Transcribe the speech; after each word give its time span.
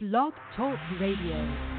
Blog 0.00 0.32
Talk 0.54 0.78
Radio. 1.00 1.77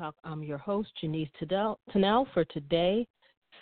Talk. 0.00 0.14
I'm 0.24 0.42
your 0.42 0.56
host, 0.56 0.88
Janice 0.98 1.28
Tunnell, 1.42 2.24
for 2.32 2.46
today, 2.46 3.06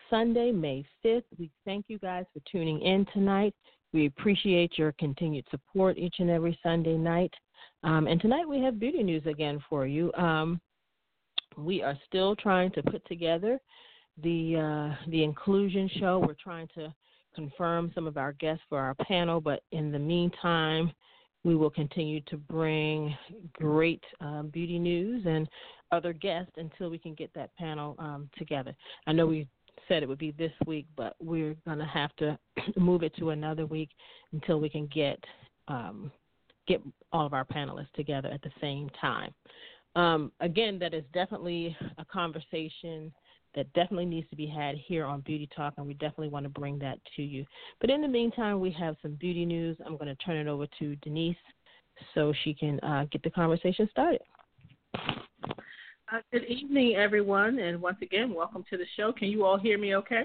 Sunday, 0.08 0.53
May 0.53 0.86
5th. 1.05 1.25
We 1.36 1.50
thank 1.64 1.86
you 1.89 1.98
guys 1.98 2.27
for 2.33 2.41
tuning 2.48 2.80
in 2.80 3.05
tonight. 3.12 3.56
We 3.92 4.06
appreciate 4.06 4.78
your 4.78 4.92
continued 5.00 5.47
support 5.50 5.98
each 5.98 6.14
and 6.20 6.30
every 6.30 6.56
Sunday 6.62 6.97
night. 6.97 7.34
Um, 7.83 8.06
and 8.06 8.20
tonight 8.20 8.48
we 8.48 8.61
have 8.61 8.78
beauty 8.78 9.03
news 9.03 9.27
again 9.27 9.58
for 9.69 9.84
you. 9.84 10.12
Um, 10.12 10.61
we 11.56 11.83
are 11.83 11.98
still 12.06 12.36
trying 12.36 12.70
to 12.73 12.84
put 12.84 13.05
together 13.08 13.58
the 14.23 14.95
uh, 14.95 15.11
the 15.11 15.25
inclusion 15.25 15.91
show. 15.98 16.20
We're 16.25 16.36
trying 16.41 16.69
to 16.77 16.95
confirm 17.34 17.91
some 17.97 18.06
of 18.06 18.17
our 18.17 18.34
guests 18.34 18.62
for 18.69 18.78
our 18.78 18.95
panel, 18.95 19.41
but 19.41 19.64
in 19.73 19.91
the 19.91 19.98
meantime, 19.98 20.92
we 21.48 21.56
will 21.56 21.70
continue 21.70 22.20
to 22.27 22.36
bring 22.36 23.16
great 23.54 24.04
um, 24.20 24.50
beauty 24.52 24.78
news 24.78 25.24
and 25.27 25.48
other 25.90 26.12
guests 26.12 26.52
until 26.58 26.90
we 26.90 26.98
can 26.98 27.14
get 27.14 27.32
that 27.34 27.56
panel 27.56 27.96
um, 27.98 28.28
together. 28.36 28.77
I 29.06 29.12
know 29.12 29.27
we 29.27 29.48
said 29.88 30.02
it 30.02 30.08
would 30.10 30.18
be 30.18 30.32
this 30.32 30.52
week, 30.66 30.84
but 30.94 31.16
we're 31.22 31.56
going 31.64 31.78
to 31.78 31.86
have 31.86 32.14
to 32.16 32.38
move 32.77 33.02
it 33.02 33.16
to 33.16 33.30
another 33.30 33.64
week 33.64 33.88
until 34.32 34.60
we 34.60 34.68
can 34.68 34.88
get 34.88 35.18
um, 35.68 36.12
get 36.66 36.82
all 37.14 37.24
of 37.24 37.32
our 37.32 37.46
panelists 37.46 37.92
together 37.94 38.28
at 38.28 38.42
the 38.42 38.52
same 38.60 38.90
time. 39.00 39.33
Um, 39.96 40.30
again, 40.40 40.78
that 40.80 40.92
is 40.92 41.05
definitely 41.14 41.74
a 41.96 42.05
conversation 42.05 43.10
that 43.54 43.72
definitely 43.72 44.06
needs 44.06 44.28
to 44.30 44.36
be 44.36 44.46
had 44.46 44.77
here 44.77 45.04
on 45.04 45.20
Beauty 45.20 45.48
Talk, 45.54 45.74
and 45.77 45.86
we 45.86 45.94
definitely 45.94 46.28
want 46.28 46.44
to 46.44 46.50
bring 46.50 46.78
that 46.80 46.98
to 47.16 47.22
you. 47.22 47.44
But 47.80 47.90
in 47.90 48.02
the 48.02 48.08
meantime, 48.08 48.60
we 48.60 48.70
have 48.72 48.96
some 49.02 49.12
beauty 49.14 49.44
news. 49.44 49.77
I'm 49.84 49.96
going 49.96 50.08
to 50.08 50.14
turn 50.16 50.36
it 50.36 50.48
over 50.48 50.66
to 50.78 50.96
Denise 50.96 51.36
so 52.14 52.32
she 52.44 52.55
can 52.55 52.78
uh, 52.80 53.06
get 53.10 53.22
the 53.22 53.30
conversation 53.30 53.88
started. 53.90 54.20
Uh, 54.95 56.20
good 56.33 56.45
evening, 56.45 56.96
everyone, 56.96 57.58
and 57.58 57.80
once 57.83 57.98
again, 58.00 58.33
welcome 58.33 58.64
to 58.70 58.78
the 58.78 58.86
show. 58.96 59.12
Can 59.12 59.28
you 59.28 59.45
all 59.45 59.58
hear 59.58 59.78
me 59.78 59.94
okay? 59.96 60.23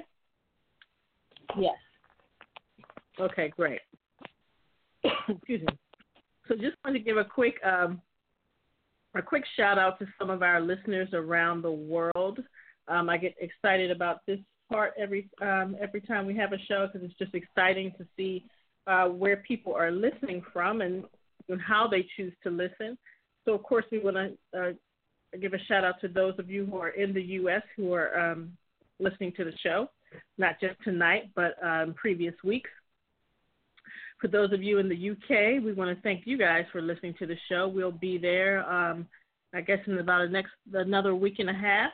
Yes. 1.58 1.76
Okay, 3.20 3.52
great. 3.56 3.82
Excuse 5.28 5.62
me. 5.62 5.68
So, 6.48 6.56
just 6.56 6.78
wanted 6.84 7.00
to 7.00 7.06
give 7.06 7.18
a 7.18 7.26
quick 7.26 7.56
um, 7.64 8.02
a 9.16 9.22
quick 9.22 9.44
shout 9.56 9.78
out 9.78 10.00
to 10.00 10.08
some 10.18 10.30
of 10.30 10.42
our 10.42 10.60
listeners 10.62 11.10
around 11.14 11.62
the 11.62 11.72
world. 11.72 12.40
Um, 12.88 13.10
I 13.10 13.18
get 13.18 13.36
excited 13.40 13.92
about 13.92 14.20
this 14.28 14.40
part 14.72 14.94
every 14.98 15.30
um, 15.42 15.76
every 15.80 16.02
time 16.02 16.26
we 16.26 16.36
have 16.36 16.54
a 16.54 16.58
show 16.68 16.88
because 16.88 17.08
it's 17.08 17.18
just 17.18 17.34
exciting 17.34 17.92
to 17.98 18.06
see 18.18 18.46
uh, 18.88 19.06
where 19.06 19.38
people 19.38 19.74
are 19.74 19.92
listening 19.92 20.44
from 20.52 20.82
and, 20.82 21.04
and 21.50 21.62
how 21.62 21.88
they 21.88 22.06
choose 22.18 22.34
to 22.44 22.50
listen. 22.50 22.98
So, 23.46 23.54
of 23.54 23.64
course, 23.64 23.86
we 23.92 24.00
want 24.00 24.18
to 24.18 24.60
uh, 24.60 24.72
give 25.40 25.54
a 25.54 25.60
shout 25.68 25.84
out 25.84 25.96
to 26.02 26.08
those 26.08 26.34
of 26.40 26.50
you 26.50 26.66
who 26.66 26.78
are 26.78 26.90
in 26.90 27.14
the 27.14 27.22
U.S. 27.22 27.62
who 27.76 27.94
are 27.94 28.32
um, 28.32 28.58
listening 29.00 29.34
to 29.38 29.44
the 29.44 29.54
show, 29.64 29.88
not 30.38 30.60
just 30.60 30.76
tonight, 30.84 31.32
but 31.36 31.56
um, 31.64 31.94
previous 31.94 32.36
weeks. 32.44 32.70
For 34.20 34.28
those 34.30 34.54
of 34.54 34.64
you 34.64 34.80
in 34.80 34.88
the 34.88 35.12
UK, 35.12 35.62
we 35.64 35.74
want 35.74 35.96
to 35.96 36.02
thank 36.02 36.26
you 36.26 36.38
guys 36.38 36.64
for 36.72 36.82
listening 36.82 37.14
to 37.20 37.26
the 37.26 37.36
show. 37.50 37.68
We'll 37.68 37.92
be 37.92 38.18
there, 38.18 38.70
um, 38.70 39.06
I 39.54 39.60
guess, 39.60 39.80
in 39.86 39.98
about 39.98 40.30
next 40.32 40.52
another 40.74 41.14
week 41.14 41.40
and 41.40 41.50
a 41.50 41.54
half. 41.54 41.92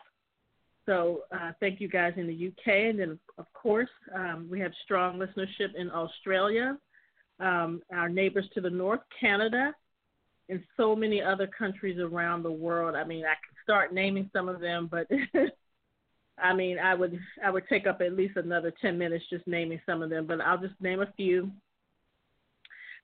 So 0.90 1.22
uh, 1.32 1.52
thank 1.60 1.80
you 1.80 1.88
guys 1.88 2.14
in 2.18 2.26
the 2.26 2.48
UK, 2.48 2.90
and 2.90 3.00
then 3.00 3.20
of 3.38 3.46
course 3.54 3.92
um, 4.16 4.48
we 4.50 4.60
have 4.60 4.72
strong 4.84 5.20
listenership 5.20 5.76
in 5.78 5.92
Australia, 5.92 6.80
um, 7.40 7.84
our 7.94 8.10
neighbors 8.10 8.50
to 8.56 8.62
the 8.62 8.72
north, 8.72 9.02
Canada, 9.20 9.72
and 10.50 10.64
so 10.78 10.96
many 10.96 11.22
other 11.22 11.46
countries 11.46 12.00
around 12.00 12.42
the 12.42 12.52
world. 12.52 12.96
I 12.96 13.04
mean, 13.04 13.24
I 13.24 13.36
could 13.36 13.56
start 13.62 13.94
naming 13.94 14.32
some 14.34 14.50
of 14.50 14.60
them, 14.62 14.90
but 14.90 15.06
I 16.40 16.56
mean, 16.56 16.80
I 16.80 16.96
would 16.96 17.20
I 17.46 17.52
would 17.52 17.68
take 17.70 17.86
up 17.86 18.02
at 18.02 18.14
least 18.14 18.38
another 18.38 18.74
ten 18.82 18.98
minutes 18.98 19.26
just 19.30 19.46
naming 19.46 19.80
some 19.86 20.02
of 20.02 20.10
them. 20.10 20.26
But 20.26 20.42
I'll 20.42 20.58
just 20.58 20.82
name 20.82 21.02
a 21.02 21.14
few. 21.16 21.52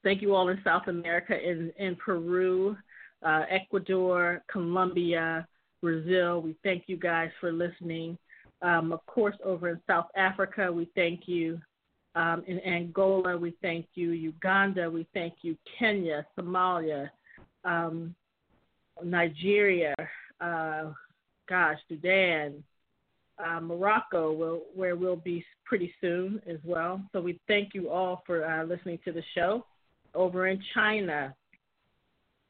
Thank 0.04 0.24
you 0.24 0.34
all 0.34 0.50
in 0.50 0.60
South 0.64 0.88
America, 0.88 1.38
in 1.40 1.72
in 1.78 1.96
Peru, 1.98 2.78
uh, 3.22 3.44
Ecuador, 3.48 4.42
Colombia, 4.52 5.48
Brazil. 5.86 6.42
We 6.42 6.56
thank 6.64 6.86
you 6.88 6.98
guys 6.98 7.30
for 7.40 7.52
listening. 7.52 8.18
Um, 8.64 8.92
of 8.92 9.06
course, 9.06 9.36
over 9.44 9.70
in 9.70 9.80
South 9.86 10.08
Africa, 10.16 10.72
we 10.72 10.90
thank 10.96 11.28
you. 11.28 11.62
Um, 12.16 12.44
in 12.48 12.60
Angola, 12.62 13.38
we 13.38 13.54
thank 13.62 13.86
you. 13.94 14.10
Uganda, 14.10 14.90
we 14.90 15.06
thank 15.14 15.36
you. 15.44 15.56
Kenya, 15.78 16.26
Somalia, 16.36 17.12
um, 17.66 18.16
Nigeria, 19.04 19.94
uh, 20.42 20.86
gosh, 21.48 21.78
Sudan, 21.88 22.64
uh, 23.46 23.60
Morocco, 23.60 24.34
will, 24.34 24.62
where 24.74 24.96
we'll 24.96 25.16
be 25.18 25.46
pretty 25.66 25.94
soon 26.02 26.42
as 26.50 26.58
well. 26.64 27.00
So 27.14 27.22
we 27.22 27.40
thank 27.48 27.76
you 27.76 27.92
all 27.92 28.24
for 28.26 28.44
uh, 28.44 28.64
listening 28.64 28.98
to 29.06 29.12
the 29.12 29.24
show. 29.36 29.64
Over 30.16 30.48
in 30.48 30.60
China, 30.74 31.36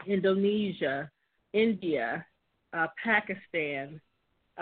Indonesia, 0.07 1.12
India, 1.51 2.25
uh, 2.75 2.88
Pakistan, 3.03 4.00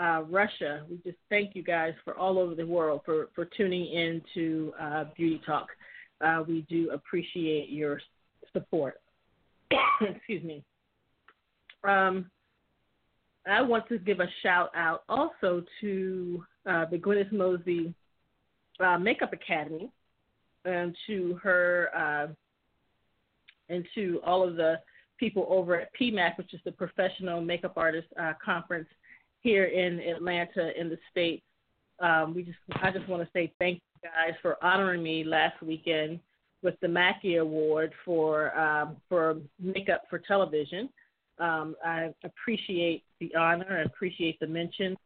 uh, 0.00 0.22
Russia. 0.28 0.84
We 0.88 0.98
just 1.04 1.18
thank 1.28 1.54
you 1.54 1.62
guys 1.62 1.94
for 2.04 2.16
all 2.16 2.38
over 2.38 2.54
the 2.54 2.66
world 2.66 3.02
for, 3.04 3.28
for 3.34 3.44
tuning 3.44 3.86
in 3.86 4.22
to 4.34 4.72
uh, 4.80 5.04
Beauty 5.16 5.40
Talk. 5.44 5.68
Uh, 6.20 6.42
we 6.46 6.66
do 6.68 6.90
appreciate 6.90 7.70
your 7.70 8.00
support. 8.52 9.00
Excuse 10.00 10.42
me. 10.44 10.62
Um, 11.82 12.30
I 13.46 13.60
want 13.60 13.88
to 13.88 13.98
give 13.98 14.20
a 14.20 14.28
shout 14.42 14.70
out 14.74 15.04
also 15.08 15.62
to 15.80 16.44
uh, 16.66 16.86
the 16.90 16.98
Gwyneth 16.98 17.30
Mosby 17.30 17.92
uh, 18.80 18.98
Makeup 18.98 19.32
Academy 19.32 19.90
and 20.64 20.96
to 21.06 21.38
her 21.42 22.34
and 23.68 23.84
to 23.94 24.20
all 24.24 24.46
of 24.46 24.56
the 24.56 24.76
people 25.18 25.46
over 25.48 25.80
at 25.80 25.90
PMAC, 26.00 26.36
which 26.38 26.54
is 26.54 26.60
the 26.64 26.72
Professional 26.72 27.40
Makeup 27.40 27.74
Artist 27.76 28.08
uh, 28.20 28.32
Conference 28.44 28.88
here 29.40 29.64
in 29.64 30.00
Atlanta 30.00 30.78
in 30.78 30.88
the 30.88 30.98
state. 31.10 31.42
Um, 32.00 32.34
we 32.34 32.42
just, 32.42 32.58
I 32.82 32.90
just 32.90 33.08
want 33.08 33.22
to 33.22 33.28
say 33.32 33.52
thank 33.58 33.80
you 34.02 34.10
guys 34.10 34.34
for 34.42 34.62
honoring 34.62 35.02
me 35.02 35.22
last 35.24 35.62
weekend 35.62 36.18
with 36.62 36.74
the 36.80 36.88
Mackie 36.88 37.36
Award 37.36 37.92
for 38.04 38.58
um, 38.58 38.96
for 39.08 39.36
makeup 39.60 40.02
for 40.10 40.18
television. 40.18 40.88
Um, 41.38 41.76
I 41.84 42.12
appreciate 42.24 43.04
the 43.20 43.34
honor, 43.36 43.78
I 43.80 43.82
appreciate 43.82 44.38
the 44.40 44.46
mention, 44.46 44.96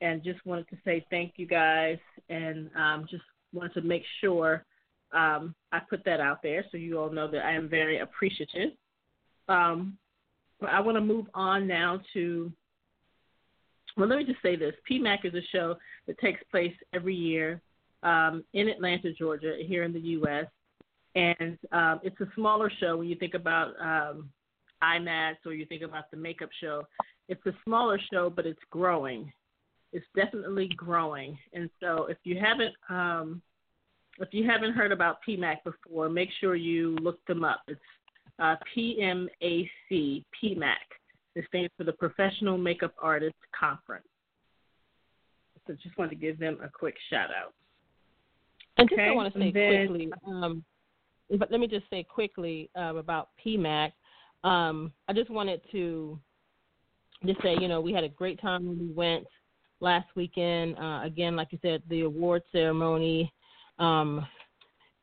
and 0.00 0.22
just 0.24 0.44
wanted 0.44 0.68
to 0.68 0.76
say 0.84 1.04
thank 1.10 1.34
you 1.36 1.46
guys, 1.46 1.98
and 2.28 2.70
um, 2.76 3.06
just 3.10 3.22
wanted 3.52 3.74
to 3.74 3.82
make 3.82 4.02
sure 4.20 4.64
um, 5.12 5.54
I 5.72 5.80
put 5.88 6.04
that 6.04 6.20
out 6.20 6.42
there 6.42 6.64
so 6.70 6.76
you 6.76 6.98
all 6.98 7.10
know 7.10 7.30
that 7.30 7.44
I 7.44 7.52
am 7.52 7.68
very 7.68 8.00
appreciative. 8.00 8.70
Um, 9.48 9.96
but 10.60 10.70
I 10.70 10.80
want 10.80 10.96
to 10.96 11.02
move 11.02 11.26
on 11.34 11.66
now 11.66 12.00
to. 12.14 12.52
Well, 13.96 14.08
let 14.08 14.18
me 14.18 14.24
just 14.24 14.42
say 14.42 14.56
this: 14.56 14.74
PMAC 14.90 15.24
is 15.24 15.34
a 15.34 15.42
show 15.52 15.76
that 16.06 16.18
takes 16.18 16.40
place 16.50 16.74
every 16.94 17.14
year 17.14 17.60
um, 18.02 18.44
in 18.52 18.68
Atlanta, 18.68 19.12
Georgia, 19.12 19.56
here 19.66 19.84
in 19.84 19.92
the 19.92 20.00
U.S. 20.00 20.46
And 21.14 21.58
um, 21.72 22.00
it's 22.02 22.20
a 22.20 22.28
smaller 22.34 22.70
show 22.78 22.98
when 22.98 23.08
you 23.08 23.16
think 23.16 23.34
about 23.34 23.72
um, 23.80 24.28
IMATS 24.82 25.36
or 25.46 25.54
you 25.54 25.64
think 25.66 25.82
about 25.82 26.10
the 26.10 26.16
makeup 26.16 26.50
show. 26.60 26.82
It's 27.28 27.44
a 27.46 27.52
smaller 27.64 27.98
show, 28.12 28.30
but 28.30 28.46
it's 28.46 28.60
growing. 28.70 29.32
It's 29.92 30.06
definitely 30.14 30.68
growing. 30.76 31.38
And 31.54 31.70
so 31.80 32.06
if 32.06 32.18
you 32.24 32.38
haven't 32.38 32.74
um, 32.88 33.40
if 34.18 34.28
you 34.32 34.48
haven't 34.48 34.72
heard 34.72 34.92
about 34.92 35.18
PMAC 35.26 35.64
before, 35.64 36.08
make 36.08 36.30
sure 36.40 36.54
you 36.54 36.96
look 36.96 37.24
them 37.26 37.44
up. 37.44 37.62
It's 37.68 37.80
uh, 38.38 38.56
PMAC, 38.76 39.28
PMAC. 39.90 40.74
It 41.34 41.44
stands 41.48 41.70
for 41.76 41.84
the 41.84 41.92
Professional 41.92 42.56
Makeup 42.56 42.94
Artists 43.00 43.38
Conference. 43.58 44.06
So 45.66 45.74
just 45.82 45.98
wanted 45.98 46.10
to 46.10 46.16
give 46.16 46.38
them 46.38 46.58
a 46.62 46.68
quick 46.68 46.94
shout 47.10 47.30
out. 47.30 47.52
And 48.78 48.88
just 48.88 49.00
I 49.00 49.10
want 49.10 49.32
to 49.32 49.38
say 49.38 49.50
then, 49.50 49.88
quickly, 49.88 50.12
um, 50.26 50.64
but 51.38 51.50
let 51.50 51.60
me 51.60 51.66
just 51.66 51.88
say 51.90 52.04
quickly 52.04 52.70
uh, 52.78 52.94
about 52.96 53.30
PMAC. 53.44 53.92
Um, 54.44 54.92
I 55.08 55.12
just 55.12 55.30
wanted 55.30 55.60
to 55.72 56.18
just 57.24 57.42
say, 57.42 57.56
you 57.60 57.68
know, 57.68 57.80
we 57.80 57.92
had 57.92 58.04
a 58.04 58.08
great 58.08 58.40
time 58.40 58.66
when 58.66 58.78
we 58.78 58.92
went 58.92 59.26
last 59.80 60.08
weekend. 60.14 60.78
Uh, 60.78 61.00
again, 61.04 61.36
like 61.36 61.48
you 61.50 61.58
said, 61.62 61.82
the 61.88 62.02
award 62.02 62.42
ceremony. 62.52 63.32
Um, 63.78 64.26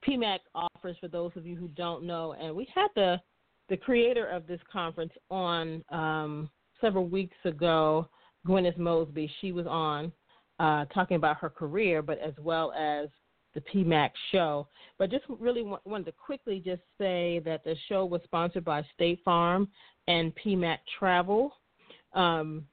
PMAC 0.08 0.40
offers 0.54 0.98
for 1.00 1.08
those 1.08 1.32
of 1.36 1.46
you 1.46 1.56
who 1.56 1.68
don't 1.70 2.04
know, 2.04 2.34
and 2.40 2.56
we 2.56 2.68
had 2.74 2.88
the 2.96 3.22
the 3.70 3.78
creator 3.78 4.28
of 4.28 4.46
this 4.46 4.60
conference 4.72 5.14
on 5.32 5.84
um, 5.90 6.50
several 6.82 7.08
weeks 7.08 7.38
ago, 7.46 8.08
Gwyneth 8.46 8.78
Mosby. 8.78 9.32
She 9.40 9.52
was 9.52 9.66
on 9.68 10.12
uh, 10.60 10.86
talking 10.94 11.16
about 11.16 11.38
her 11.38 11.50
career, 11.50 12.02
but 12.02 12.20
as 12.20 12.34
well 12.40 12.74
as 12.74 13.08
the 13.54 13.62
PMAC 13.62 14.10
show. 14.32 14.68
But 14.98 15.12
just 15.12 15.24
really 15.40 15.64
wanted 15.64 16.06
to 16.06 16.12
quickly 16.12 16.62
just 16.64 16.82
say 16.98 17.42
that 17.46 17.64
the 17.64 17.76
show 17.88 18.06
was 18.06 18.22
sponsored 18.26 18.66
by 18.66 18.84
State 18.94 19.22
Farm 19.24 19.68
and 20.08 20.34
PMAC 20.36 20.80
Travel. 21.00 21.54
Um, 22.14 22.66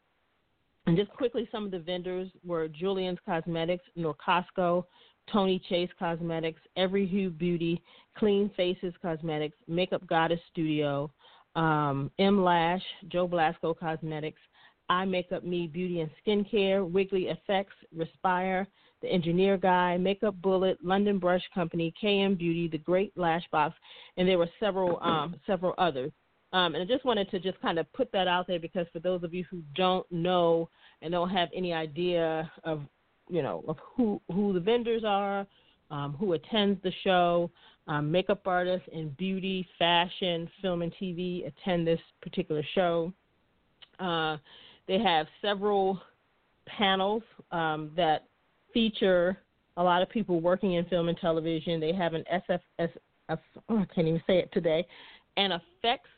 and 0.87 0.97
just 0.97 1.11
quickly, 1.13 1.49
some 1.53 1.65
of 1.65 1.71
the 1.71 1.79
vendors 1.79 2.29
were 2.45 2.67
Julian's 2.67 3.19
Cosmetics, 3.25 3.85
Norcostco, 3.97 4.85
Tony 5.33 5.61
Chase 5.69 5.91
Cosmetics, 5.99 6.61
Every 6.77 7.07
Hue 7.07 7.31
Beauty, 7.31 7.83
Clean 8.17 8.51
Faces 8.57 8.95
Cosmetics, 9.01 9.57
Makeup 9.69 10.07
Goddess 10.07 10.41
Studio, 10.51 11.11
um, 11.57 12.11
M 12.19 12.43
Lash, 12.43 12.83
Joe 13.09 13.27
Blasco 13.27 13.75
Cosmetics, 13.75 14.41
I 14.89 15.05
Makeup 15.05 15.45
Me 15.45 15.67
Beauty 15.67 16.01
and 16.01 16.11
Skincare, 16.25 16.89
Wiggly 16.89 17.29
Effects, 17.29 17.75
Respire, 17.95 18.67
The 19.03 19.09
Engineer 19.09 19.57
Guy, 19.57 19.97
Makeup 19.97 20.35
Bullet, 20.43 20.79
London 20.83 21.19
Brush 21.19 21.43
Company, 21.55 21.95
KM 22.03 22.37
Beauty, 22.37 22.69
The 22.69 22.79
Great 22.79 23.17
Lash 23.17 23.45
Box, 23.53 23.77
and 24.17 24.29
there 24.29 24.39
were 24.39 24.51
several 24.59 24.99
um, 25.03 25.37
several 25.47 25.75
others. 25.79 26.13
Um, 26.53 26.75
and 26.75 26.83
I 26.83 26.87
just 26.93 27.05
wanted 27.05 27.31
to 27.31 27.39
just 27.39 27.61
kind 27.61 27.79
of 27.79 27.91
put 27.93 28.11
that 28.13 28.27
out 28.27 28.49
there 28.49 28.59
because 28.59 28.87
for 28.93 28.99
those 28.99 29.23
of 29.23 29.33
you 29.33 29.45
who 29.49 29.63
don't 29.77 30.11
know 30.11 30.69
and 31.01 31.13
don't 31.13 31.31
have 31.31 31.49
any 31.55 31.73
idea 31.73 32.51
of 32.65 32.83
you 33.31 33.43
know 33.43 33.65
of 33.69 33.77
who 33.97 34.21
who 34.33 34.53
the 34.53 34.61
vendors 34.61 35.03
are, 35.07 35.47
um, 35.91 36.15
who 36.19 36.33
attends 36.35 36.83
the 36.83 36.93
show. 37.05 37.51
Um, 37.87 38.13
makeup 38.13 38.43
artists 38.47 38.87
in 38.93 39.09
beauty, 39.19 39.67
fashion, 39.77 40.49
film, 40.63 40.83
and 40.83 40.93
TV 41.01 41.45
attend 41.47 41.87
this 41.87 41.99
particular 42.23 42.63
show. 42.75 43.13
Uh, 43.99 44.37
they 44.87 44.99
have 44.99 45.27
several 45.43 46.01
panels 46.67 47.23
um, 47.51 47.91
that 47.97 48.27
feature 48.73 49.39
a 49.77 49.83
lot 49.83 50.03
of 50.03 50.11
people 50.11 50.41
working 50.41 50.75
in 50.75 50.85
film 50.87 51.09
and 51.09 51.19
television. 51.19 51.81
They 51.81 51.93
have 51.93 52.15
an 52.15 52.25
SFS, 52.33 52.91
oh, 53.31 53.39
I 53.69 53.87
can't 53.95 54.07
even 54.07 54.23
say 54.27 54.39
it 54.39 54.53
today, 54.53 54.87
an 55.37 55.53
effects 55.53 56.11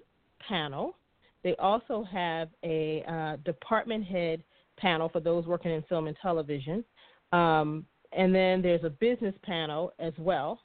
panel. 0.46 0.96
They 1.44 1.54
also 1.56 2.04
have 2.10 2.48
a 2.64 3.04
uh, 3.08 3.36
department 3.44 4.04
head 4.04 4.42
panel 4.82 5.08
for 5.08 5.20
those 5.20 5.46
working 5.46 5.70
in 5.70 5.82
film 5.82 6.08
and 6.08 6.16
television. 6.20 6.84
Um, 7.32 7.86
and 8.12 8.34
then 8.34 8.60
there's 8.60 8.84
a 8.84 8.90
business 8.90 9.34
panel 9.42 9.92
as 9.98 10.12
well. 10.18 10.60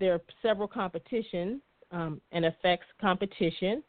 There 0.00 0.14
are 0.14 0.20
several 0.42 0.66
competitions, 0.66 1.60
um, 1.92 2.20
an 2.32 2.44
effects 2.44 2.86
competition. 3.00 3.84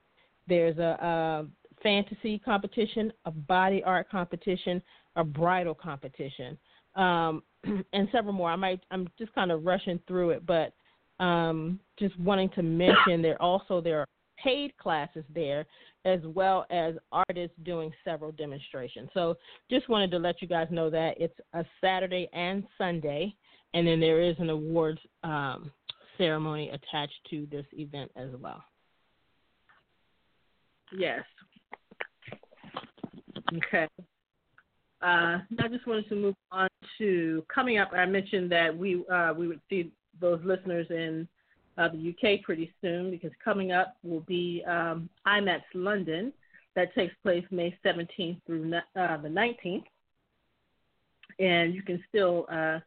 There's 0.47 0.77
a, 0.77 0.97
a 1.01 1.47
fantasy 1.81 2.37
competition, 2.37 3.11
a 3.25 3.31
body 3.31 3.81
art 3.83 4.09
competition, 4.11 4.81
a 5.15 5.23
bridal 5.23 5.73
competition, 5.73 6.57
um, 6.95 7.41
and 7.93 8.07
several 8.11 8.33
more. 8.33 8.51
I 8.51 8.55
might 8.55 8.81
I'm 8.91 9.07
just 9.17 9.33
kind 9.33 9.51
of 9.51 9.65
rushing 9.65 9.99
through 10.07 10.31
it, 10.31 10.45
but 10.45 10.73
um, 11.23 11.79
just 11.97 12.19
wanting 12.19 12.49
to 12.49 12.61
mention 12.61 13.21
there 13.21 13.41
also 13.41 13.81
there 13.81 14.01
are 14.01 14.07
paid 14.43 14.75
classes 14.77 15.23
there 15.33 15.65
as 16.05 16.19
well 16.25 16.65
as 16.69 16.95
artists 17.11 17.55
doing 17.63 17.91
several 18.03 18.31
demonstrations. 18.33 19.09
So 19.13 19.37
just 19.69 19.87
wanted 19.87 20.11
to 20.11 20.19
let 20.19 20.41
you 20.41 20.47
guys 20.47 20.67
know 20.69 20.89
that 20.89 21.15
it's 21.17 21.37
a 21.53 21.63
Saturday 21.79 22.27
and 22.33 22.63
Sunday, 22.77 23.33
and 23.73 23.87
then 23.87 23.99
there 23.99 24.21
is 24.21 24.35
an 24.39 24.49
awards 24.49 24.99
um, 25.23 25.71
ceremony 26.17 26.69
attached 26.69 27.19
to 27.29 27.47
this 27.49 27.65
event 27.73 28.11
as 28.15 28.29
well. 28.39 28.63
Yes. 30.97 31.23
Okay. 33.55 33.87
Uh, 35.01 35.39
I 35.59 35.67
just 35.69 35.85
wanted 35.87 36.07
to 36.09 36.15
move 36.15 36.35
on 36.51 36.69
to 36.97 37.43
coming 37.53 37.77
up. 37.77 37.91
I 37.93 38.05
mentioned 38.05 38.51
that 38.51 38.75
we 38.75 39.03
uh, 39.11 39.33
we 39.37 39.47
would 39.47 39.59
see 39.69 39.91
those 40.21 40.39
listeners 40.45 40.87
in 40.89 41.27
uh, 41.77 41.89
the 41.89 42.09
UK 42.09 42.43
pretty 42.43 42.73
soon 42.81 43.11
because 43.11 43.31
coming 43.43 43.71
up 43.71 43.97
will 44.03 44.21
be 44.21 44.63
um, 44.67 45.09
IMATS 45.27 45.63
London 45.73 46.33
that 46.75 46.93
takes 46.95 47.13
place 47.23 47.45
May 47.51 47.77
17th 47.85 48.41
through 48.45 48.73
uh, 48.73 49.17
the 49.17 49.29
19th, 49.29 49.83
and 51.39 51.73
you 51.73 51.83
can 51.83 52.03
still 52.09 52.45
uh, 52.51 52.79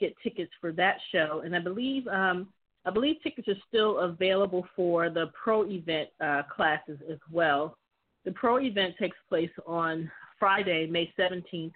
get 0.00 0.14
tickets 0.22 0.50
for 0.60 0.72
that 0.72 0.96
show. 1.12 1.42
And 1.44 1.54
I 1.54 1.58
believe 1.58 2.06
um, 2.08 2.48
I 2.86 2.90
believe 2.90 3.16
tickets 3.22 3.48
are 3.48 3.56
still 3.68 3.98
available 4.00 4.66
for 4.76 5.08
the 5.08 5.30
pro 5.42 5.64
event 5.64 6.10
uh, 6.20 6.42
classes 6.54 6.98
as 7.10 7.18
well. 7.30 7.76
The 8.24 8.32
pro 8.32 8.58
event 8.58 8.94
takes 8.98 9.16
place 9.28 9.50
on 9.66 10.10
Friday, 10.38 10.86
May 10.86 11.12
17th, 11.18 11.72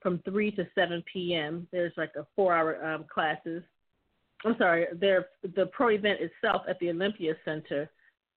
from 0.00 0.20
3 0.24 0.50
to 0.52 0.66
7 0.74 1.02
p.m. 1.12 1.66
There's 1.72 1.92
like 1.96 2.12
a 2.16 2.26
four-hour 2.36 2.84
um, 2.84 3.04
classes 3.12 3.62
I'm 4.44 4.56
sorry, 4.58 4.86
there 4.98 5.26
the 5.54 5.66
pro 5.66 5.88
event 5.88 6.20
itself 6.20 6.62
at 6.68 6.78
the 6.80 6.90
Olympia 6.90 7.34
Center 7.44 7.90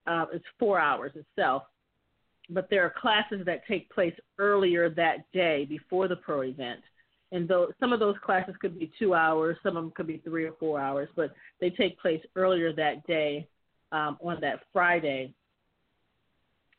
uh, 0.08 0.25
is 0.34 0.41
four 0.60 0.79
hours 0.79 1.12
itself, 1.15 1.63
but 2.50 2.70
there 2.70 2.84
are 2.86 2.94
classes 3.01 3.44
that 3.46 3.65
take 3.68 3.89
place 3.89 4.13
earlier 4.38 4.89
that 4.91 5.32
day 5.34 5.65
before 5.65 6.08
the 6.08 6.15
pro 6.18 6.41
event, 6.41 6.82
and 7.32 7.48
though 7.48 7.72
some 7.79 7.91
of 7.91 8.00
those 8.00 8.15
classes 8.24 8.56
could 8.62 8.77
be 8.77 8.91
two 9.00 9.15
hours, 9.15 9.58
some 9.63 9.75
of 9.77 9.84
them 9.84 9.94
could 9.96 10.08
be 10.08 10.18
three 10.18 10.46
or 10.46 10.53
four 10.60 10.79
hours, 10.79 11.10
but 11.15 11.34
they 11.60 11.70
take 11.70 12.00
place 12.00 12.22
earlier 12.36 12.72
that 12.74 13.06
day 13.08 13.48
um, 13.91 14.18
on 14.24 14.39
that 14.41 14.62
Friday. 14.72 15.34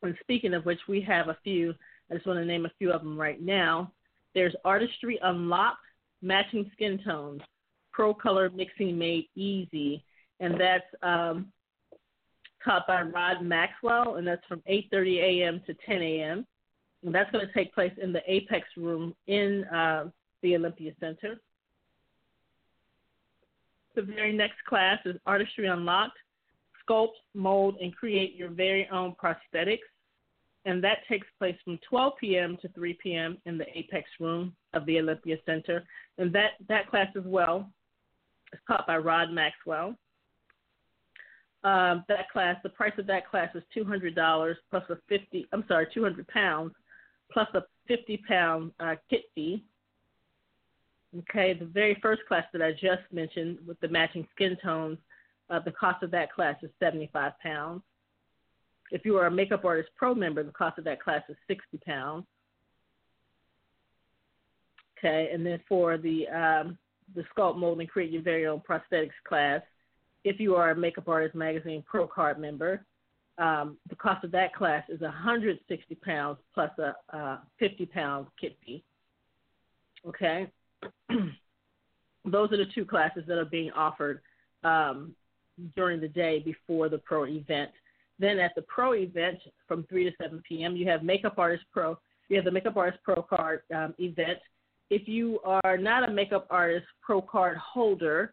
And 0.02 0.16
speaking 0.20 0.54
of 0.54 0.64
which, 0.64 0.80
we 0.88 1.00
have 1.02 1.28
a 1.28 1.38
few. 1.42 1.74
I 2.10 2.14
just 2.14 2.26
want 2.26 2.38
to 2.38 2.44
name 2.44 2.66
a 2.66 2.72
few 2.78 2.92
of 2.92 3.02
them 3.02 3.18
right 3.18 3.40
now. 3.42 3.90
There's 4.34 4.54
Artistry 4.64 5.18
Unlocked, 5.22 5.80
Matching 6.22 6.70
Skin 6.74 7.00
Tones. 7.04 7.40
Pro 7.96 8.12
Color 8.12 8.50
Mixing 8.50 8.98
Made 8.98 9.26
Easy, 9.34 10.04
and 10.38 10.60
that's 10.60 10.84
um, 11.02 11.50
taught 12.62 12.86
by 12.86 13.00
Rod 13.00 13.42
Maxwell, 13.42 14.16
and 14.16 14.26
that's 14.26 14.44
from 14.46 14.60
8:30 14.68 15.18
a.m. 15.18 15.62
to 15.66 15.74
10 15.86 16.02
a.m. 16.02 16.46
And 17.02 17.14
that's 17.14 17.30
going 17.30 17.46
to 17.46 17.52
take 17.54 17.72
place 17.72 17.92
in 18.00 18.12
the 18.12 18.20
Apex 18.30 18.66
Room 18.76 19.14
in 19.28 19.64
uh, 19.64 20.10
the 20.42 20.56
Olympia 20.56 20.92
Center. 21.00 21.40
The 23.94 24.02
very 24.02 24.36
next 24.36 24.62
class 24.68 24.98
is 25.06 25.16
Artistry 25.24 25.66
Unlocked: 25.66 26.18
Sculpt, 26.86 27.16
Mold, 27.32 27.76
and 27.80 27.96
Create 27.96 28.36
Your 28.36 28.50
Very 28.50 28.86
Own 28.92 29.14
Prosthetics 29.22 29.88
and 30.66 30.82
that 30.82 30.98
takes 31.08 31.28
place 31.38 31.54
from 31.64 31.78
12 31.88 32.14
p.m. 32.20 32.58
to 32.60 32.68
3 32.70 32.98
p.m. 33.00 33.38
in 33.46 33.56
the 33.56 33.66
Apex 33.78 34.10
Room 34.18 34.52
of 34.74 34.84
the 34.84 34.98
Olympia 34.98 35.36
Center. 35.46 35.84
And 36.18 36.32
that, 36.32 36.54
that 36.68 36.90
class 36.90 37.06
as 37.16 37.22
well 37.24 37.70
it's 38.52 38.62
taught 38.66 38.86
by 38.86 38.96
Rod 38.98 39.30
Maxwell. 39.30 39.94
Um, 41.64 42.04
that 42.08 42.30
class, 42.30 42.56
the 42.62 42.68
price 42.68 42.92
of 42.98 43.06
that 43.08 43.28
class 43.28 43.50
is 43.54 43.62
two 43.74 43.84
hundred 43.84 44.14
dollars 44.14 44.56
plus 44.70 44.84
a 44.88 44.96
fifty. 45.08 45.46
I'm 45.52 45.64
sorry, 45.66 45.86
two 45.92 46.02
hundred 46.02 46.28
pounds 46.28 46.72
plus 47.32 47.48
a 47.54 47.62
fifty 47.88 48.22
pound 48.28 48.70
uh, 48.78 48.94
kit 49.10 49.24
fee. 49.34 49.64
Okay, 51.18 51.54
the 51.54 51.64
very 51.64 51.98
first 52.02 52.22
class 52.28 52.44
that 52.52 52.62
I 52.62 52.72
just 52.72 53.02
mentioned 53.10 53.58
with 53.66 53.80
the 53.80 53.88
matching 53.88 54.26
skin 54.34 54.56
tones, 54.62 54.98
uh, 55.50 55.58
the 55.60 55.72
cost 55.72 56.02
of 56.02 56.10
that 56.12 56.32
class 56.32 56.56
is 56.62 56.70
seventy 56.78 57.10
five 57.12 57.32
pounds. 57.42 57.82
If 58.92 59.04
you 59.04 59.16
are 59.16 59.26
a 59.26 59.30
makeup 59.30 59.64
artist 59.64 59.88
pro 59.96 60.14
member, 60.14 60.44
the 60.44 60.52
cost 60.52 60.78
of 60.78 60.84
that 60.84 61.02
class 61.02 61.22
is 61.28 61.36
sixty 61.48 61.78
pounds. 61.84 62.26
Okay, 64.98 65.30
and 65.32 65.44
then 65.44 65.60
for 65.68 65.98
the 65.98 66.28
um, 66.28 66.78
the 67.14 67.24
sculpt, 67.36 67.56
mold, 67.56 67.80
and 67.80 67.88
create 67.88 68.10
your 68.10 68.22
very 68.22 68.46
own 68.46 68.60
prosthetics 68.60 69.10
class. 69.26 69.62
If 70.24 70.40
you 70.40 70.56
are 70.56 70.70
a 70.70 70.76
Makeup 70.76 71.08
Artist 71.08 71.34
Magazine 71.34 71.84
Pro 71.86 72.06
Card 72.06 72.38
member, 72.38 72.84
um, 73.38 73.76
the 73.88 73.96
cost 73.96 74.24
of 74.24 74.30
that 74.32 74.54
class 74.54 74.84
is 74.88 75.00
160 75.00 75.94
pounds 75.96 76.38
plus 76.54 76.70
a, 76.78 76.94
a 77.16 77.42
50 77.58 77.86
pound 77.86 78.26
kit 78.40 78.56
fee. 78.64 78.82
Okay, 80.06 80.50
those 82.24 82.52
are 82.52 82.56
the 82.56 82.66
two 82.74 82.84
classes 82.84 83.24
that 83.26 83.38
are 83.38 83.44
being 83.44 83.70
offered 83.72 84.20
um, 84.64 85.14
during 85.74 86.00
the 86.00 86.08
day 86.08 86.38
before 86.40 86.88
the 86.88 86.98
pro 86.98 87.26
event. 87.26 87.70
Then 88.18 88.38
at 88.38 88.54
the 88.54 88.62
pro 88.62 88.94
event 88.94 89.38
from 89.68 89.84
3 89.84 90.04
to 90.04 90.16
7 90.20 90.42
p.m., 90.48 90.76
you 90.76 90.88
have 90.88 91.02
Makeup 91.02 91.38
Artist 91.38 91.64
Pro. 91.72 91.98
You 92.28 92.36
have 92.36 92.44
the 92.44 92.50
Makeup 92.50 92.76
Artist 92.76 93.02
Pro 93.04 93.22
Card 93.22 93.60
um, 93.74 93.94
event. 93.98 94.38
If 94.90 95.08
you 95.08 95.40
are 95.44 95.76
not 95.76 96.08
a 96.08 96.12
Makeup 96.12 96.46
Artist 96.50 96.86
Pro 97.02 97.20
Card 97.20 97.56
holder, 97.56 98.32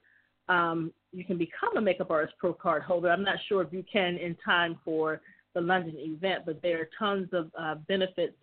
um, 0.49 0.93
you 1.11 1.23
can 1.23 1.37
become 1.37 1.77
a 1.77 1.81
Makeup 1.81 2.11
Artist 2.11 2.35
Pro 2.37 2.53
Card 2.53 2.83
holder. 2.83 3.09
I'm 3.09 3.23
not 3.23 3.37
sure 3.47 3.61
if 3.61 3.73
you 3.73 3.83
can 3.91 4.17
in 4.17 4.35
time 4.43 4.79
for 4.83 5.21
the 5.55 5.61
London 5.61 5.95
event, 5.97 6.43
but 6.45 6.61
there 6.61 6.81
are 6.81 6.89
tons 6.97 7.29
of 7.33 7.51
uh, 7.57 7.75
benefits 7.87 8.35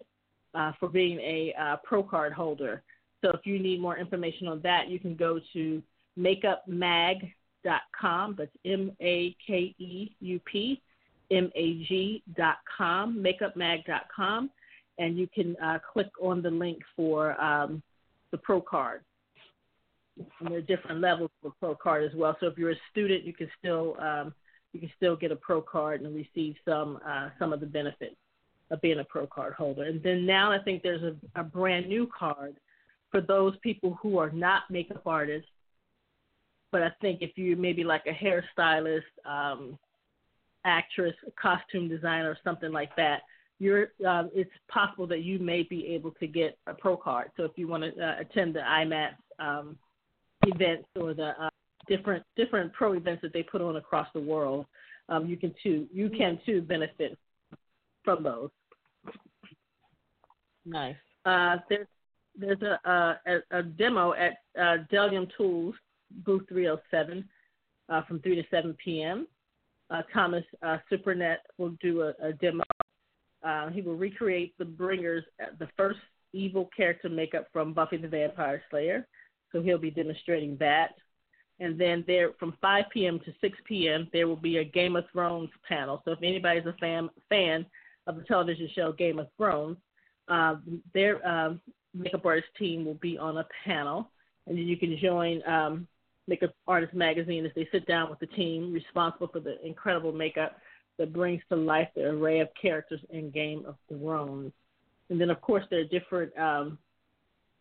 uh, 0.55 0.73
for 0.81 0.89
being 0.89 1.19
a 1.19 1.55
uh, 1.61 1.77
Pro 1.85 2.03
Card 2.03 2.33
holder. 2.33 2.83
So 3.23 3.31
if 3.31 3.45
you 3.45 3.59
need 3.59 3.81
more 3.81 3.99
information 3.99 4.49
on 4.49 4.61
that, 4.63 4.89
you 4.89 4.99
can 4.99 5.15
go 5.15 5.39
to 5.53 5.83
makeupmag.com. 6.19 8.35
That's 8.39 8.51
M 8.65 8.93
A 9.01 9.37
K 9.47 9.75
E 9.79 10.17
U 10.21 10.41
P 10.51 10.81
M 11.31 11.51
A 11.55 11.85
G.com, 11.85 13.25
makeupmag.com, 13.25 14.51
and 14.99 15.19
you 15.19 15.29
can 15.29 15.57
uh, 15.63 15.79
click 15.93 16.11
on 16.21 16.43
the 16.43 16.51
link 16.51 16.81
for 16.97 17.41
um, 17.41 17.83
the 18.31 18.39
Pro 18.39 18.61
Card. 18.61 19.03
And 20.41 20.51
there 20.51 20.59
are 20.59 20.63
different 20.63 21.01
levels 21.01 21.31
of 21.45 21.53
Pro 21.61 21.75
Card 21.75 22.05
as 22.05 22.15
well. 22.17 22.37
So 22.41 22.47
if 22.47 22.59
you're 22.59 22.73
a 22.73 22.81
student, 22.91 23.25
you 23.25 23.33
can 23.33 23.49
still 23.59 23.97
um, 24.01 24.35
you 24.73 24.81
can 24.81 24.91
still 24.97 25.17
get 25.17 25.33
a 25.33 25.37
Pro 25.37 25.61
Card 25.63 26.03
and 26.03 26.15
receive 26.15 26.57
some 26.65 26.99
uh, 27.07 27.31
some 27.39 27.53
of 27.53 27.61
the 27.61 27.67
benefits 27.67 28.17
of 28.71 28.81
being 28.81 29.01
a 29.01 29.05
Pro 29.05 29.27
Card 29.27 29.55
holder. 29.55 29.85
And 29.85 30.03
then 30.03 30.27
now 30.27 30.53
I 30.53 30.59
think 30.59 30.83
there's 30.83 31.03
a, 31.03 31.41
a 31.41 31.43
brand 31.43 31.89
new 31.89 32.09
card 32.17 32.57
for 33.11 33.21
those 33.21 33.55
people 33.63 33.99
who 34.01 34.19
are 34.19 34.31
not 34.31 34.71
makeup 34.71 35.03
artists. 35.07 35.49
But 36.71 36.83
I 36.83 36.91
think 37.01 37.21
if 37.21 37.37
you 37.37 37.57
maybe 37.57 37.83
like 37.83 38.05
a 38.07 38.13
hairstylist, 38.13 39.01
um, 39.25 39.77
actress, 40.65 41.15
costume 41.41 41.89
designer, 41.89 42.31
or 42.31 42.39
something 42.45 42.71
like 42.71 42.95
that, 42.97 43.23
you're 43.61 43.89
um, 44.09 44.31
it's 44.35 44.51
possible 44.69 45.07
that 45.07 45.23
you 45.23 45.39
may 45.39 45.63
be 45.63 45.87
able 45.89 46.11
to 46.13 46.27
get 46.27 46.59
a 46.67 46.75
pro 46.75 46.97
card. 46.97 47.31
So 47.37 47.45
if 47.45 47.53
you 47.57 47.69
want 47.69 47.85
to 47.85 48.05
uh, 48.05 48.17
attend 48.19 48.55
the 48.55 48.61
IMATS 48.61 49.15
um, 49.39 49.77
events 50.47 50.89
or 50.97 51.15
the 51.15 51.35
uh, 51.41 51.51
different 51.87 52.25
different 52.37 52.73
pro 52.73 52.95
events 52.95 53.23
that 53.23 53.33
they 53.33 53.43
put 53.43 53.61
on 53.61 53.77
across 53.77 54.09
the 54.15 54.21
world, 54.21 54.67
um, 55.11 55.27
you 55.27 55.37
can 55.37 55.55
too 55.63 55.87
you 55.93 56.09
can 56.09 56.41
too 56.45 56.63
benefit 56.63 57.17
from 58.03 58.23
those. 58.23 58.49
Nice. 60.65 60.97
Uh, 61.27 61.57
there's 61.69 61.87
there's 62.37 62.63
a, 62.63 62.81
a, 63.27 63.59
a 63.59 63.63
demo 63.63 64.15
at 64.15 64.39
uh, 64.59 64.79
Delium 64.91 65.29
Tools 65.37 65.75
booth 66.25 66.49
307 66.49 67.29
uh, 67.91 68.03
from 68.05 68.21
3 68.21 68.37
to 68.37 68.43
7 68.51 68.75
p.m. 68.83 69.27
Uh, 69.91 70.03
Thomas 70.15 70.45
uh, 70.63 70.79
Surprenant 70.91 71.37
will 71.59 71.77
do 71.83 72.03
a, 72.03 72.15
a 72.23 72.33
demo. 72.33 72.63
Uh, 73.43 73.71
he 73.71 73.81
will 73.81 73.97
recreate 73.97 74.57
the 74.59 74.65
Bringers, 74.65 75.25
uh, 75.43 75.47
the 75.59 75.69
first 75.77 75.99
evil 76.33 76.69
character 76.77 77.09
makeup 77.09 77.49
from 77.53 77.73
Buffy 77.73 77.97
the 77.97 78.09
Vampire 78.09 78.63
Slayer. 78.71 79.07
So 79.53 79.63
he'll 79.63 79.79
be 79.79 79.91
demonstrating 79.91 80.57
that. 80.59 80.95
And 81.59 81.79
then 81.79 82.05
there, 82.07 82.31
from 82.39 82.57
5 82.61 82.85
p.m. 82.93 83.21
to 83.21 83.33
6 83.41 83.59
p.m., 83.67 84.09
there 84.13 84.27
will 84.27 84.37
be 84.37 84.59
a 84.59 84.65
Game 84.65 84.97
of 84.97 85.05
Thrones 85.13 85.51
panel. 85.69 86.01
So 86.05 86.13
if 86.13 86.19
anybody's 86.23 86.67
a 86.67 86.75
fan 86.81 87.11
fan 87.29 87.67
of 88.07 88.17
the 88.17 88.23
television 88.23 88.69
show 88.75 88.93
Game 88.93 89.19
of 89.19 89.29
Thrones, 89.37 89.77
uh, 90.29 90.57
their 90.95 91.27
um, 91.27 91.61
makeup 91.95 92.25
artist 92.25 92.49
team 92.59 92.85
will 92.85 92.95
be 92.95 93.19
on 93.19 93.39
a 93.39 93.47
panel, 93.65 94.11
and 94.47 94.57
then 94.57 94.67
you 94.67 94.77
can 94.77 94.97
join 94.99 95.47
um, 95.47 95.87
Makeup 96.27 96.55
Artist 96.67 96.95
Magazine 96.95 97.45
as 97.45 97.53
they 97.55 97.69
sit 97.73 97.87
down 97.87 98.09
with 98.09 98.21
the 98.21 98.27
team 98.27 98.73
responsible 98.73 99.29
for 99.29 99.41
the 99.41 99.65
incredible 99.67 100.13
makeup 100.13 100.57
that 101.01 101.15
brings 101.15 101.41
to 101.49 101.57
life 101.57 101.89
the 101.97 102.05
array 102.05 102.41
of 102.41 102.49
characters 102.61 103.01
in 103.09 103.31
Game 103.31 103.65
of 103.67 103.77
Thrones. 103.89 104.53
And 105.09 105.19
then, 105.19 105.31
of 105.31 105.41
course, 105.41 105.65
there 105.71 105.81
are 105.81 105.85
different 105.85 106.39
um, 106.39 106.79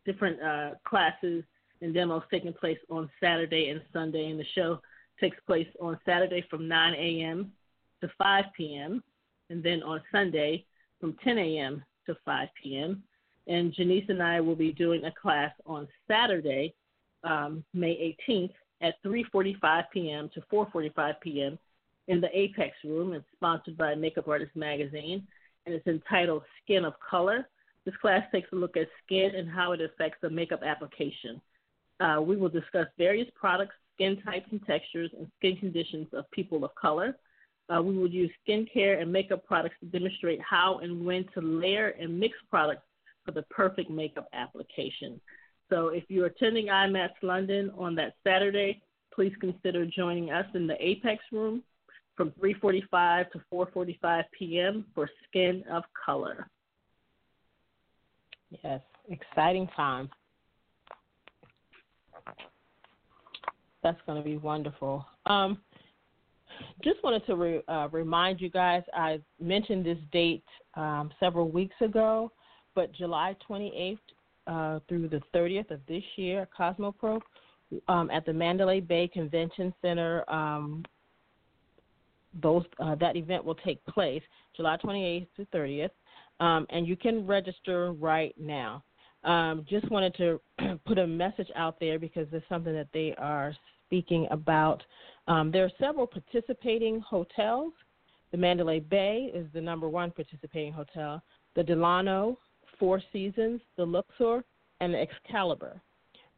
different 0.05 0.41
uh, 0.41 0.71
classes 0.83 1.45
and 1.81 1.93
demos 1.93 2.21
taking 2.29 2.51
place 2.51 2.77
on 2.89 3.09
Saturday 3.21 3.69
and 3.69 3.81
Sunday, 3.93 4.29
and 4.29 4.37
the 4.37 4.45
show 4.55 4.81
takes 5.21 5.37
place 5.47 5.67
on 5.79 5.97
Saturday 6.05 6.45
from 6.49 6.67
9 6.67 6.93
a.m. 6.95 7.53
to 8.01 8.11
5 8.17 8.45
p.m. 8.57 9.01
and 9.49 9.63
then 9.63 9.81
on 9.83 10.01
Sunday 10.11 10.65
from 10.99 11.15
10 11.23 11.37
a.m. 11.37 11.81
to 12.07 12.17
5 12.25 12.49
p.m. 12.61 13.01
And 13.47 13.73
Janice 13.73 14.05
and 14.09 14.21
I 14.21 14.41
will 14.41 14.55
be 14.55 14.73
doing 14.73 15.05
a 15.05 15.13
class 15.13 15.53
on 15.65 15.87
Saturday, 16.09 16.73
um, 17.23 17.63
May 17.73 18.17
18th 18.27 18.53
at 18.81 19.01
3:45 19.05 19.83
p.m. 19.93 20.29
to 20.33 20.41
4:45 20.51 21.13
p.m. 21.21 21.57
in 22.09 22.19
the 22.19 22.37
Apex 22.37 22.75
Room. 22.83 23.13
It's 23.13 23.25
sponsored 23.35 23.77
by 23.77 23.95
Makeup 23.95 24.27
Artist 24.27 24.55
Magazine, 24.55 25.25
and 25.65 25.73
it's 25.73 25.87
entitled 25.87 26.43
"Skin 26.63 26.83
of 26.83 26.93
Color." 26.99 27.47
This 27.85 27.95
class 28.01 28.23
takes 28.31 28.51
a 28.51 28.55
look 28.55 28.75
at 28.75 28.87
skin 29.05 29.35
and 29.35 29.49
how 29.49 29.71
it 29.71 29.79
affects 29.79 30.17
the 30.21 30.29
makeup 30.29 30.61
application. 30.63 31.39
Uh, 31.99 32.21
we 32.21 32.35
will 32.35 32.49
discuss 32.49 32.87
various 32.97 33.29
products, 33.35 33.75
skin 33.95 34.21
types 34.21 34.47
and 34.51 34.65
textures, 34.65 35.11
and 35.17 35.27
skin 35.37 35.55
conditions 35.57 36.07
of 36.13 36.29
people 36.31 36.65
of 36.65 36.73
color. 36.75 37.15
Uh, 37.69 37.81
we 37.81 37.95
will 37.95 38.09
use 38.09 38.31
skincare 38.47 38.99
and 39.01 39.11
makeup 39.11 39.45
products 39.45 39.75
to 39.79 39.85
demonstrate 39.85 40.41
how 40.41 40.79
and 40.79 41.05
when 41.05 41.25
to 41.33 41.41
layer 41.41 41.89
and 41.99 42.19
mix 42.19 42.35
products 42.49 42.83
for 43.23 43.31
the 43.31 43.43
perfect 43.43 43.89
makeup 43.89 44.27
application. 44.33 45.21
So 45.69 45.89
if 45.89 46.03
you're 46.07 46.25
attending 46.25 46.67
IMATS 46.67 47.21
London 47.21 47.71
on 47.77 47.93
that 47.95 48.15
Saturday, 48.25 48.81
please 49.13 49.33
consider 49.39 49.85
joining 49.85 50.31
us 50.31 50.47
in 50.55 50.65
the 50.65 50.83
Apex 50.83 51.23
Room 51.31 51.61
from 52.19 52.31
3:45 52.31 53.31
to 53.31 53.41
4:45 53.49 54.23
p.m. 54.37 54.85
for 54.93 55.09
Skin 55.25 55.63
of 55.71 55.83
Color. 56.05 56.49
Yes, 58.61 58.81
exciting 59.07 59.67
time. 59.73 60.09
That's 63.83 64.01
going 64.05 64.21
to 64.21 64.23
be 64.23 64.35
wonderful. 64.35 65.05
Um, 65.27 65.59
just 66.83 67.01
wanted 67.05 67.25
to 67.27 67.37
re, 67.37 67.61
uh, 67.69 67.87
remind 67.89 68.41
you 68.41 68.49
guys, 68.49 68.83
I 68.93 69.21
mentioned 69.39 69.85
this 69.85 69.97
date 70.11 70.43
um, 70.75 71.11
several 71.21 71.49
weeks 71.49 71.75
ago, 71.79 72.33
but 72.75 72.91
July 72.91 73.33
28th 73.49 73.97
uh, 74.45 74.79
through 74.89 75.07
the 75.07 75.21
30th 75.33 75.71
of 75.71 75.79
this 75.87 76.03
year, 76.17 76.49
Cosmopro, 76.57 77.21
um, 77.87 78.11
at 78.11 78.25
the 78.25 78.33
Mandalay 78.33 78.81
Bay 78.81 79.07
Convention 79.07 79.73
Center. 79.81 80.29
Um, 80.29 80.83
those 82.41 82.63
uh, 82.79 82.95
that 82.95 83.15
event 83.15 83.43
will 83.43 83.55
take 83.55 83.83
place 83.85 84.21
July 84.55 84.77
28th 84.83 85.27
to 85.37 85.45
30th, 85.45 85.89
um, 86.39 86.65
and 86.69 86.87
you 86.87 86.95
can 86.95 87.25
register 87.25 87.91
right 87.93 88.33
now. 88.39 88.83
Um, 89.23 89.65
just 89.69 89.89
wanted 89.89 90.15
to 90.15 90.41
put 90.85 90.97
a 90.97 91.07
message 91.07 91.49
out 91.55 91.79
there 91.79 91.99
because 91.99 92.27
it's 92.31 92.47
something 92.47 92.73
that 92.73 92.87
they 92.93 93.13
are 93.17 93.53
speaking 93.85 94.27
about. 94.31 94.83
Um, 95.27 95.51
there 95.51 95.65
are 95.65 95.71
several 95.79 96.07
participating 96.07 96.99
hotels. 97.01 97.73
The 98.31 98.37
Mandalay 98.37 98.79
Bay 98.79 99.31
is 99.33 99.47
the 99.53 99.61
number 99.61 99.89
one 99.89 100.11
participating 100.11 100.71
hotel. 100.71 101.21
The 101.55 101.63
Delano 101.63 102.37
Four 102.79 103.01
Seasons, 103.11 103.59
the 103.75 103.85
Luxor, 103.85 104.43
and 104.79 104.93
the 104.93 104.99
Excalibur. 104.99 105.81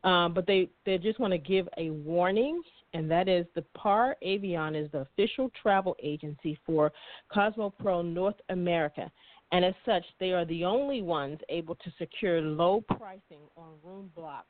Um, 0.03 0.33
but 0.33 0.47
they, 0.47 0.69
they 0.85 0.97
just 0.97 1.19
want 1.19 1.31
to 1.31 1.37
give 1.37 1.67
a 1.77 1.91
warning, 1.91 2.61
and 2.93 3.09
that 3.11 3.27
is 3.27 3.45
the 3.55 3.61
Par 3.75 4.17
Avion 4.25 4.75
is 4.75 4.91
the 4.91 4.99
official 4.99 5.51
travel 5.61 5.95
agency 6.01 6.57
for 6.65 6.91
Cosmopro 7.33 8.03
North 8.03 8.35
America. 8.49 9.11
And 9.51 9.65
as 9.65 9.73
such, 9.85 10.03
they 10.19 10.31
are 10.31 10.45
the 10.45 10.63
only 10.63 11.01
ones 11.01 11.39
able 11.49 11.75
to 11.75 11.91
secure 11.99 12.41
low 12.41 12.81
pricing 12.81 13.41
on 13.57 13.73
room 13.83 14.09
blocks 14.15 14.47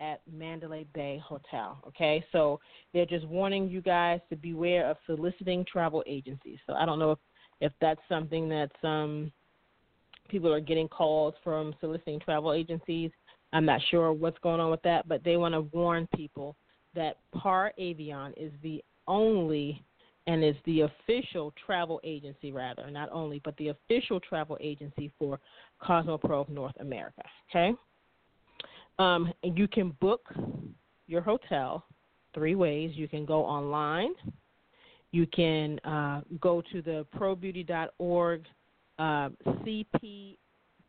at 0.00 0.20
Mandalay 0.30 0.86
Bay 0.94 1.20
Hotel. 1.24 1.78
Okay, 1.86 2.24
so 2.32 2.60
they're 2.92 3.06
just 3.06 3.26
warning 3.26 3.68
you 3.68 3.80
guys 3.80 4.20
to 4.30 4.36
beware 4.36 4.88
of 4.90 4.96
soliciting 5.06 5.64
travel 5.70 6.02
agencies. 6.06 6.58
So 6.66 6.74
I 6.74 6.86
don't 6.86 6.98
know 6.98 7.12
if, 7.12 7.18
if 7.60 7.72
that's 7.80 8.00
something 8.08 8.48
that's 8.48 8.84
um, 8.84 9.32
people 10.28 10.52
are 10.52 10.60
getting 10.60 10.88
calls 10.88 11.34
from 11.42 11.74
soliciting 11.80 12.20
travel 12.20 12.52
agencies. 12.52 13.10
I'm 13.52 13.64
not 13.64 13.80
sure 13.90 14.12
what's 14.12 14.38
going 14.38 14.60
on 14.60 14.70
with 14.70 14.82
that, 14.82 15.08
but 15.08 15.24
they 15.24 15.36
want 15.36 15.54
to 15.54 15.62
warn 15.76 16.08
people 16.14 16.56
that 16.94 17.18
Par 17.32 17.72
Avion 17.78 18.32
is 18.36 18.52
the 18.62 18.82
only 19.06 19.82
and 20.26 20.44
is 20.44 20.56
the 20.66 20.82
official 20.82 21.54
travel 21.64 22.00
agency, 22.04 22.52
rather, 22.52 22.90
not 22.90 23.08
only, 23.10 23.40
but 23.44 23.56
the 23.56 23.68
official 23.68 24.20
travel 24.20 24.58
agency 24.60 25.10
for 25.18 25.40
Cosmopro 25.82 26.46
North 26.50 26.74
America. 26.80 27.22
Okay? 27.50 27.74
Um, 28.98 29.32
you 29.42 29.66
can 29.66 29.96
book 30.00 30.28
your 31.06 31.22
hotel 31.22 31.84
three 32.34 32.54
ways. 32.54 32.90
You 32.94 33.08
can 33.08 33.24
go 33.24 33.42
online. 33.42 34.10
You 35.12 35.26
can 35.28 35.78
uh, 35.80 36.20
go 36.40 36.62
to 36.72 36.82
the 36.82 37.06
probeauty.org 37.16 38.44
uh, 38.98 39.28
CP 39.46 40.36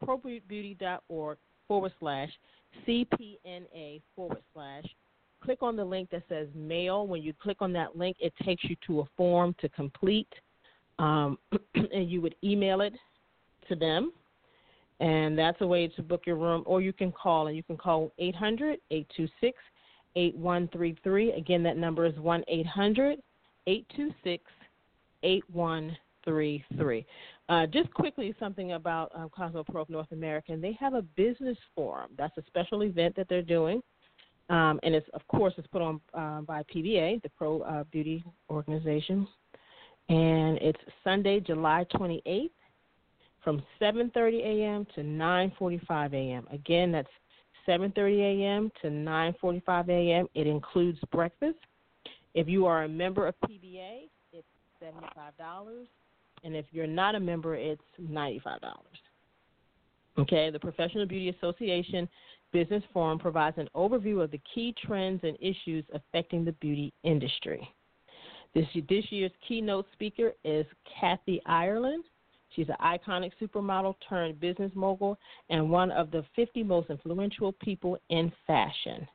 probeauty.org 0.04 1.38
forward 1.70 1.94
slash 2.00 2.30
CPNA 2.86 4.02
forward 4.16 4.42
slash. 4.54 4.84
Click 5.42 5.60
on 5.62 5.78
the 5.78 5.86
link 5.86 6.10
that 6.10 6.24
says 6.28 6.50
mail. 6.54 7.08
When 7.08 7.22
you 7.22 7.34
click 7.42 7.58
on 7.62 7.72
that 7.74 7.98
link, 7.98 8.18
it 8.20 8.34
takes 8.44 8.66
you 8.66 8.76
to 8.88 9.02
a 9.02 9.04
form 9.16 9.56
to 9.62 9.70
complete, 9.70 10.28
um, 10.98 11.38
and 11.76 12.12
you 12.12 12.20
would 12.20 12.36
email 12.44 12.82
it 12.82 12.94
to 13.70 13.76
them. 13.76 14.12
And 15.00 15.40
that's 15.40 15.62
a 15.62 15.68
way 15.68 15.88
to 15.88 16.04
book 16.04 16.24
your 16.26 16.36
room, 16.36 16.64
or 16.66 16.82
you 16.82 16.92
can 16.92 17.14
call, 17.14 17.48
and 17.48 17.56
you 17.56 17.64
can 17.64 17.78
call 17.78 18.12
800 18.20 18.80
826 18.92 19.58
8133. 20.18 21.32
Again, 21.32 21.64
that 21.64 21.78
number 21.78 22.06
is 22.06 22.18
1 22.18 22.44
800 22.50 23.20
826 23.68 24.44
8133. 25.24 27.06
Uh, 27.50 27.66
just 27.66 27.92
quickly, 27.96 28.34
something 28.40 28.74
about 28.74 29.12
um, 29.16 29.28
Cosmo 29.30 29.64
Pro 29.64 29.84
North 29.90 30.12
America. 30.12 30.56
They 30.56 30.78
have 30.80 30.94
a 30.94 31.02
business 31.02 31.58
forum. 31.76 32.12
That's 32.16 32.38
a 32.38 32.44
special 32.46 32.84
event 32.84 33.16
that 33.16 33.28
they're 33.28 33.42
doing. 33.42 33.82
Um, 34.50 34.80
and 34.84 34.94
it's, 34.94 35.10
of 35.14 35.28
course, 35.28 35.54
it's 35.58 35.68
put 35.68 35.82
on 35.82 36.00
uh, 36.14 36.42
by 36.42 36.64
PBA, 36.74 37.24
the 37.24 37.30
Pro 37.30 37.62
uh, 37.62 37.84
Beauty 37.92 38.24
Organization. 38.52 39.28
And 40.10 40.60
it's 40.60 40.80
Sunday, 41.04 41.40
July 41.40 41.86
28th 41.96 42.52
from 43.44 43.64
7.30 43.82 44.42
a.m. 44.44 44.88
to 44.94 45.02
9.45 45.02 46.14
a.m. 46.14 46.48
Again, 46.52 46.92
that's 46.92 47.10
7:30 47.68 48.20
a.m. 48.20 48.72
to 48.82 48.88
9:45 48.88 49.90
a.m. 49.90 50.28
It 50.34 50.48
includes 50.48 50.98
breakfast. 51.12 51.60
If 52.34 52.48
you 52.48 52.66
are 52.66 52.84
a 52.84 52.90
member 52.90 53.28
of 53.28 53.36
PBA, 53.48 54.10
it's 54.34 54.48
$75, 54.82 55.86
and 56.44 56.56
if 56.56 56.66
you're 56.72 56.88
not 56.88 57.16
a 57.16 57.20
member, 57.20 57.56
it's 57.56 57.82
$95. 58.02 58.42
Okay, 60.18 60.50
the 60.50 60.60
Professional 60.60 61.06
Beauty 61.06 61.30
Association 61.30 62.08
Business 62.52 62.84
Forum 62.92 63.20
provides 63.20 63.58
an 63.58 63.70
overview 63.76 64.24
of 64.24 64.32
the 64.32 64.42
key 64.54 64.74
trends 64.86 65.22
and 65.24 65.38
issues 65.40 65.86
affecting 65.94 66.44
the 66.44 66.52
beauty 66.54 66.94
industry. 67.04 67.68
This, 68.54 68.66
this 68.90 69.06
year's 69.12 69.32
keynote 69.48 69.86
speaker 69.94 70.34
is 70.44 70.66
Kathy 71.00 71.42
Ireland. 71.46 72.04
She's 72.56 72.68
an 72.70 72.76
iconic 72.84 73.32
supermodel 73.40 73.96
turned 74.08 74.40
business 74.40 74.72
mogul 74.74 75.20
and 75.50 75.70
one 75.70 75.92
of 75.92 76.10
the 76.10 76.26
50 76.36 76.64
most 76.64 76.90
influential 76.90 77.52
people 77.54 77.98
in 78.10 78.32
fashion. 78.48 79.08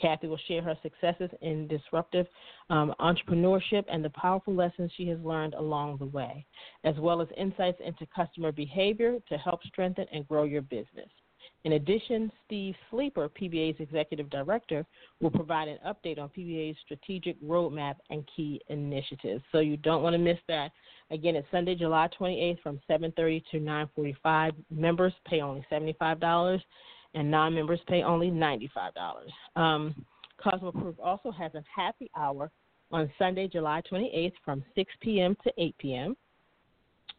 Kathy 0.00 0.26
will 0.26 0.40
share 0.48 0.62
her 0.62 0.76
successes 0.82 1.30
in 1.42 1.68
disruptive 1.68 2.26
um, 2.70 2.94
entrepreneurship 3.00 3.84
and 3.90 4.04
the 4.04 4.10
powerful 4.10 4.54
lessons 4.54 4.90
she 4.96 5.08
has 5.08 5.18
learned 5.20 5.54
along 5.54 5.98
the 5.98 6.06
way, 6.06 6.46
as 6.84 6.94
well 6.98 7.20
as 7.20 7.28
insights 7.36 7.80
into 7.84 8.06
customer 8.14 8.52
behavior 8.52 9.18
to 9.28 9.36
help 9.38 9.62
strengthen 9.64 10.06
and 10.12 10.26
grow 10.28 10.44
your 10.44 10.62
business. 10.62 11.08
In 11.64 11.72
addition, 11.72 12.32
Steve 12.46 12.74
Sleeper, 12.90 13.28
PBA's 13.28 13.78
executive 13.80 14.30
director, 14.30 14.86
will 15.20 15.30
provide 15.30 15.68
an 15.68 15.78
update 15.86 16.18
on 16.18 16.30
PBA's 16.30 16.76
strategic 16.84 17.40
roadmap 17.42 17.96
and 18.08 18.28
key 18.34 18.62
initiatives. 18.68 19.42
So 19.52 19.60
you 19.60 19.76
don't 19.76 20.02
want 20.02 20.14
to 20.14 20.18
miss 20.18 20.38
that. 20.48 20.72
Again, 21.10 21.36
it's 21.36 21.46
Sunday, 21.50 21.74
July 21.74 22.08
28th 22.18 22.60
from 22.62 22.80
7:30 22.88 23.44
to 23.50 23.60
9:45. 23.60 24.54
Members 24.70 25.12
pay 25.26 25.42
only 25.42 25.64
$75, 25.70 26.62
and 27.14 27.30
non-members 27.30 27.80
pay 27.88 28.02
only 28.02 28.30
$95. 28.30 28.70
Um, 29.56 29.94
Cosmoprof 30.44 30.94
also 31.02 31.30
has 31.30 31.54
a 31.54 31.62
happy 31.74 32.10
hour 32.16 32.50
on 32.92 33.10
Sunday, 33.18 33.48
July 33.48 33.82
28th 33.90 34.32
from 34.44 34.64
6 34.74 34.92
p.m. 35.00 35.36
to 35.44 35.52
8 35.58 35.78
p.m., 35.78 36.16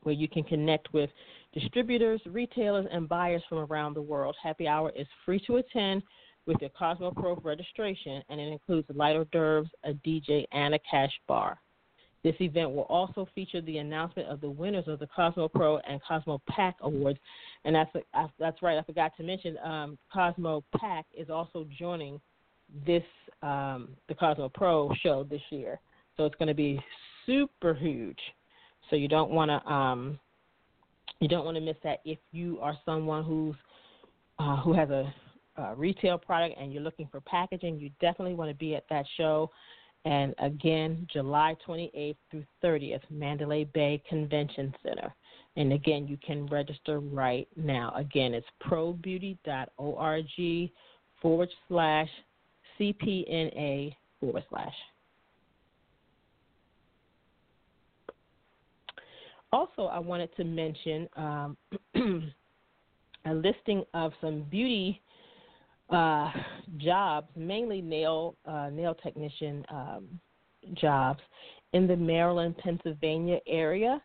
where 0.04 0.16
you 0.16 0.28
can 0.28 0.44
connect 0.44 0.92
with 0.94 1.10
distributors, 1.54 2.22
retailers, 2.26 2.88
and 2.92 3.08
buyers 3.08 3.44
from 3.48 3.60
around 3.60 3.94
the 3.94 4.02
world. 4.02 4.36
Happy 4.42 4.68
hour 4.68 4.92
is 4.96 5.08
free 5.26 5.40
to 5.46 5.58
attend 5.58 6.02
with 6.46 6.58
your 6.60 6.72
Cosmo 6.72 7.12
Pro 7.12 7.36
registration, 7.36 8.24
and 8.30 8.40
it 8.40 8.52
includes 8.52 8.88
light 8.96 9.16
hors 9.16 9.28
d'oeuvres, 9.32 9.70
a 9.84 9.94
DJ, 9.94 10.46
and 10.52 10.74
a 10.74 10.80
cash 10.90 11.12
bar. 11.28 11.60
This 12.24 12.36
event 12.40 12.72
will 12.72 12.84
also 12.84 13.28
feature 13.34 13.62
the 13.62 13.80
announcement 13.80 14.30
of 14.30 14.42
the 14.42 14.50
winners 14.50 14.88
of 14.88 15.00
the 15.00 15.08
Cosmo 15.08 15.48
Pro 15.48 15.78
and 15.80 16.00
Cosmo 16.08 16.40
Pack 16.48 16.76
Awards, 16.82 17.18
and 17.66 17.76
that's 17.76 17.92
that's 18.40 18.62
right. 18.62 18.78
I 18.78 18.84
forgot 18.84 19.12
to 19.18 19.24
mention 19.24 19.58
um, 19.64 19.98
Cosmo 20.14 20.64
Pack 20.78 21.06
is 21.18 21.30
also 21.30 21.66
joining 21.78 22.22
this 22.86 23.04
um, 23.42 23.90
the 24.08 24.14
Cosmo 24.14 24.50
Pro 24.50 24.94
show 25.02 25.24
this 25.24 25.42
year, 25.50 25.80
so 26.16 26.26
it's 26.26 26.36
going 26.36 26.48
to 26.48 26.54
be 26.54 26.80
super 27.26 27.74
huge. 27.74 28.20
So 28.90 28.96
you 28.96 29.08
don't 29.08 29.32
want 29.32 29.50
to 29.50 29.72
um, 29.72 30.20
you 31.20 31.28
don't 31.28 31.46
want 31.46 31.56
to 31.56 31.62
miss 31.62 31.78
that 31.84 32.02
if 32.06 32.20
you 32.32 32.60
are 32.62 32.78
someone 32.86 33.24
who's 33.24 33.56
uh, 34.38 34.58
who 34.58 34.74
has 34.74 34.90
a, 34.90 35.14
a 35.58 35.76
retail 35.76 36.18
product 36.18 36.60
and 36.60 36.74
you're 36.74 36.82
looking 36.82 37.08
for 37.12 37.22
packaging. 37.22 37.80
You 37.80 37.90
definitely 38.00 38.34
want 38.34 38.50
to 38.50 38.56
be 38.56 38.76
at 38.76 38.86
that 38.90 39.06
show. 39.18 39.50
And 40.06 40.34
again, 40.40 41.08
July 41.12 41.56
28th 41.68 42.16
through 42.32 42.46
30th, 42.64 43.02
Mandalay 43.10 43.66
Bay 43.66 44.02
Convention 44.10 44.74
Center. 44.84 45.14
And 45.58 45.74
again, 45.74 46.08
you 46.08 46.18
can 46.26 46.48
register 46.48 47.00
right 47.00 47.48
now. 47.56 47.94
Again, 47.96 48.34
it's 48.34 48.48
probeauty.org 48.64 50.70
forward 51.22 51.50
slash 51.68 52.10
CPNA 52.80 53.96
forward 54.20 54.44
slash. 54.50 54.74
Also, 59.54 59.84
I 59.84 60.00
wanted 60.00 60.34
to 60.38 60.46
mention 60.46 61.10
um, 61.18 61.58
a 63.26 63.34
listing 63.34 63.84
of 63.94 64.14
some 64.22 64.44
beauty 64.50 65.02
uh, 65.92 66.32
jobs, 66.78 67.28
mainly 67.36 67.82
nail 67.82 68.36
uh, 68.46 68.70
nail 68.70 68.96
technician 68.96 69.66
um, 69.70 70.08
jobs 70.74 71.20
in 71.74 71.88
the 71.88 71.96
Maryland, 71.96 72.58
Pennsylvania 72.58 73.40
area. 73.48 74.02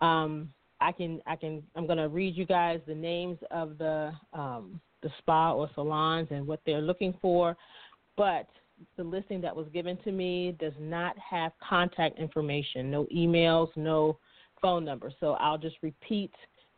Um, 0.00 0.52
I 0.80 0.92
can 0.92 1.20
I 1.26 1.36
can 1.36 1.62
I'm 1.74 1.86
going 1.86 1.98
to 1.98 2.08
read 2.08 2.36
you 2.36 2.46
guys 2.46 2.80
the 2.86 2.94
names 2.94 3.38
of 3.50 3.78
the 3.78 4.12
um, 4.32 4.80
the 5.02 5.10
spa 5.18 5.52
or 5.52 5.70
salons 5.74 6.28
and 6.30 6.46
what 6.46 6.60
they're 6.66 6.80
looking 6.80 7.14
for, 7.20 7.56
but 8.16 8.48
the 8.96 9.04
listing 9.04 9.40
that 9.40 9.54
was 9.54 9.66
given 9.72 9.96
to 10.04 10.12
me 10.12 10.54
does 10.58 10.72
not 10.78 11.16
have 11.18 11.52
contact 11.66 12.18
information, 12.18 12.90
no 12.90 13.06
emails, 13.14 13.68
no 13.76 14.18
phone 14.60 14.84
number. 14.84 15.10
So 15.20 15.32
I'll 15.34 15.58
just 15.58 15.76
repeat 15.82 16.32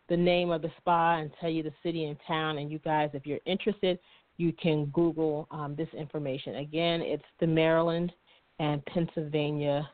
the 0.08 0.16
name 0.16 0.50
of 0.50 0.62
the 0.62 0.70
spa 0.78 1.18
and 1.18 1.30
tell 1.40 1.50
you 1.50 1.62
the 1.62 1.72
city 1.82 2.04
and 2.04 2.16
town. 2.26 2.58
And 2.58 2.70
you 2.70 2.78
guys, 2.78 3.10
if 3.14 3.26
you're 3.26 3.40
interested, 3.46 3.98
you 4.38 4.52
can 4.52 4.86
Google 4.86 5.46
um, 5.50 5.74
this 5.76 5.88
information. 5.96 6.56
Again, 6.56 7.02
it's 7.02 7.24
the 7.40 7.46
Maryland 7.46 8.12
and 8.58 8.84
Pennsylvania 8.86 9.88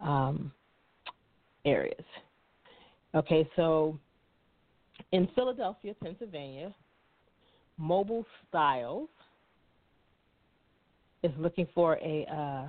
um, 0.00 0.52
areas. 1.64 2.04
Okay, 3.14 3.48
so 3.54 3.98
in 5.12 5.28
Philadelphia, 5.34 5.94
Pennsylvania, 6.02 6.74
Mobile 7.78 8.26
Styles 8.48 9.08
is 11.22 11.32
looking 11.38 11.66
for 11.74 11.98
a, 12.02 12.26
uh, 12.30 12.68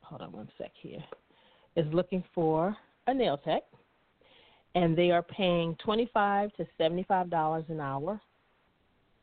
hold 0.00 0.22
on 0.22 0.32
one 0.32 0.48
sec 0.58 0.72
here, 0.80 1.04
is 1.76 1.86
looking 1.92 2.24
for 2.34 2.76
a 3.06 3.14
nail 3.14 3.36
tech, 3.38 3.62
and 4.74 4.96
they 4.96 5.10
are 5.10 5.22
paying 5.22 5.76
twenty-five 5.84 6.52
to 6.54 6.66
seventy-five 6.78 7.30
dollars 7.30 7.64
an 7.68 7.80
hour, 7.80 8.20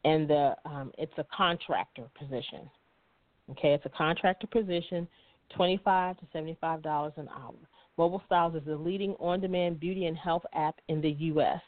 and 0.03 0.29
the 0.29 0.55
um, 0.65 0.91
it's 0.97 1.13
a 1.17 1.25
contractor 1.35 2.05
position. 2.17 2.69
Okay, 3.51 3.73
it's 3.73 3.85
a 3.85 3.89
contractor 3.89 4.47
position, 4.47 5.07
twenty-five 5.55 6.17
to 6.17 6.25
seventy-five 6.31 6.81
dollars 6.81 7.13
an 7.17 7.27
hour. 7.29 7.55
Mobile 7.97 8.23
Styles 8.25 8.55
is 8.55 8.63
the 8.65 8.75
leading 8.75 9.11
on-demand 9.19 9.79
beauty 9.79 10.07
and 10.07 10.17
health 10.17 10.43
app 10.53 10.75
in 10.87 10.99
the 11.01 11.11
U.S. 11.11 11.61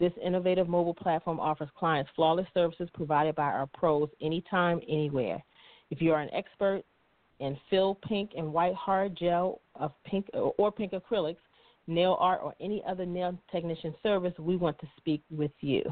This 0.00 0.12
innovative 0.22 0.68
mobile 0.68 0.94
platform 0.94 1.38
offers 1.38 1.68
clients 1.78 2.10
flawless 2.16 2.46
services 2.54 2.88
provided 2.92 3.36
by 3.36 3.44
our 3.44 3.68
pros 3.72 4.08
anytime, 4.20 4.80
anywhere. 4.88 5.42
If 5.90 6.00
you 6.00 6.12
are 6.12 6.20
an 6.20 6.32
expert 6.32 6.82
in 7.38 7.56
fill 7.68 7.96
pink 8.06 8.32
and 8.36 8.52
white 8.52 8.74
hard 8.74 9.16
gel 9.16 9.60
of 9.76 9.92
pink 10.04 10.28
or 10.34 10.72
pink 10.72 10.92
acrylics, 10.92 11.36
nail 11.86 12.16
art, 12.18 12.40
or 12.42 12.54
any 12.60 12.82
other 12.86 13.06
nail 13.06 13.36
technician 13.50 13.94
service, 14.02 14.34
we 14.38 14.56
want 14.56 14.78
to 14.80 14.88
speak 14.96 15.22
with 15.30 15.52
you. 15.60 15.82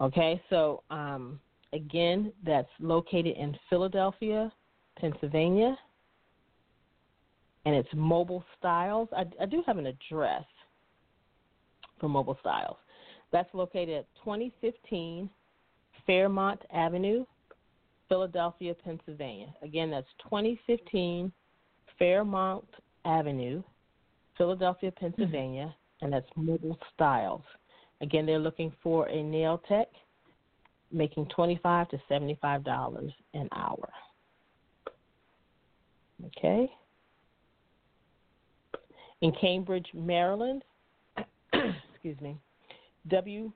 Okay, 0.00 0.42
so 0.50 0.82
um, 0.90 1.38
again, 1.72 2.32
that's 2.44 2.68
located 2.80 3.36
in 3.36 3.56
Philadelphia, 3.70 4.52
Pennsylvania, 4.98 5.76
and 7.64 7.74
it's 7.74 7.88
Mobile 7.94 8.44
Styles. 8.58 9.08
I, 9.16 9.24
I 9.40 9.46
do 9.46 9.62
have 9.66 9.78
an 9.78 9.86
address 9.86 10.44
for 12.00 12.08
Mobile 12.08 12.36
Styles. 12.40 12.76
That's 13.30 13.52
located 13.54 13.90
at 13.90 14.06
2015 14.24 15.30
Fairmount 16.06 16.60
Avenue, 16.72 17.24
Philadelphia, 18.08 18.74
Pennsylvania. 18.74 19.54
Again, 19.62 19.90
that's 19.90 20.08
2015 20.24 21.32
Fairmount 21.98 22.68
Avenue, 23.04 23.62
Philadelphia, 24.36 24.90
Pennsylvania, 24.90 25.74
and 26.00 26.12
that's 26.12 26.26
Mobile 26.36 26.78
Styles. 26.94 27.42
Again, 28.02 28.26
they're 28.26 28.38
looking 28.38 28.72
for 28.82 29.08
a 29.08 29.22
nail 29.22 29.62
tech 29.68 29.86
making 30.90 31.26
25 31.34 31.88
to 31.88 32.00
$75 32.10 33.12
an 33.34 33.48
hour. 33.54 33.88
Okay. 36.26 36.70
In 39.22 39.32
Cambridge, 39.40 39.86
Maryland, 39.94 40.64
excuse 41.94 42.20
me, 42.20 42.36
W. 43.08 43.52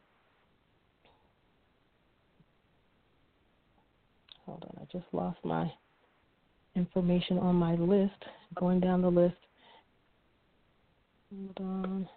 Hold 4.46 4.64
on, 4.64 4.80
I 4.80 4.84
just 4.92 5.12
lost 5.12 5.38
my 5.44 5.70
information 6.76 7.38
on 7.38 7.56
my 7.56 7.74
list. 7.74 8.24
Going 8.54 8.78
down 8.78 9.02
the 9.02 9.10
list. 9.10 9.34
Hold 11.34 11.58
on. 11.60 12.08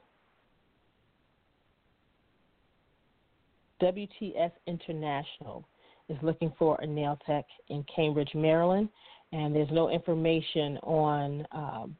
WTS 3.81 4.51
International 4.67 5.65
is 6.09 6.17
looking 6.21 6.51
for 6.57 6.79
a 6.81 6.87
nail 6.87 7.17
tech 7.25 7.45
in 7.69 7.83
Cambridge, 7.93 8.31
Maryland, 8.33 8.89
and 9.31 9.55
there's 9.55 9.69
no 9.71 9.89
information 9.89 10.77
on 10.77 11.45
um, 11.51 11.95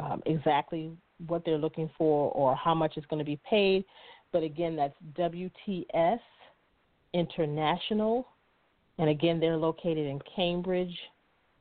um, 0.00 0.22
exactly 0.26 0.90
what 1.28 1.44
they're 1.44 1.58
looking 1.58 1.88
for 1.96 2.30
or 2.32 2.56
how 2.56 2.74
much 2.74 2.96
is 2.96 3.04
going 3.08 3.18
to 3.18 3.24
be 3.24 3.38
paid. 3.48 3.84
But 4.32 4.42
again, 4.42 4.76
that's 4.76 4.94
WTS 5.16 6.18
International, 7.12 8.26
and 8.98 9.08
again, 9.08 9.38
they're 9.38 9.56
located 9.56 10.06
in 10.06 10.20
Cambridge, 10.34 10.96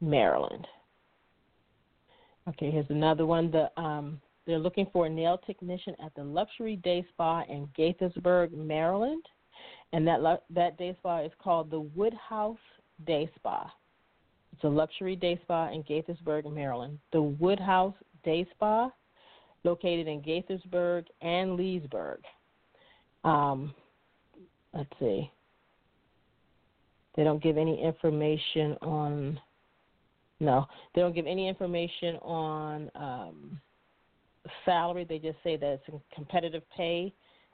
Maryland. 0.01 0.67
Okay, 2.49 2.71
here's 2.71 2.89
another 2.89 3.25
one. 3.25 3.51
The 3.51 3.69
um, 3.79 4.19
they're 4.45 4.59
looking 4.59 4.87
for 4.91 5.05
a 5.05 5.09
nail 5.09 5.37
technician 5.45 5.95
at 6.03 6.13
the 6.15 6.23
Luxury 6.23 6.75
Day 6.77 7.05
Spa 7.13 7.43
in 7.47 7.67
Gaithersburg, 7.77 8.51
Maryland 8.51 9.23
and 9.93 10.07
that 10.07 10.43
that 10.49 10.77
day 10.77 10.95
spa 10.99 11.19
is 11.21 11.31
called 11.41 11.71
the 11.71 11.79
Woodhouse 11.79 12.57
Day 13.05 13.29
Spa. 13.35 13.71
It's 14.51 14.63
a 14.63 14.67
luxury 14.67 15.15
day 15.15 15.39
spa 15.43 15.71
in 15.71 15.83
Gaithersburg, 15.83 16.51
Maryland. 16.51 16.99
The 17.11 17.21
Woodhouse 17.21 17.93
Day 18.23 18.45
Spa, 18.51 18.91
located 19.63 20.07
in 20.07 20.21
Gaithersburg 20.21 21.05
and 21.21 21.55
Leesburg. 21.55 22.19
Um, 23.23 23.73
let's 24.73 24.89
see. 24.99 25.31
They 27.15 27.23
don't 27.23 27.41
give 27.41 27.57
any 27.57 27.81
information 27.81 28.75
on. 28.81 29.39
No, 30.39 30.65
they 30.93 31.01
don't 31.01 31.15
give 31.15 31.27
any 31.27 31.47
information 31.47 32.15
on 32.17 32.91
um, 32.95 33.61
salary. 34.65 35.05
They 35.07 35.19
just 35.19 35.37
say 35.43 35.55
that 35.55 35.81
it's 35.87 36.03
competitive 36.13 36.63
pay 36.75 37.13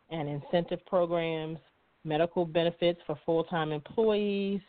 and 0.10 0.28
incentive 0.28 0.84
programs 0.86 1.60
medical 2.04 2.46
benefits 2.46 3.00
for 3.06 3.18
full 3.26 3.44
time 3.46 3.72
employees, 3.72 4.62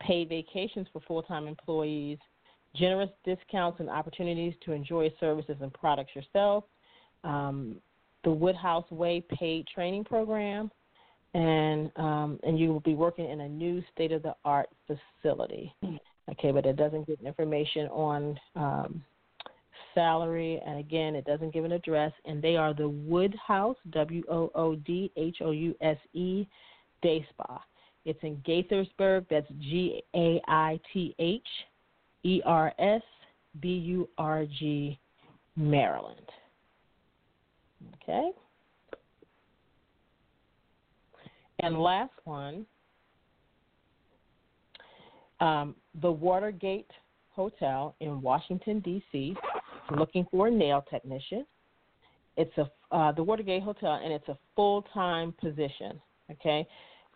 paid 0.00 0.28
vacations 0.28 0.86
for 0.92 1.00
full 1.00 1.22
time 1.22 1.46
employees, 1.46 2.18
generous 2.74 3.10
discounts 3.24 3.80
and 3.80 3.88
opportunities 3.88 4.54
to 4.64 4.72
enjoy 4.72 5.12
services 5.20 5.56
and 5.60 5.72
products 5.72 6.12
yourself, 6.14 6.64
um, 7.22 7.76
the 8.24 8.30
Woodhouse 8.30 8.90
Way 8.90 9.24
paid 9.38 9.66
training 9.66 10.04
program, 10.04 10.70
and 11.34 11.90
um, 11.96 12.38
and 12.42 12.58
you 12.58 12.72
will 12.72 12.80
be 12.80 12.94
working 12.94 13.28
in 13.28 13.40
a 13.40 13.48
new 13.48 13.82
state 13.92 14.12
of 14.12 14.22
the 14.22 14.34
art 14.44 14.68
facility. 14.86 15.74
Okay, 16.30 16.52
but 16.52 16.64
it 16.64 16.76
doesn't 16.76 17.06
give 17.06 17.20
information 17.20 17.86
on 17.88 18.40
um, 18.56 19.04
salary, 19.94 20.60
and 20.66 20.78
again, 20.78 21.14
it 21.14 21.24
doesn't 21.24 21.52
give 21.52 21.64
an 21.64 21.72
address. 21.72 22.12
And 22.24 22.42
they 22.42 22.56
are 22.56 22.74
the 22.74 22.88
Woodhouse, 22.88 23.76
W 23.90 24.22
O 24.30 24.50
O 24.54 24.74
D 24.74 25.10
H 25.16 25.38
O 25.40 25.50
U 25.50 25.74
S 25.80 25.96
E, 26.12 26.46
Day 27.02 27.26
Spa. 27.30 27.62
It's 28.04 28.18
in 28.22 28.36
Gaithersburg. 28.46 29.26
That's 29.30 29.48
G 29.60 30.02
A 30.14 30.40
I 30.46 30.78
T 30.92 31.14
H 31.18 31.46
E 32.22 32.42
R 32.44 32.72
S 32.78 33.02
B 33.60 33.68
U 33.68 34.08
R 34.18 34.44
G, 34.44 34.98
Maryland. 35.56 36.28
Okay. 38.02 38.30
And 41.60 41.78
last 41.78 42.12
one, 42.24 42.66
um, 45.40 45.74
the 46.02 46.10
Watergate 46.10 46.90
Hotel 47.30 47.94
in 48.00 48.20
Washington, 48.20 48.80
D.C 48.80 49.34
looking 49.90 50.26
for 50.30 50.48
a 50.48 50.50
nail 50.50 50.84
technician. 50.90 51.46
It's 52.36 52.56
a 52.58 52.70
uh, 52.94 53.12
the 53.12 53.22
Watergate 53.22 53.62
Hotel, 53.62 54.00
and 54.02 54.12
it's 54.12 54.28
a 54.28 54.38
full 54.56 54.82
time 54.94 55.34
position. 55.40 56.00
Okay, 56.30 56.66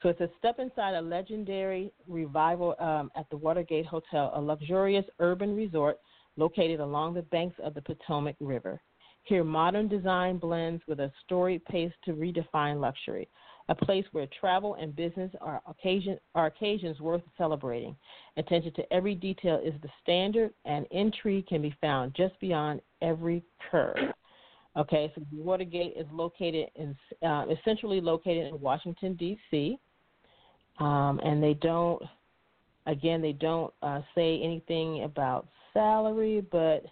so 0.02 0.08
it's 0.08 0.20
a 0.20 0.28
step 0.38 0.58
inside 0.58 0.94
a 0.94 1.00
legendary 1.00 1.92
revival 2.06 2.74
um, 2.78 3.10
at 3.16 3.28
the 3.30 3.36
Watergate 3.36 3.86
Hotel, 3.86 4.30
a 4.34 4.40
luxurious 4.40 5.04
urban 5.18 5.56
resort 5.56 5.98
located 6.36 6.80
along 6.80 7.14
the 7.14 7.22
banks 7.22 7.56
of 7.62 7.74
the 7.74 7.82
Potomac 7.82 8.36
River. 8.40 8.80
Here, 9.24 9.44
modern 9.44 9.88
design 9.88 10.38
blends 10.38 10.82
with 10.86 11.00
a 11.00 11.12
storied 11.24 11.64
pace 11.64 11.92
to 12.04 12.12
redefine 12.12 12.80
luxury 12.80 13.28
a 13.68 13.74
place 13.74 14.04
where 14.12 14.26
travel 14.40 14.76
and 14.80 14.96
business 14.96 15.30
are, 15.40 15.60
occasion, 15.68 16.18
are 16.34 16.46
occasions 16.46 17.00
worth 17.00 17.22
celebrating. 17.36 17.94
Attention 18.36 18.72
to 18.74 18.92
every 18.92 19.14
detail 19.14 19.60
is 19.62 19.74
the 19.82 19.88
standard, 20.02 20.52
and 20.64 20.86
intrigue 20.90 21.46
can 21.46 21.60
be 21.60 21.74
found 21.80 22.14
just 22.16 22.38
beyond 22.40 22.80
every 23.02 23.42
curve. 23.70 23.96
Okay, 24.76 25.12
so 25.14 25.22
Watergate 25.34 25.94
is 25.96 26.06
located 26.12 26.68
in, 26.76 26.96
uh, 27.26 27.46
essentially 27.50 28.00
located 28.00 28.46
in 28.46 28.60
Washington 28.60 29.14
D.C., 29.14 29.78
um, 30.78 31.20
and 31.24 31.42
they 31.42 31.54
don't, 31.54 32.00
again, 32.86 33.20
they 33.20 33.32
don't 33.32 33.74
uh, 33.82 34.00
say 34.14 34.40
anything 34.40 35.02
about 35.02 35.48
salary, 35.74 36.46
but 36.52 36.84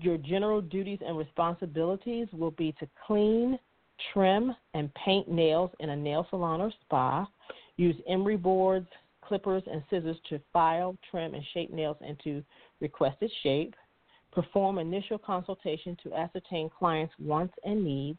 your 0.00 0.18
general 0.18 0.60
duties 0.60 0.98
and 1.04 1.16
responsibilities 1.16 2.28
will 2.32 2.50
be 2.52 2.72
to 2.78 2.86
clean, 3.06 3.58
trim 4.12 4.54
and 4.74 4.92
paint 4.94 5.28
nails 5.28 5.70
in 5.80 5.90
a 5.90 5.96
nail 5.96 6.26
salon 6.30 6.60
or 6.60 6.72
spa, 6.82 7.26
use 7.76 7.96
emery 8.08 8.36
boards, 8.36 8.88
clippers, 9.22 9.62
and 9.70 9.82
scissors 9.90 10.16
to 10.28 10.40
file, 10.52 10.96
trim, 11.10 11.34
and 11.34 11.44
shape 11.52 11.72
nails 11.72 11.96
into 12.06 12.42
requested 12.80 13.30
shape, 13.42 13.74
perform 14.32 14.78
initial 14.78 15.18
consultation 15.18 15.96
to 16.02 16.12
ascertain 16.14 16.68
clients' 16.68 17.14
wants 17.18 17.54
and 17.64 17.84
needs, 17.84 18.18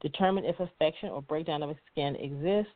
determine 0.00 0.44
if 0.44 0.58
affection 0.60 1.10
or 1.10 1.20
breakdown 1.20 1.62
of 1.62 1.74
skin 1.90 2.16
exists, 2.16 2.72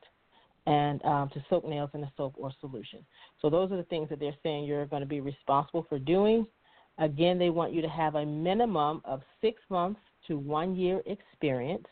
and 0.66 1.04
um, 1.04 1.28
to 1.30 1.44
soak 1.50 1.64
nails 1.64 1.90
in 1.94 2.04
a 2.04 2.12
soap 2.16 2.34
or 2.36 2.52
solution. 2.60 3.04
So, 3.40 3.50
those 3.50 3.72
are 3.72 3.76
the 3.76 3.82
things 3.84 4.08
that 4.10 4.20
they're 4.20 4.36
saying 4.44 4.64
you're 4.64 4.86
going 4.86 5.02
to 5.02 5.08
be 5.08 5.20
responsible 5.20 5.86
for 5.88 5.98
doing. 5.98 6.46
Again, 6.98 7.38
they 7.38 7.50
want 7.50 7.72
you 7.72 7.82
to 7.82 7.88
have 7.88 8.14
a 8.14 8.24
minimum 8.24 9.02
of 9.04 9.22
six 9.40 9.60
months 9.70 9.98
to 10.28 10.38
one 10.38 10.76
year 10.76 11.02
experience 11.06 11.86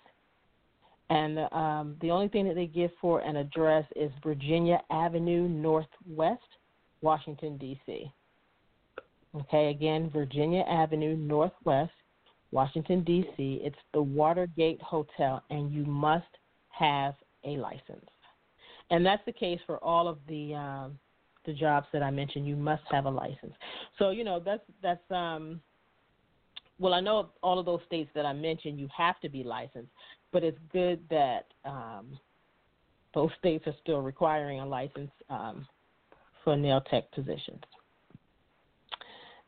and 1.10 1.40
um, 1.52 1.96
the 2.00 2.10
only 2.12 2.28
thing 2.28 2.46
that 2.46 2.54
they 2.54 2.66
give 2.66 2.92
for 3.00 3.20
an 3.20 3.36
address 3.36 3.84
is 3.96 4.12
Virginia 4.22 4.80
Avenue 4.90 5.48
Northwest, 5.48 6.40
Washington, 7.02 7.58
D.C. 7.58 8.10
Okay, 9.36 9.70
again, 9.70 10.08
Virginia 10.12 10.62
Avenue 10.68 11.16
Northwest, 11.16 11.90
Washington, 12.52 13.02
D.C. 13.02 13.60
It's 13.62 13.76
the 13.92 14.00
Watergate 14.00 14.80
Hotel, 14.82 15.42
and 15.50 15.72
you 15.72 15.84
must 15.84 16.24
have 16.68 17.14
a 17.44 17.56
license. 17.56 18.08
And 18.90 19.04
that's 19.04 19.22
the 19.26 19.32
case 19.32 19.58
for 19.66 19.78
all 19.78 20.06
of 20.06 20.18
the 20.28 20.54
um, 20.54 20.98
the 21.44 21.52
jobs 21.52 21.86
that 21.92 22.02
I 22.02 22.10
mentioned. 22.10 22.46
You 22.46 22.56
must 22.56 22.82
have 22.90 23.06
a 23.06 23.10
license. 23.10 23.54
So 23.98 24.10
you 24.10 24.24
know 24.24 24.40
that's 24.44 24.62
that's 24.82 25.10
um, 25.10 25.60
well, 26.80 26.94
I 26.94 27.00
know 27.00 27.28
all 27.42 27.58
of 27.58 27.66
those 27.66 27.80
states 27.86 28.10
that 28.14 28.24
I 28.24 28.32
mentioned, 28.32 28.80
you 28.80 28.88
have 28.96 29.20
to 29.20 29.28
be 29.28 29.44
licensed, 29.44 29.92
but 30.32 30.44
it's 30.44 30.58
good 30.72 31.00
that 31.10 31.46
um, 31.64 32.18
those 33.14 33.30
states 33.38 33.66
are 33.66 33.74
still 33.82 34.00
requiring 34.00 34.60
a 34.60 34.66
license 34.66 35.10
um, 35.28 35.66
for 36.44 36.56
nail 36.56 36.80
tech 36.90 37.10
positions. 37.12 37.62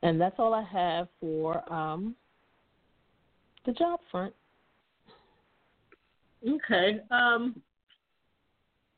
And 0.03 0.21
that's 0.21 0.35
all 0.39 0.53
I 0.53 0.65
have 0.65 1.09
for 1.21 1.73
um, 1.73 2.17
the 3.65 3.73
job 3.73 4.01
front. 4.11 4.35
Okay. 6.47 7.01
Um, 7.11 7.61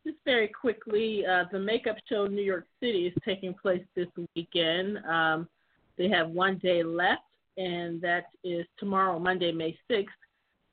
just 0.05 0.17
very 0.25 0.49
quickly, 0.49 1.25
uh, 1.27 1.45
the 1.53 1.59
Makeup 1.59 1.97
Show 2.09 2.25
in 2.25 2.35
New 2.35 2.43
York 2.43 2.67
City 2.81 3.07
is 3.07 3.15
taking 3.25 3.55
place 3.55 3.83
this 3.95 4.09
weekend. 4.35 4.99
Um, 5.07 5.49
they 5.97 6.09
have 6.09 6.31
one 6.31 6.59
day 6.59 6.83
left, 6.83 7.23
and 7.57 8.01
that 8.01 8.27
is 8.43 8.67
tomorrow, 8.79 9.19
Monday, 9.19 9.53
May 9.53 9.79
6th 9.91 10.07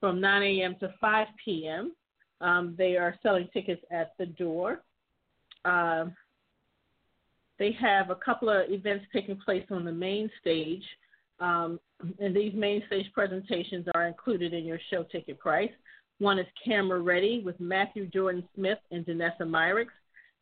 from 0.01 0.19
9 0.19 0.43
a.m. 0.43 0.75
to 0.81 0.93
5 0.99 1.27
p.m. 1.45 1.93
Um, 2.41 2.75
they 2.77 2.97
are 2.97 3.15
selling 3.23 3.47
tickets 3.53 3.81
at 3.91 4.13
the 4.17 4.25
door. 4.25 4.81
Uh, 5.63 6.05
they 7.59 7.71
have 7.79 8.09
a 8.09 8.15
couple 8.15 8.49
of 8.49 8.69
events 8.69 9.05
taking 9.13 9.37
place 9.37 9.65
on 9.71 9.85
the 9.85 9.91
main 9.91 10.29
stage. 10.41 10.83
Um, 11.39 11.79
and 12.19 12.35
these 12.35 12.53
main 12.55 12.83
stage 12.87 13.05
presentations 13.13 13.85
are 13.93 14.07
included 14.07 14.53
in 14.53 14.65
your 14.65 14.79
show 14.89 15.03
ticket 15.03 15.39
price. 15.39 15.71
One 16.17 16.39
is 16.39 16.47
Camera 16.65 16.99
Ready 16.99 17.41
with 17.45 17.59
Matthew 17.59 18.07
Jordan 18.07 18.43
Smith 18.55 18.79
and 18.91 19.05
Danessa 19.05 19.41
Myricks. 19.41 19.87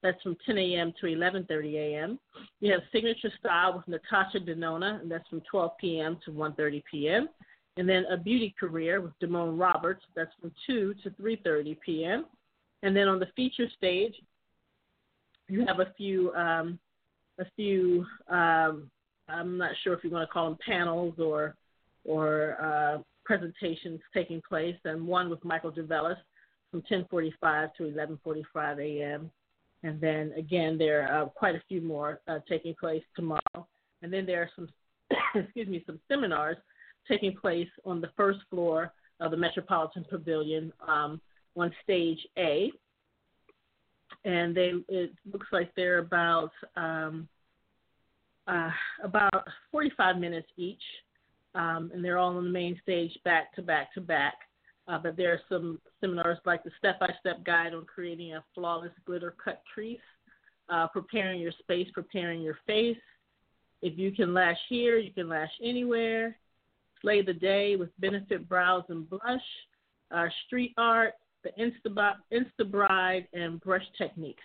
That's 0.01 0.21
from 0.21 0.37
10 0.45 0.57
a.m. 0.57 0.93
to 1.01 1.07
11:30 1.07 1.73
a.m. 1.75 2.19
You 2.61 2.71
have 2.71 2.81
Signature 2.91 3.31
Style 3.39 3.75
with 3.75 3.87
Natasha 3.87 4.39
Denona, 4.39 5.01
and 5.01 5.11
that's 5.11 5.27
from 5.27 5.41
12 5.51 5.71
p.m. 5.79 6.17
to 6.23 6.31
1:30 6.31 6.83
p.m. 6.89 7.29
And 7.79 7.87
then 7.87 8.03
A 8.11 8.17
Beauty 8.17 8.53
Career 8.59 8.99
with 8.99 9.17
Damone 9.23 9.57
Roberts, 9.57 10.03
that's 10.13 10.33
from 10.41 10.51
2 10.67 10.95
to 11.01 11.09
3:30 11.11 11.79
p.m. 11.79 12.25
And 12.83 12.93
then 12.93 13.07
on 13.07 13.19
the 13.19 13.27
feature 13.37 13.67
stage, 13.77 14.13
you 15.47 15.65
have 15.65 15.79
a 15.79 15.93
few, 15.95 16.33
um, 16.33 16.77
a 17.39 17.45
few. 17.55 18.05
Um, 18.27 18.91
I'm 19.29 19.57
not 19.57 19.71
sure 19.81 19.93
if 19.93 20.03
you 20.03 20.09
want 20.09 20.27
to 20.27 20.33
call 20.33 20.49
them 20.49 20.57
panels 20.63 21.15
or, 21.19 21.55
or 22.03 22.57
uh, 22.61 23.01
presentations 23.23 24.01
taking 24.13 24.41
place, 24.47 24.75
and 24.83 25.07
one 25.07 25.29
with 25.29 25.43
Michael 25.45 25.73
Gervais 25.73 26.15
from 26.71 26.81
10:45 26.81 27.75
to 27.75 27.83
11:45 27.83 28.79
a.m. 28.81 29.31
And 29.83 30.01
then 30.01 30.33
again, 30.35 30.77
there 30.77 31.09
are 31.09 31.27
quite 31.27 31.55
a 31.55 31.63
few 31.69 31.79
more 31.79 32.19
uh, 32.27 32.39
taking 32.49 32.75
place 32.75 33.03
tomorrow. 33.15 33.67
And 34.01 34.11
then 34.11 34.25
there 34.25 34.41
are 34.41 34.49
some, 34.53 34.67
excuse 35.35 35.69
me, 35.69 35.81
some 35.85 36.01
seminars 36.09 36.57
taking 37.07 37.35
place 37.35 37.69
on 37.85 38.01
the 38.01 38.11
first 38.15 38.39
floor 38.49 38.93
of 39.19 39.31
the 39.31 39.37
Metropolitan 39.37 40.05
Pavilion 40.09 40.71
um, 40.87 41.19
on 41.55 41.73
stage 41.83 42.19
A. 42.37 42.71
And 44.25 44.55
they, 44.55 44.73
it 44.87 45.11
looks 45.31 45.47
like 45.51 45.73
they're 45.75 45.99
about 45.99 46.51
um, 46.75 47.27
uh, 48.47 48.71
about 49.03 49.47
45 49.71 50.17
minutes 50.17 50.47
each 50.57 50.81
um, 51.55 51.91
and 51.93 52.03
they're 52.03 52.17
all 52.17 52.37
on 52.37 52.43
the 52.43 52.49
main 52.49 52.79
stage 52.81 53.11
back 53.23 53.53
to 53.55 53.61
back 53.61 53.93
to 53.93 54.01
back. 54.01 54.35
Uh, 54.87 54.97
but 54.97 55.15
there 55.15 55.31
are 55.33 55.41
some 55.49 55.79
seminars 56.01 56.39
like 56.45 56.63
the 56.63 56.71
step 56.77 56.99
by 56.99 57.09
step 57.19 57.43
guide 57.45 57.73
on 57.73 57.85
creating 57.85 58.33
a 58.33 58.43
flawless 58.55 58.91
glitter 59.05 59.35
cut 59.43 59.61
crease, 59.71 59.99
uh, 60.69 60.87
preparing 60.87 61.39
your 61.39 61.51
space, 61.59 61.87
preparing 61.93 62.41
your 62.41 62.57
face. 62.65 62.97
If 63.81 63.97
you 63.97 64.11
can 64.11 64.33
lash 64.33 64.57
here, 64.67 64.97
you 64.97 65.11
can 65.11 65.29
lash 65.29 65.51
anywhere. 65.63 66.37
Slay 67.01 67.21
the 67.21 67.33
day 67.33 67.75
with 67.75 67.89
benefit 67.99 68.47
brows 68.47 68.83
and 68.89 69.09
blush, 69.09 69.41
street 70.45 70.73
art, 70.77 71.13
the 71.43 71.51
Insta, 71.51 72.15
Insta 72.31 72.69
Bride, 72.69 73.27
and 73.33 73.61
brush 73.61 73.85
techniques. 73.97 74.43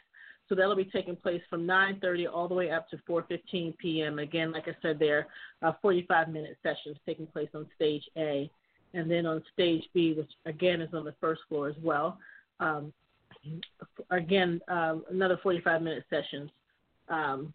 So 0.48 0.54
that'll 0.54 0.76
be 0.76 0.84
taking 0.84 1.16
place 1.16 1.42
from 1.48 1.66
9:30 1.66 2.26
all 2.32 2.48
the 2.48 2.54
way 2.54 2.70
up 2.70 2.88
to 2.90 2.98
4:15 3.08 3.76
p.m. 3.78 4.18
Again, 4.18 4.52
like 4.52 4.68
I 4.68 4.76
said, 4.82 4.98
there 4.98 5.26
are 5.62 5.76
45-minute 5.82 6.58
sessions 6.62 6.96
taking 7.06 7.26
place 7.26 7.48
on 7.54 7.66
stage 7.74 8.02
A, 8.16 8.50
and 8.92 9.10
then 9.10 9.24
on 9.26 9.42
stage 9.52 9.84
B, 9.94 10.12
which 10.12 10.30
again 10.44 10.80
is 10.80 10.92
on 10.92 11.04
the 11.04 11.14
first 11.20 11.40
floor 11.48 11.68
as 11.68 11.76
well. 11.82 12.18
Um, 12.60 12.92
again, 14.10 14.60
um, 14.68 15.04
another 15.10 15.38
45-minute 15.42 16.04
sessions, 16.10 16.50
um, 17.08 17.54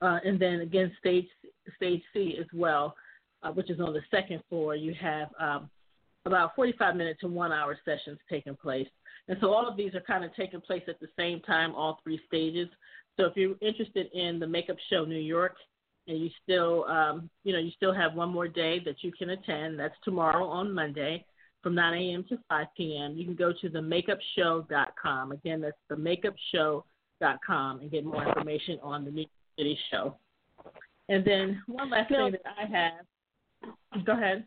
uh, 0.00 0.20
and 0.24 0.40
then 0.40 0.60
again 0.60 0.90
stage 0.98 1.28
stage 1.76 2.02
C 2.14 2.36
as 2.40 2.46
well, 2.54 2.96
uh, 3.44 3.50
which 3.52 3.70
is 3.70 3.80
on 3.80 3.92
the 3.92 4.00
second 4.10 4.42
floor. 4.48 4.74
You 4.74 4.94
have 5.00 5.28
um, 5.38 5.70
about 6.26 6.54
45 6.56 6.96
minute 6.96 7.18
to 7.20 7.28
one 7.28 7.52
hour 7.52 7.78
sessions 7.84 8.18
taking 8.28 8.56
place. 8.56 8.88
And 9.28 9.38
so 9.40 9.52
all 9.52 9.68
of 9.68 9.76
these 9.76 9.94
are 9.94 10.00
kind 10.00 10.24
of 10.24 10.34
taking 10.34 10.60
place 10.60 10.82
at 10.88 11.00
the 11.00 11.08
same 11.18 11.40
time, 11.40 11.74
all 11.74 12.00
three 12.02 12.20
stages. 12.26 12.68
So 13.16 13.26
if 13.26 13.36
you're 13.36 13.56
interested 13.60 14.08
in 14.12 14.38
the 14.38 14.46
Makeup 14.46 14.76
Show 14.90 15.04
New 15.04 15.18
York, 15.18 15.56
and 16.06 16.18
you 16.18 16.30
still, 16.42 16.84
um, 16.84 17.30
you 17.44 17.52
know, 17.52 17.58
you 17.58 17.70
still 17.76 17.94
have 17.94 18.14
one 18.14 18.28
more 18.28 18.48
day 18.48 18.78
that 18.84 18.96
you 19.02 19.10
can 19.12 19.30
attend. 19.30 19.78
That's 19.78 19.94
tomorrow 20.04 20.44
on 20.44 20.70
Monday 20.72 21.24
from 21.62 21.74
9 21.74 21.94
a.m. 21.94 22.24
to 22.28 22.38
5 22.50 22.66
p.m. 22.76 23.14
You 23.16 23.24
can 23.24 23.34
go 23.34 23.52
to 23.58 23.70
themakeupshow.com. 23.70 25.32
Again, 25.32 25.62
that's 25.62 25.76
themakeupshow.com 25.90 27.80
and 27.80 27.90
get 27.90 28.04
more 28.04 28.28
information 28.28 28.78
on 28.82 29.06
the 29.06 29.10
New 29.10 29.20
York 29.22 29.30
City 29.58 29.78
show. 29.90 30.16
And 31.08 31.24
then 31.24 31.62
one 31.66 31.90
last 31.90 32.10
thing 32.10 32.32
that 32.32 32.42
I 32.46 32.66
have. 32.66 33.06
Go 34.04 34.12
ahead. 34.12 34.46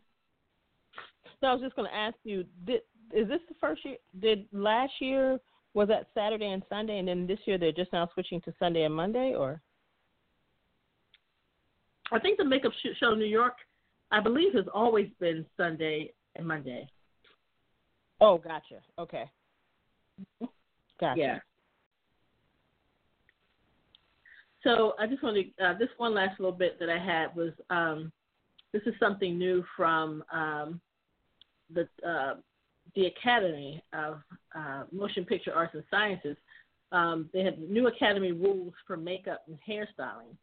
No, 1.42 1.48
I 1.48 1.52
was 1.54 1.62
just 1.62 1.76
going 1.76 1.88
to 1.88 1.94
ask 1.96 2.16
you: 2.24 2.44
did, 2.66 2.80
is 3.12 3.28
this 3.28 3.40
the 3.48 3.54
first 3.60 3.84
year? 3.84 3.96
Did 4.20 4.46
last 4.52 4.92
year 5.00 5.38
was 5.74 5.88
that 5.88 6.06
Saturday 6.14 6.50
and 6.50 6.62
Sunday, 6.68 6.98
and 6.98 7.08
then 7.08 7.26
this 7.26 7.38
year 7.44 7.58
they're 7.58 7.72
just 7.72 7.92
now 7.92 8.08
switching 8.14 8.40
to 8.42 8.54
Sunday 8.58 8.82
and 8.82 8.94
Monday, 8.94 9.34
or? 9.34 9.60
I 12.10 12.18
think 12.18 12.38
the 12.38 12.44
makeup 12.44 12.72
show 12.98 13.14
New 13.14 13.26
York, 13.26 13.54
I 14.10 14.20
believe, 14.20 14.54
has 14.54 14.64
always 14.72 15.08
been 15.20 15.44
Sunday 15.56 16.12
and 16.36 16.46
Monday. 16.46 16.88
Oh, 18.20 18.38
gotcha. 18.38 18.80
Okay. 18.98 19.30
Gotcha. 20.98 21.20
Yeah. 21.20 21.38
So 24.64 24.94
I 24.98 25.06
just 25.06 25.22
wanted 25.22 25.46
uh, 25.64 25.74
this 25.78 25.88
one 25.98 26.14
last 26.14 26.40
little 26.40 26.56
bit 26.56 26.80
that 26.80 26.90
I 26.90 26.98
had 26.98 27.36
was 27.36 27.52
um, 27.70 28.10
this 28.72 28.82
is 28.86 28.94
something 29.00 29.38
new 29.38 29.64
from 29.76 30.22
um, 30.32 30.80
the 31.72 31.88
uh, 32.06 32.34
the 32.94 33.06
Academy 33.06 33.82
of 33.92 34.20
uh, 34.54 34.84
Motion 34.92 35.24
Picture 35.24 35.52
Arts 35.54 35.74
and 35.74 35.84
Sciences, 35.90 36.36
um, 36.92 37.28
they 37.32 37.44
have 37.44 37.58
new 37.58 37.86
Academy 37.86 38.32
rules 38.32 38.72
for 38.86 38.96
makeup 38.96 39.42
and 39.46 39.58
hairstyling. 39.68 40.34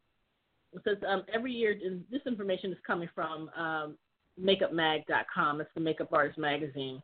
It 0.73 0.81
says 0.83 0.97
um, 1.07 1.23
every 1.33 1.51
year, 1.51 1.75
and 1.83 2.03
this 2.11 2.21
information 2.27 2.71
is 2.71 2.77
coming 2.85 3.09
from 3.15 3.49
um, 3.57 3.97
MakeupMag.com. 4.39 5.61
It's 5.61 5.69
the 5.73 5.81
makeup 5.81 6.09
artist 6.11 6.37
magazine. 6.37 7.01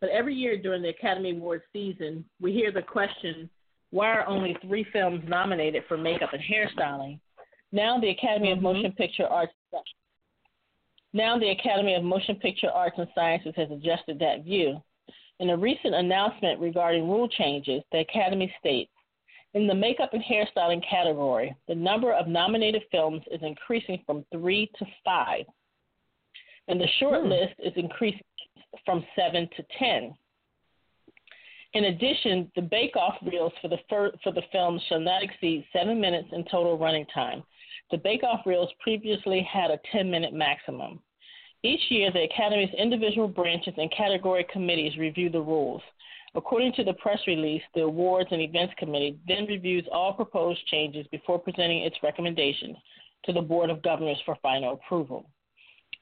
But 0.00 0.10
every 0.10 0.34
year 0.34 0.56
during 0.56 0.82
the 0.82 0.90
Academy 0.90 1.32
Awards 1.32 1.64
season, 1.72 2.24
we 2.40 2.52
hear 2.52 2.70
the 2.70 2.82
question, 2.82 3.50
why 3.90 4.08
are 4.10 4.26
only 4.26 4.56
three 4.62 4.86
films 4.92 5.22
nominated 5.26 5.82
for 5.88 5.98
makeup 5.98 6.30
and 6.32 6.42
hairstyling? 6.42 7.18
Now 7.72 8.00
the 8.00 8.10
Academy 8.10 8.48
mm-hmm. 8.48 8.64
of 8.64 8.74
Motion 8.74 8.92
Picture 8.92 9.26
Arts 9.26 9.52
now, 11.12 11.38
the 11.38 11.50
Academy 11.50 11.94
of 11.94 12.04
Motion 12.04 12.36
Picture 12.36 12.70
Arts 12.70 12.96
and 12.98 13.08
Sciences 13.14 13.54
has 13.56 13.70
adjusted 13.70 14.18
that 14.18 14.44
view. 14.44 14.82
In 15.40 15.50
a 15.50 15.56
recent 15.56 15.94
announcement 15.94 16.60
regarding 16.60 17.08
rule 17.08 17.28
changes, 17.28 17.82
the 17.92 18.00
Academy 18.00 18.52
states 18.58 18.90
In 19.54 19.66
the 19.66 19.74
makeup 19.74 20.10
and 20.12 20.22
hairstyling 20.22 20.82
category, 20.88 21.56
the 21.66 21.74
number 21.74 22.12
of 22.12 22.28
nominated 22.28 22.82
films 22.90 23.22
is 23.30 23.40
increasing 23.42 24.02
from 24.04 24.24
three 24.32 24.70
to 24.78 24.86
five, 25.04 25.46
and 26.66 26.78
the 26.78 26.88
short 26.98 27.22
hmm. 27.22 27.28
list 27.28 27.54
is 27.58 27.72
increasing 27.76 28.20
from 28.84 29.04
seven 29.16 29.48
to 29.56 29.64
ten. 29.78 30.14
In 31.74 31.84
addition, 31.84 32.50
the 32.56 32.62
bake-off 32.62 33.14
reels 33.22 33.52
for 33.60 33.68
the, 33.68 33.78
fir- 33.88 34.12
for 34.22 34.32
the 34.32 34.42
films 34.52 34.82
shall 34.88 35.00
not 35.00 35.22
exceed 35.22 35.66
seven 35.72 36.00
minutes 36.00 36.28
in 36.32 36.44
total 36.50 36.78
running 36.78 37.06
time, 37.14 37.42
the 37.90 37.98
Bake 37.98 38.22
Off 38.22 38.46
reels 38.46 38.70
previously 38.80 39.46
had 39.50 39.70
a 39.70 39.80
10 39.92 40.10
minute 40.10 40.32
maximum. 40.32 41.00
Each 41.62 41.80
year, 41.90 42.12
the 42.12 42.22
Academy's 42.22 42.72
individual 42.78 43.28
branches 43.28 43.74
and 43.76 43.90
category 43.90 44.46
committees 44.52 44.96
review 44.96 45.28
the 45.28 45.40
rules. 45.40 45.82
According 46.34 46.74
to 46.74 46.84
the 46.84 46.92
press 46.94 47.18
release, 47.26 47.62
the 47.74 47.82
Awards 47.82 48.28
and 48.30 48.40
Events 48.40 48.74
Committee 48.78 49.18
then 49.26 49.46
reviews 49.46 49.86
all 49.90 50.12
proposed 50.12 50.64
changes 50.66 51.06
before 51.10 51.38
presenting 51.38 51.82
its 51.82 51.96
recommendations 52.02 52.76
to 53.24 53.32
the 53.32 53.40
Board 53.40 53.70
of 53.70 53.82
Governors 53.82 54.20
for 54.24 54.36
final 54.42 54.74
approval. 54.74 55.28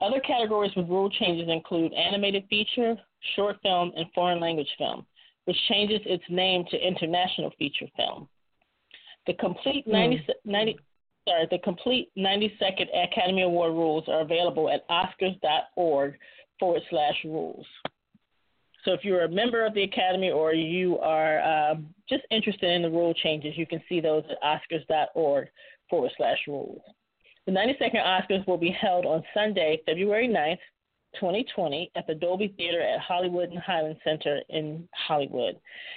Other 0.01 0.21
categories 0.21 0.73
with 0.77 0.89
rule 0.89 1.09
changes 1.09 1.49
include 1.49 1.95
animated 1.95 2.45
feature, 2.51 2.97
short 3.35 3.57
film, 3.63 3.93
and 3.97 4.07
foreign 4.15 4.41
language 4.41 4.69
film, 4.77 5.07
which 5.47 5.57
changes 5.69 6.01
its 6.05 6.25
name 6.29 6.65
to 6.71 6.87
international 6.87 7.53
feature 7.59 7.87
film. 7.97 8.29
The 9.27 9.35
complete 9.35 9.87
90, 9.87 10.17
mm. 10.17 10.35
90 10.45 10.79
sorry, 11.27 11.47
the 11.51 11.59
complete 11.59 12.11
92nd 12.17 12.87
Academy 13.11 13.43
Award 13.43 13.73
rules 13.73 14.05
are 14.09 14.21
available 14.21 14.71
at 14.71 14.89
oscars.org 14.89 16.15
forward 16.59 16.83
slash 16.91 17.17
rules. 17.25 17.67
So 18.85 18.93
if 18.93 19.05
you're 19.05 19.25
a 19.25 19.29
member 19.29 19.67
of 19.67 19.75
the 19.75 19.83
Academy 19.83 20.31
or 20.31 20.55
you 20.55 20.99
are 20.99 21.41
uh, 21.41 21.75
just 22.09 22.23
interested 22.31 22.71
in 22.71 22.83
the 22.83 22.91
rule 22.91 23.13
changes, 23.15 23.55
you 23.57 23.67
can 23.67 23.83
see 23.89 24.01
those 24.01 24.23
at 24.31 24.41
oscars.org 24.43 25.49
forward 25.91 26.13
slash 26.17 26.39
rules. 26.47 26.81
The 27.47 27.53
92nd 27.53 28.05
Oscars 28.05 28.47
will 28.47 28.59
be 28.59 28.71
held 28.71 29.07
on 29.07 29.23
Sunday, 29.35 29.81
February 29.87 30.29
9th, 30.29 30.59
2020 31.21 31.91
at 31.97 32.07
the 32.07 32.15
Dolby 32.15 32.55
Theater 32.57 32.81
at 32.81 33.01
Hollywood 33.01 33.51
and 33.51 33.59
Highland 33.59 33.97
Center 34.05 34.41
in 34.49 34.89
Hollywood 34.95 35.57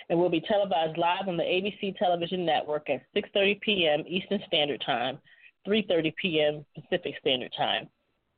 and 0.09 0.19
will 0.19 0.29
be 0.29 0.41
televised 0.41 0.97
live 0.97 1.27
on 1.27 1.37
the 1.37 1.43
ABC 1.43 1.97
television 1.97 2.45
network 2.45 2.89
at 2.89 3.01
6:30 3.15 3.61
p.m. 3.61 4.03
Eastern 4.07 4.41
Standard 4.47 4.81
Time, 4.85 5.19
3:30 5.67 6.15
p.m. 6.15 6.65
Pacific 6.75 7.15
Standard 7.19 7.53
Time. 7.57 7.87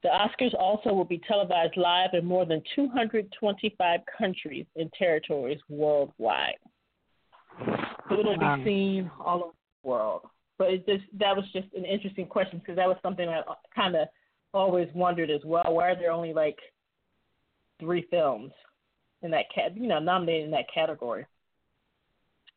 The 0.04 0.10
Oscars 0.10 0.56
also 0.58 0.94
will 0.94 1.06
be 1.06 1.22
televised 1.28 1.78
live 1.78 2.10
in 2.14 2.26
more 2.26 2.46
than 2.46 2.62
225 2.76 4.00
countries 4.18 4.66
and 4.76 4.92
territories 4.94 5.60
worldwide. 5.70 6.56
So 8.10 8.20
it'll 8.20 8.38
be 8.38 8.64
seen 8.66 9.12
all 9.24 9.44
over 9.44 9.54
the 9.84 9.90
world. 9.90 10.22
but 10.58 10.70
it 10.72 10.86
just 10.86 11.04
that 11.20 11.36
was 11.36 11.46
just 11.54 11.68
an 11.76 11.86
interesting 11.86 12.28
question 12.28 12.60
because 12.60 12.76
that 12.76 12.88
was 12.88 12.98
something 13.02 13.28
I 13.28 13.42
kind 13.76 13.96
of 13.96 14.08
always 14.54 14.88
wondered 14.94 15.30
as 15.30 15.42
well. 15.46 15.64
Why 15.68 15.92
are 15.92 15.96
there 15.96 16.12
only 16.12 16.34
like 16.34 16.58
three 17.80 18.06
films 18.10 18.52
in 19.22 19.32
that 19.32 19.46
cat, 19.54 19.76
you 19.76 19.88
know, 19.88 20.00
nominated 20.00 20.46
in 20.46 20.52
that 20.52 20.66
category? 20.74 21.26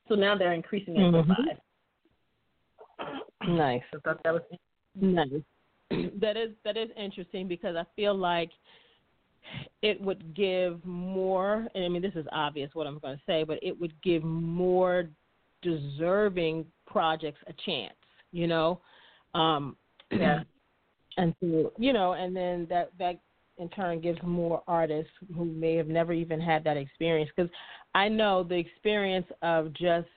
So 0.08 0.14
now 0.14 0.36
they're 0.36 0.52
increasing 0.52 0.96
it 0.96 1.00
mm-hmm. 1.00 1.30
to 1.30 1.36
five. 1.36 1.58
Nice. 3.48 3.82
I 3.94 3.98
thought 4.04 4.20
that 4.24 4.34
was 4.34 4.42
nice. 4.94 5.28
that 6.20 6.36
is 6.36 6.50
that 6.64 6.76
is 6.76 6.88
interesting 6.96 7.48
because 7.48 7.76
I 7.76 7.84
feel 7.96 8.14
like 8.14 8.50
it 9.82 10.00
would 10.00 10.34
give 10.34 10.84
more 10.84 11.66
and 11.74 11.84
I 11.84 11.88
mean 11.88 12.02
this 12.02 12.14
is 12.14 12.26
obvious 12.32 12.70
what 12.74 12.86
I'm 12.86 12.98
going 12.98 13.16
to 13.16 13.22
say, 13.26 13.44
but 13.44 13.58
it 13.62 13.78
would 13.78 13.92
give 14.02 14.24
more 14.24 15.08
deserving 15.62 16.66
projects 16.86 17.40
a 17.46 17.52
chance, 17.64 17.94
you 18.32 18.46
know. 18.46 18.80
Um 19.34 19.76
yeah. 20.10 20.42
And 21.16 21.34
so, 21.40 21.72
you 21.78 21.92
know, 21.92 22.12
and 22.12 22.34
then 22.34 22.66
that 22.70 22.90
that 22.98 23.20
in 23.58 23.68
turn 23.68 24.00
gives 24.00 24.18
more 24.22 24.62
artists 24.66 25.12
who 25.36 25.44
may 25.44 25.76
have 25.76 25.86
never 25.86 26.12
even 26.12 26.40
had 26.40 26.64
that 26.64 26.76
experience 26.76 27.30
because 27.36 27.50
I 27.94 28.08
know 28.08 28.42
the 28.42 28.56
experience 28.56 29.26
of 29.42 29.72
just 29.74 30.08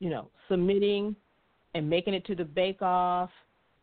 you 0.00 0.10
know 0.10 0.28
submitting 0.48 1.16
and 1.74 1.88
making 1.88 2.14
it 2.14 2.24
to 2.26 2.34
the 2.34 2.44
bake 2.44 2.82
off 2.82 3.30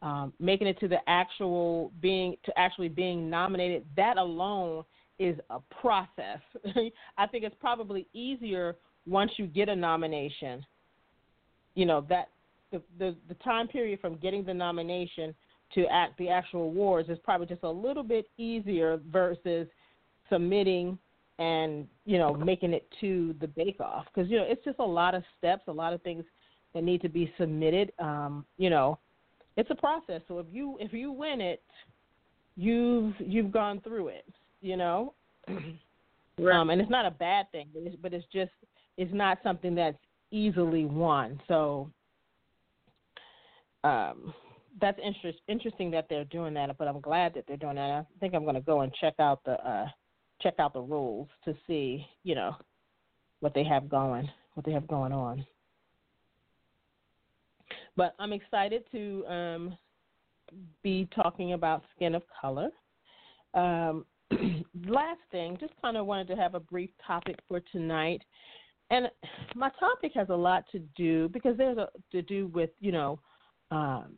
um, 0.02 0.34
making 0.40 0.68
it 0.68 0.80
to 0.80 0.88
the 0.88 1.00
actual 1.08 1.92
being 2.02 2.36
to 2.46 2.58
actually 2.58 2.90
being 2.90 3.30
nominated, 3.30 3.86
that 3.98 4.18
alone 4.18 4.84
is 5.18 5.38
a 5.50 5.60
process. 5.82 6.40
I 7.18 7.28
think 7.28 7.44
it's 7.44 7.56
probably 7.60 8.08
easier 8.14 8.78
once 9.06 9.32
you 9.38 9.48
get 9.48 9.68
a 9.68 9.76
nomination. 9.76 10.66
You 11.76 11.86
know 11.86 12.06
that 12.10 12.30
the, 12.72 12.82
the 12.98 13.16
the 13.28 13.34
time 13.36 13.68
period 13.68 14.00
from 14.00 14.16
getting 14.18 14.46
the 14.46 14.54
nomination 14.54 15.36
to 15.76 15.86
act 15.88 16.18
the 16.18 16.30
actual 16.30 16.64
awards 16.64 17.10
is 17.10 17.18
probably 17.24 17.48
just 17.48 17.64
a 17.64 17.70
little 17.70 18.04
bit 18.04 18.28
easier 18.38 19.00
versus 19.12 19.68
submitting 20.30 20.98
and 21.38 21.88
you 22.06 22.18
know 22.18 22.34
making 22.34 22.74
it 22.74 22.88
to 23.00 23.34
the 23.40 23.48
bake 23.48 23.80
off 23.80 24.06
because 24.14 24.30
you 24.30 24.38
know 24.38 24.46
it's 24.48 24.64
just 24.64 24.80
a 24.80 24.86
lot 24.86 25.16
of 25.16 25.24
steps, 25.38 25.64
a 25.68 25.72
lot 25.72 25.94
of 25.94 26.02
things 26.02 26.24
that 26.74 26.84
need 26.84 27.02
to 27.02 27.10
be 27.10 27.32
submitted. 27.38 27.92
Um, 28.00 28.46
you 28.58 28.70
know, 28.70 29.00
it's 29.58 29.70
a 29.72 29.76
process. 29.76 30.22
So 30.28 30.40
if 30.40 30.46
you 30.52 30.78
if 30.80 30.94
you 30.94 31.12
win 31.12 31.42
it, 31.42 31.64
you've 32.56 33.14
you've 33.20 33.52
gone 33.52 33.82
through 33.82 34.10
it. 34.10 34.26
You 34.62 34.76
know, 34.76 35.14
right. 36.38 36.56
um, 36.56 36.70
and 36.70 36.82
it's 36.82 36.92
not 36.92 37.06
a 37.06 37.12
bad 37.12 37.50
thing, 37.52 37.68
but 37.74 37.84
it's, 37.84 37.96
but 38.02 38.14
it's 38.14 38.26
just 38.34 38.52
it's 38.98 39.14
not 39.14 39.40
something 39.44 39.74
that's 39.76 39.98
easily 40.32 40.86
won. 40.86 41.40
So 41.48 41.90
um, 43.84 44.34
that's 44.82 45.00
interest, 45.04 45.40
interesting 45.48 45.92
that 45.92 46.08
they're 46.10 46.26
doing 46.26 46.54
that. 46.56 46.78
But 46.78 46.88
I'm 46.88 47.02
glad 47.02 47.34
that 47.34 47.46
they're 47.48 47.58
doing 47.58 47.76
that. 47.76 47.92
I 47.92 48.20
think 48.20 48.34
I'm 48.34 48.44
going 48.44 48.56
to 48.56 48.62
go 48.62 48.82
and 48.82 48.94
check 49.00 49.16
out 49.20 49.44
the 49.46 49.54
uh, 49.68 49.88
check 50.42 50.56
out 50.60 50.74
the 50.74 50.82
rules 50.82 51.28
to 51.46 51.54
see 51.68 52.06
you 52.24 52.36
know 52.36 52.56
what 53.42 53.54
they 53.54 53.64
have 53.64 53.90
going 53.90 54.30
what 54.54 54.66
they 54.66 54.72
have 54.72 54.88
going 54.88 55.14
on. 55.14 55.46
But 57.96 58.16
I'm 58.20 58.34
excited 58.34 58.84
to 58.92 59.26
um, 59.28 59.78
be 60.84 61.08
talking 61.14 61.54
about 61.54 61.84
skin 61.96 62.16
of 62.16 62.24
color. 62.40 62.70
Um, 63.54 64.06
last 64.88 65.20
thing, 65.32 65.58
just 65.60 65.74
kind 65.82 65.98
of 65.98 66.06
wanted 66.06 66.28
to 66.30 66.36
have 66.36 66.56
a 66.56 66.60
brief 66.60 66.90
topic 67.06 67.38
for 67.48 67.60
tonight. 67.72 68.22
And 68.92 69.08
my 69.56 69.70
topic 69.80 70.12
has 70.16 70.30
a 70.30 70.36
lot 70.36 70.66
to 70.72 70.80
do 70.96 71.30
because 71.30 71.58
there's 71.58 71.78
a 71.78 71.90
to 72.12 72.22
do 72.22 72.48
with 72.48 72.72
you 72.80 72.92
know 72.92 73.20
um, 73.72 74.18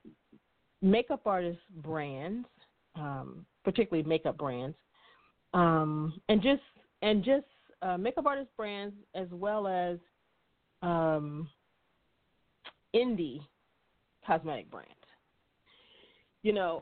makeup 0.82 1.22
artist 1.26 1.60
brands, 1.82 2.48
um, 2.96 3.46
particularly 3.64 4.08
makeup 4.08 4.38
brands, 4.38 4.76
um, 5.54 6.20
and 6.30 6.42
just 6.42 6.62
and 7.02 7.24
just 7.24 7.46
uh, 7.82 7.98
makeup 7.98 8.26
artist 8.26 8.50
brands 8.58 8.96
as 9.16 9.28
well 9.32 9.68
as 9.68 9.98
um, 10.82 11.48
indie 12.96 13.40
cosmetic 14.26 14.70
brands. 14.70 14.90
You 16.44 16.54
know, 16.54 16.82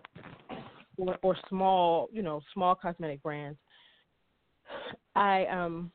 or, 0.97 1.17
or 1.21 1.35
small, 1.49 2.09
you 2.13 2.21
know, 2.21 2.41
small 2.53 2.75
cosmetic 2.75 3.21
brands. 3.21 3.57
I 5.15 5.45
um, 5.47 5.91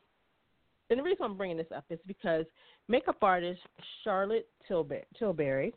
and 0.91 0.99
the 0.99 1.03
reason 1.03 1.25
I'm 1.25 1.37
bringing 1.37 1.57
this 1.57 1.67
up 1.75 1.85
is 1.91 1.99
because 2.07 2.45
makeup 2.89 3.17
artist 3.23 3.61
Charlotte 4.03 4.49
Tilbury, 4.69 5.05
Tilbury 5.19 5.73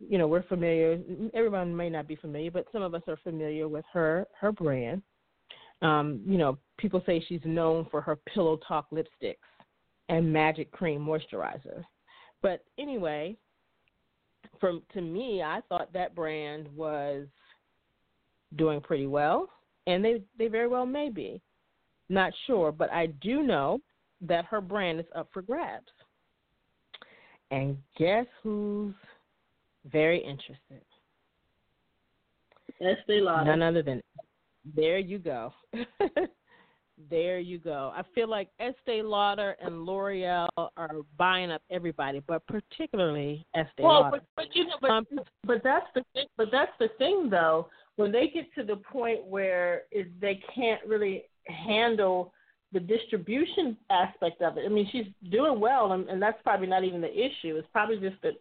you 0.00 0.18
know, 0.18 0.28
we're 0.28 0.44
familiar. 0.44 0.98
Everyone 1.34 1.76
may 1.76 1.90
not 1.90 2.06
be 2.06 2.16
familiar, 2.16 2.50
but 2.50 2.66
some 2.72 2.82
of 2.82 2.94
us 2.94 3.02
are 3.08 3.18
familiar 3.22 3.68
with 3.68 3.84
her 3.92 4.26
her 4.40 4.52
brand. 4.52 5.02
Um, 5.82 6.20
you 6.26 6.38
know, 6.38 6.58
people 6.76 7.02
say 7.06 7.24
she's 7.28 7.40
known 7.44 7.86
for 7.90 8.00
her 8.00 8.16
Pillow 8.32 8.58
Talk 8.66 8.86
lipsticks 8.90 9.36
and 10.08 10.32
Magic 10.32 10.70
Cream 10.72 11.00
moisturizer. 11.00 11.84
But 12.42 12.64
anyway, 12.78 13.36
from 14.60 14.82
to 14.94 15.00
me, 15.00 15.42
I 15.42 15.60
thought 15.68 15.92
that 15.92 16.14
brand 16.14 16.68
was 16.74 17.26
doing 18.56 18.80
pretty 18.80 19.06
well, 19.06 19.48
and 19.86 20.04
they 20.04 20.22
they 20.38 20.48
very 20.48 20.68
well 20.68 20.86
may 20.86 21.10
be. 21.10 21.40
Not 22.08 22.32
sure, 22.46 22.72
but 22.72 22.90
I 22.90 23.06
do 23.06 23.42
know 23.42 23.80
that 24.20 24.46
her 24.46 24.60
brand 24.60 25.00
is 25.00 25.06
up 25.14 25.28
for 25.32 25.42
grabs. 25.42 25.86
And 27.50 27.76
guess 27.96 28.26
who's 28.42 28.94
very 29.90 30.18
interested? 30.18 30.82
Estee 32.80 33.20
Lauder. 33.20 33.56
None 33.56 33.62
other 33.62 33.82
than 33.82 34.02
there 34.76 34.98
you 34.98 35.18
go. 35.18 35.52
There 37.10 37.38
you 37.38 37.58
go. 37.58 37.92
I 37.94 38.02
feel 38.14 38.28
like 38.28 38.48
Estee 38.58 39.02
Lauder 39.02 39.56
and 39.62 39.84
L'Oreal 39.84 40.48
are 40.56 40.90
buying 41.16 41.50
up 41.50 41.62
everybody, 41.70 42.22
but 42.26 42.44
particularly 42.46 43.46
Estee 43.54 43.84
well, 43.84 44.02
Lauder. 44.02 44.10
But, 44.10 44.44
but 44.44 44.56
you 44.56 44.64
know, 44.66 44.76
but, 44.80 44.90
um, 44.90 45.06
but 45.46 45.62
that's 45.62 45.86
the 45.94 46.04
thing. 46.12 46.26
But 46.36 46.48
that's 46.50 46.72
the 46.80 46.88
thing, 46.98 47.30
though. 47.30 47.68
When 47.96 48.10
they 48.10 48.28
get 48.28 48.52
to 48.56 48.64
the 48.64 48.76
point 48.76 49.24
where 49.24 49.82
is 49.92 50.06
they 50.20 50.42
can't 50.54 50.84
really 50.86 51.24
handle 51.44 52.32
the 52.72 52.80
distribution 52.80 53.76
aspect 53.90 54.42
of 54.42 54.58
it. 54.58 54.64
I 54.66 54.68
mean, 54.68 54.88
she's 54.92 55.06
doing 55.30 55.58
well, 55.58 55.92
and, 55.92 56.08
and 56.08 56.20
that's 56.20 56.40
probably 56.42 56.66
not 56.66 56.84
even 56.84 57.00
the 57.00 57.12
issue. 57.12 57.56
It's 57.56 57.68
probably 57.72 57.98
just 57.98 58.20
that 58.22 58.34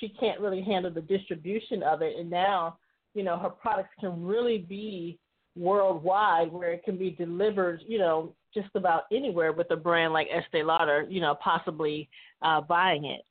she 0.00 0.08
can't 0.08 0.40
really 0.40 0.62
handle 0.62 0.90
the 0.90 1.00
distribution 1.02 1.82
of 1.82 2.02
it, 2.02 2.16
and 2.18 2.30
now, 2.30 2.78
you 3.14 3.22
know, 3.22 3.38
her 3.38 3.50
products 3.50 3.94
can 4.00 4.24
really 4.24 4.58
be 4.58 5.18
worldwide 5.56 6.50
where 6.50 6.72
it 6.72 6.82
can 6.84 6.96
be 6.96 7.10
delivered, 7.10 7.82
you 7.86 7.98
know, 7.98 8.34
just 8.54 8.68
about 8.74 9.04
anywhere 9.12 9.52
with 9.52 9.70
a 9.70 9.76
brand 9.76 10.12
like 10.12 10.28
Estee 10.32 10.62
Lauder, 10.62 11.06
you 11.08 11.20
know, 11.20 11.36
possibly 11.42 12.08
uh, 12.42 12.60
buying 12.60 13.04
it. 13.04 13.22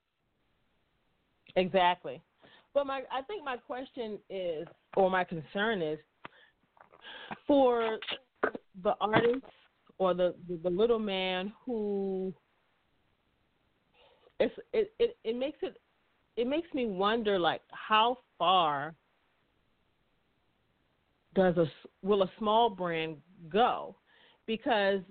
Exactly. 1.55 2.21
But 2.73 2.85
my, 2.87 3.01
I 3.11 3.21
think 3.23 3.43
my 3.43 3.57
question 3.57 4.17
is, 4.29 4.67
or 4.95 5.09
my 5.09 5.23
concern 5.23 5.81
is, 5.81 5.99
for 7.47 7.97
the 8.83 8.93
artist 9.01 9.45
or 9.97 10.13
the 10.13 10.35
the, 10.47 10.59
the 10.63 10.69
little 10.69 10.99
man 10.99 11.51
who 11.65 12.33
it's 14.39 14.53
it, 14.73 14.93
it 14.99 15.17
it 15.23 15.35
makes 15.35 15.59
it 15.61 15.79
it 16.41 16.47
makes 16.47 16.73
me 16.73 16.87
wonder 16.87 17.37
like 17.37 17.61
how 17.69 18.17
far 18.39 18.95
does 21.35 21.55
a 21.55 21.65
will 22.01 22.23
a 22.23 22.31
small 22.39 22.67
brand 22.67 23.17
go? 23.47 23.95
Because 24.47 25.01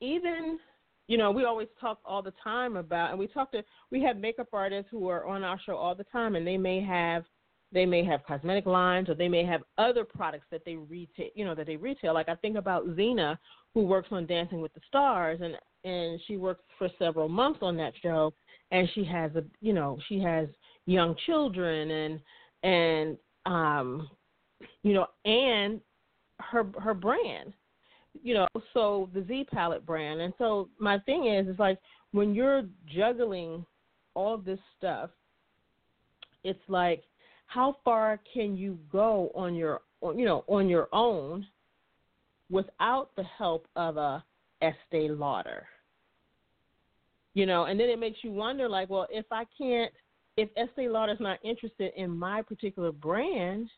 even 0.00 0.60
you 1.08 1.18
know 1.18 1.32
we 1.32 1.44
always 1.44 1.66
talk 1.80 1.98
all 2.04 2.22
the 2.22 2.32
time 2.42 2.76
about, 2.76 3.10
and 3.10 3.18
we 3.18 3.26
talk 3.26 3.50
to 3.50 3.64
we 3.90 4.00
have 4.04 4.16
makeup 4.16 4.46
artists 4.52 4.88
who 4.92 5.08
are 5.08 5.26
on 5.26 5.42
our 5.42 5.58
show 5.66 5.74
all 5.74 5.96
the 5.96 6.04
time, 6.04 6.36
and 6.36 6.46
they 6.46 6.56
may 6.56 6.80
have 6.80 7.24
they 7.72 7.84
may 7.84 8.04
have 8.04 8.24
cosmetic 8.24 8.64
lines 8.64 9.08
or 9.08 9.16
they 9.16 9.28
may 9.28 9.44
have 9.44 9.62
other 9.78 10.04
products 10.04 10.46
that 10.52 10.64
they 10.64 10.76
retail 10.76 11.26
you 11.34 11.44
know 11.44 11.54
that 11.54 11.66
they 11.66 11.74
retail 11.74 12.14
like 12.14 12.28
i 12.28 12.34
think 12.36 12.56
about 12.56 12.84
Zena 12.94 13.36
who 13.74 13.82
works 13.82 14.06
on 14.12 14.24
dancing 14.24 14.60
with 14.60 14.72
the 14.72 14.80
stars 14.86 15.40
and 15.42 15.56
and 15.82 16.20
she 16.28 16.36
works 16.36 16.62
for 16.78 16.88
several 16.96 17.28
months 17.28 17.58
on 17.62 17.76
that 17.76 17.92
show 18.00 18.32
and 18.70 18.88
she 18.94 19.04
has 19.04 19.34
a 19.34 19.42
you 19.60 19.72
know 19.72 19.98
she 20.08 20.20
has 20.20 20.48
young 20.86 21.14
children 21.26 21.90
and 21.90 22.20
and 22.62 23.18
um 23.44 24.08
you 24.82 24.94
know, 24.94 25.06
and 25.24 25.80
her 26.40 26.66
her 26.78 26.94
brand, 26.94 27.52
you 28.22 28.34
know, 28.34 28.46
so 28.72 29.10
the 29.14 29.24
Z 29.24 29.46
palette 29.52 29.84
brand. 29.84 30.20
And 30.20 30.32
so 30.38 30.68
my 30.78 30.98
thing 31.00 31.26
is, 31.26 31.48
is 31.48 31.58
like 31.58 31.78
when 32.12 32.34
you're 32.34 32.62
juggling 32.86 33.66
all 34.14 34.38
this 34.38 34.60
stuff, 34.78 35.10
it's 36.44 36.58
like 36.68 37.02
how 37.46 37.76
far 37.84 38.20
can 38.32 38.56
you 38.56 38.78
go 38.90 39.30
on 39.34 39.54
your, 39.54 39.80
you 40.02 40.24
know, 40.24 40.44
on 40.46 40.68
your 40.68 40.88
own 40.92 41.46
without 42.50 43.10
the 43.16 43.24
help 43.24 43.66
of 43.76 43.96
a 43.96 44.24
Estee 44.62 45.08
Lauder? 45.08 45.66
You 47.34 47.44
know, 47.44 47.64
and 47.64 47.78
then 47.78 47.90
it 47.90 47.98
makes 47.98 48.18
you 48.22 48.32
wonder, 48.32 48.68
like, 48.68 48.88
well, 48.88 49.06
if 49.10 49.26
I 49.30 49.44
can't 49.58 49.92
if 50.36 50.48
Estee 50.56 50.88
Lauder 50.88 51.12
is 51.12 51.20
not 51.20 51.38
interested 51.42 51.92
in 51.96 52.10
my 52.10 52.42
particular 52.42 52.92
brand, 52.92 53.68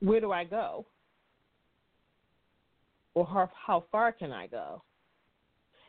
where 0.00 0.20
do 0.20 0.32
I 0.32 0.44
go? 0.44 0.86
Or 3.14 3.24
how, 3.24 3.50
how 3.54 3.84
far 3.92 4.12
can 4.12 4.32
I 4.32 4.46
go? 4.46 4.82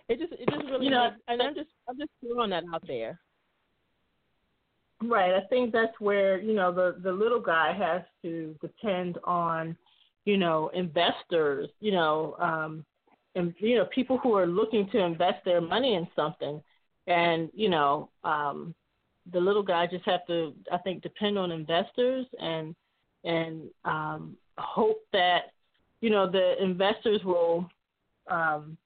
It 0.07 0.19
just 0.19 0.33
it 0.33 0.47
just 0.47 0.65
really 0.65 0.85
you 0.85 0.91
know, 0.91 1.09
and 1.27 1.41
I'm 1.41 1.55
just 1.55 1.69
I'm 1.89 1.97
just 1.97 2.11
throwing 2.21 2.51
that 2.51 2.63
out 2.71 2.85
there. 2.85 3.19
Right. 5.03 5.33
I 5.33 5.41
think 5.47 5.73
that's 5.73 5.99
where, 5.99 6.39
you 6.39 6.53
know, 6.53 6.71
the, 6.71 6.95
the 7.03 7.11
little 7.11 7.41
guy 7.41 7.73
has 7.73 8.01
to 8.21 8.55
depend 8.61 9.17
on, 9.25 9.75
you 10.23 10.37
know, 10.37 10.71
investors, 10.73 11.69
you 11.81 11.91
know, 11.91 12.35
um, 12.39 12.85
and, 13.35 13.53
you 13.59 13.75
know, 13.75 13.85
people 13.93 14.17
who 14.17 14.35
are 14.35 14.47
looking 14.47 14.89
to 14.91 14.99
invest 14.99 15.43
their 15.43 15.59
money 15.59 15.95
in 15.95 16.07
something. 16.15 16.61
And, 17.07 17.49
you 17.53 17.69
know, 17.69 18.09
um, 18.23 18.73
the 19.31 19.39
little 19.39 19.63
guy 19.63 19.87
just 19.87 20.05
have 20.05 20.25
to, 20.27 20.53
I 20.71 20.77
think, 20.79 21.03
depend 21.03 21.37
on 21.37 21.51
investors 21.51 22.25
and, 22.39 22.75
and 23.23 23.63
um, 23.85 24.35
hope 24.57 25.01
that, 25.13 25.51
you 26.01 26.09
know, 26.09 26.29
the 26.29 26.61
investors 26.61 27.21
will 27.23 27.69
um, 28.29 28.77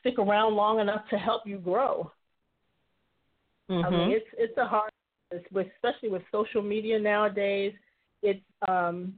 stick 0.00 0.18
around 0.18 0.54
long 0.54 0.80
enough 0.80 1.02
to 1.10 1.18
help 1.18 1.42
you 1.46 1.58
grow. 1.58 2.10
Mm-hmm. 3.70 3.84
I 3.84 3.90
mean, 3.90 4.10
it's 4.10 4.26
it's 4.36 4.56
a 4.58 4.66
hard 4.66 4.90
especially 5.32 6.08
with 6.08 6.22
social 6.30 6.62
media 6.62 6.98
nowadays, 6.98 7.72
it's 8.22 8.40
um, 8.68 9.14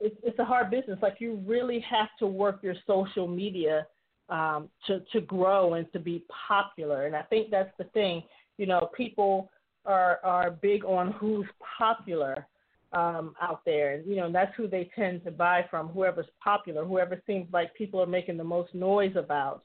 it's, 0.00 0.16
it's 0.22 0.38
a 0.38 0.44
hard 0.44 0.70
business. 0.70 0.98
Like 1.00 1.16
you 1.20 1.40
really 1.46 1.80
have 1.80 2.08
to 2.18 2.26
work 2.26 2.60
your 2.62 2.74
social 2.86 3.26
media 3.26 3.86
um, 4.28 4.68
to 4.86 5.00
to 5.12 5.20
grow 5.20 5.74
and 5.74 5.90
to 5.92 5.98
be 5.98 6.24
popular. 6.48 7.06
And 7.06 7.14
I 7.14 7.22
think 7.22 7.50
that's 7.50 7.72
the 7.78 7.84
thing. 7.84 8.22
You 8.58 8.66
know, 8.66 8.90
people 8.96 9.50
are 9.84 10.20
are 10.24 10.50
big 10.50 10.84
on 10.84 11.12
who's 11.12 11.46
popular 11.78 12.46
um, 12.92 13.34
out 13.40 13.62
there, 13.64 13.94
and 13.94 14.06
you 14.06 14.16
know 14.16 14.26
and 14.26 14.34
that's 14.34 14.54
who 14.56 14.68
they 14.68 14.90
tend 14.94 15.24
to 15.24 15.30
buy 15.30 15.64
from. 15.70 15.88
Whoever's 15.88 16.26
popular, 16.42 16.84
whoever 16.84 17.20
seems 17.26 17.46
like 17.52 17.74
people 17.74 18.00
are 18.00 18.06
making 18.06 18.36
the 18.36 18.44
most 18.44 18.74
noise 18.74 19.14
about, 19.16 19.62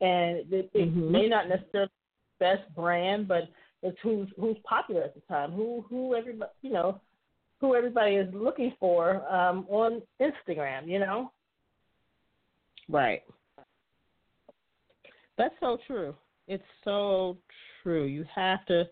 and 0.00 0.38
it, 0.52 0.70
it 0.74 0.74
mm-hmm. 0.74 1.12
may 1.12 1.28
not 1.28 1.48
necessarily 1.48 1.88
be 1.88 2.38
the 2.38 2.56
best 2.56 2.74
brand, 2.74 3.28
but 3.28 3.48
it's 3.82 3.98
who's 4.02 4.28
who's 4.38 4.56
popular 4.64 5.02
at 5.02 5.14
the 5.14 5.20
time, 5.22 5.52
who 5.52 5.84
who 5.88 6.14
everybody 6.14 6.50
you 6.62 6.72
know, 6.72 7.00
who 7.60 7.74
everybody 7.74 8.16
is 8.16 8.32
looking 8.34 8.74
for 8.80 9.24
um, 9.32 9.66
on 9.68 10.02
Instagram. 10.20 10.88
You 10.88 10.98
know. 10.98 11.32
Right. 12.88 13.22
That's 15.40 15.54
so 15.58 15.78
true. 15.86 16.14
It's 16.48 16.62
so 16.84 17.38
true. 17.82 18.04
You 18.04 18.26
have 18.34 18.66
to 18.66 18.86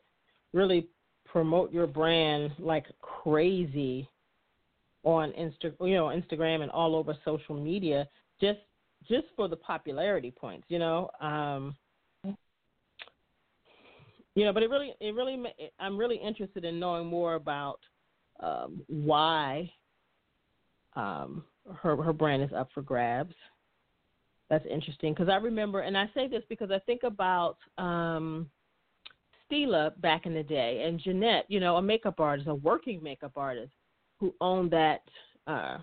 really 0.54 0.88
promote 1.26 1.70
your 1.70 1.86
brand 1.86 2.52
like 2.58 2.86
crazy 3.02 4.08
on 5.04 5.32
Insta, 5.32 5.74
you 5.86 5.94
know, 5.94 6.06
Instagram 6.06 6.62
and 6.62 6.70
all 6.70 6.96
over 6.96 7.14
social 7.22 7.54
media, 7.54 8.08
just 8.40 8.60
just 9.10 9.26
for 9.36 9.46
the 9.46 9.56
popularity 9.56 10.30
points. 10.30 10.64
You 10.70 10.78
know, 10.78 11.10
um, 11.20 11.76
you 14.34 14.46
know, 14.46 14.52
but 14.54 14.62
it 14.62 14.70
really, 14.70 14.94
it 15.00 15.14
really, 15.14 15.38
I'm 15.78 15.98
really 15.98 16.16
interested 16.16 16.64
in 16.64 16.80
knowing 16.80 17.08
more 17.08 17.34
about 17.34 17.80
um, 18.40 18.80
why 18.86 19.70
um, 20.96 21.44
her 21.82 21.94
her 22.02 22.14
brand 22.14 22.42
is 22.42 22.54
up 22.56 22.70
for 22.72 22.80
grabs. 22.80 23.34
That's 24.50 24.66
interesting 24.66 25.12
because 25.12 25.28
I 25.28 25.36
remember, 25.36 25.80
and 25.80 25.96
I 25.96 26.08
say 26.14 26.26
this 26.26 26.42
because 26.48 26.70
I 26.70 26.78
think 26.80 27.02
about 27.02 27.58
um, 27.76 28.48
Stila 29.50 30.00
back 30.00 30.24
in 30.24 30.34
the 30.34 30.42
day, 30.42 30.84
and 30.86 30.98
Jeanette, 31.00 31.44
you 31.48 31.60
know, 31.60 31.76
a 31.76 31.82
makeup 31.82 32.18
artist, 32.18 32.48
a 32.48 32.54
working 32.54 33.02
makeup 33.02 33.32
artist 33.36 33.72
who 34.18 34.34
owned 34.40 34.70
that 34.70 35.02
uh, 35.46 35.78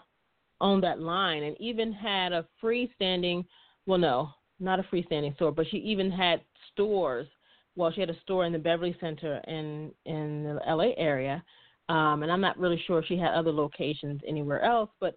owned 0.62 0.84
that 0.84 1.00
line, 1.00 1.44
and 1.44 1.56
even 1.60 1.94
had 1.94 2.34
a 2.34 2.46
freestanding, 2.64 3.46
well, 3.86 4.00
no, 4.00 4.30
not 4.60 4.80
a 4.80 4.84
freestanding 4.84 5.36
store, 5.36 5.52
but 5.52 5.68
she 5.70 5.78
even 5.78 6.10
had 6.10 6.42
stores 6.72 7.28
well, 7.76 7.92
she 7.92 8.00
had 8.00 8.10
a 8.10 8.20
store 8.22 8.46
in 8.46 8.54
the 8.54 8.60
Beverly 8.60 8.96
Center 9.00 9.42
in 9.48 9.92
in 10.06 10.44
the 10.44 10.74
LA 10.74 10.92
area, 10.98 11.44
um, 11.90 12.24
and 12.24 12.32
I'm 12.32 12.42
not 12.42 12.58
really 12.58 12.82
sure 12.88 13.00
if 13.00 13.06
she 13.06 13.18
had 13.18 13.34
other 13.34 13.52
locations 13.52 14.22
anywhere 14.28 14.62
else. 14.62 14.90
But 15.00 15.16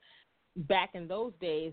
back 0.56 0.90
in 0.94 1.06
those 1.06 1.32
days, 1.40 1.72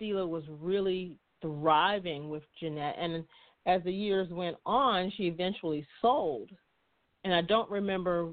Stila 0.00 0.28
was 0.28 0.44
really 0.48 1.16
thriving 1.40 2.28
with 2.28 2.42
Jeanette, 2.60 2.96
and 2.98 3.24
as 3.66 3.82
the 3.84 3.92
years 3.92 4.28
went 4.30 4.56
on, 4.64 5.12
she 5.16 5.24
eventually 5.24 5.86
sold. 6.00 6.50
And 7.24 7.34
I 7.34 7.42
don't 7.42 7.70
remember 7.70 8.30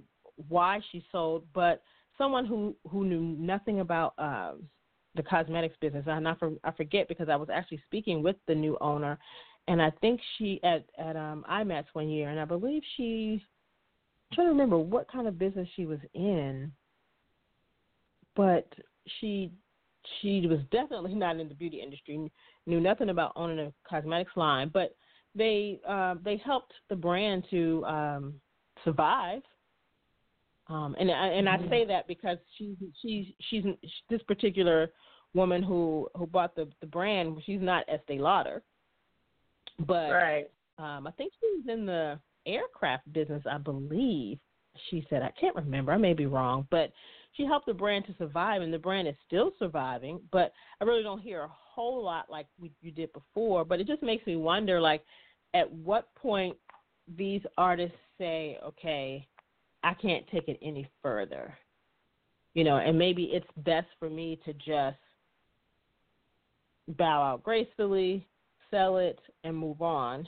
why 0.47 0.79
she 0.91 1.03
sold, 1.11 1.43
but 1.53 1.81
someone 2.17 2.45
who 2.45 2.75
who 2.89 3.05
knew 3.05 3.21
nothing 3.21 3.79
about 3.79 4.13
um, 4.17 4.63
the 5.15 5.23
cosmetics 5.23 5.75
business, 5.81 6.05
and 6.07 6.27
I, 6.27 6.35
for, 6.35 6.51
I 6.63 6.71
forget 6.71 7.07
because 7.07 7.29
I 7.29 7.35
was 7.35 7.49
actually 7.51 7.81
speaking 7.85 8.21
with 8.21 8.35
the 8.47 8.55
new 8.55 8.77
owner, 8.81 9.17
and 9.67 9.81
I 9.81 9.91
think 10.01 10.19
she 10.37 10.59
at 10.63 10.85
at 10.97 11.15
um 11.15 11.45
IMATS 11.49 11.87
one 11.93 12.09
year, 12.09 12.29
and 12.29 12.39
I 12.39 12.45
believe 12.45 12.83
she. 12.95 13.41
I'm 14.31 14.35
trying 14.35 14.47
to 14.47 14.51
remember 14.51 14.77
what 14.79 15.11
kind 15.11 15.27
of 15.27 15.37
business 15.37 15.67
she 15.75 15.85
was 15.85 15.99
in, 16.13 16.71
but 18.35 18.67
she 19.19 19.51
she 20.21 20.45
was 20.47 20.59
definitely 20.71 21.13
not 21.15 21.39
in 21.39 21.47
the 21.47 21.55
beauty 21.55 21.81
industry. 21.81 22.31
Knew 22.65 22.79
nothing 22.79 23.09
about 23.09 23.33
owning 23.35 23.59
a 23.59 23.73
cosmetics 23.87 24.31
line, 24.35 24.71
but 24.73 24.95
they 25.35 25.79
uh, 25.87 26.15
they 26.23 26.37
helped 26.37 26.73
the 26.89 26.95
brand 26.95 27.45
to 27.51 27.85
um, 27.85 28.33
survive. 28.83 29.41
Um, 30.67 30.95
and 30.99 31.11
and 31.11 31.47
I 31.47 31.57
say 31.69 31.85
that 31.85 32.07
because 32.07 32.37
she's 32.57 32.75
she's 33.01 33.25
she's 33.49 33.63
this 34.09 34.21
particular 34.23 34.89
woman 35.33 35.61
who 35.61 36.07
who 36.15 36.25
bought 36.25 36.55
the 36.55 36.67
the 36.81 36.87
brand. 36.87 37.37
She's 37.45 37.61
not 37.61 37.83
Estee 37.87 38.17
Lauder 38.17 38.63
but 39.79 40.11
right. 40.11 40.49
um, 40.77 41.07
I 41.07 41.11
think 41.11 41.33
she 41.39 41.57
was 41.57 41.65
in 41.67 41.85
the 41.85 42.19
aircraft 42.45 43.11
business, 43.11 43.43
I 43.49 43.57
believe. 43.57 44.39
She 44.89 45.05
said, 45.09 45.21
I 45.21 45.31
can't 45.39 45.55
remember. 45.55 45.91
I 45.91 45.97
may 45.97 46.13
be 46.13 46.25
wrong, 46.25 46.67
but 46.69 46.91
she 47.35 47.45
helped 47.45 47.65
the 47.65 47.73
brand 47.73 48.05
to 48.05 48.15
survive, 48.17 48.61
and 48.61 48.73
the 48.73 48.79
brand 48.79 49.07
is 49.07 49.15
still 49.27 49.51
surviving. 49.59 50.19
But 50.31 50.53
I 50.79 50.85
really 50.85 51.03
don't 51.03 51.21
hear 51.21 51.41
a 51.41 51.51
whole 51.51 52.03
lot 52.03 52.29
like 52.29 52.47
we, 52.59 52.71
you 52.81 52.91
did 52.91 53.11
before. 53.13 53.65
But 53.65 53.79
it 53.79 53.87
just 53.87 54.01
makes 54.01 54.25
me 54.25 54.35
wonder, 54.35 54.79
like, 54.79 55.03
at 55.53 55.71
what 55.71 56.13
point 56.15 56.55
these 57.17 57.41
artists 57.57 57.97
say, 58.17 58.57
okay, 58.63 59.27
I 59.83 59.93
can't 59.93 60.25
take 60.27 60.47
it 60.47 60.59
any 60.61 60.89
further. 61.01 61.53
You 62.53 62.63
know, 62.63 62.77
and 62.77 62.97
maybe 62.97 63.23
it's 63.33 63.47
best 63.57 63.87
for 63.99 64.09
me 64.09 64.39
to 64.45 64.53
just 64.53 64.97
bow 66.97 67.21
out 67.21 67.43
gracefully, 67.43 68.25
sell 68.71 68.97
it, 68.97 69.19
and 69.43 69.57
move 69.57 69.81
on. 69.81 70.27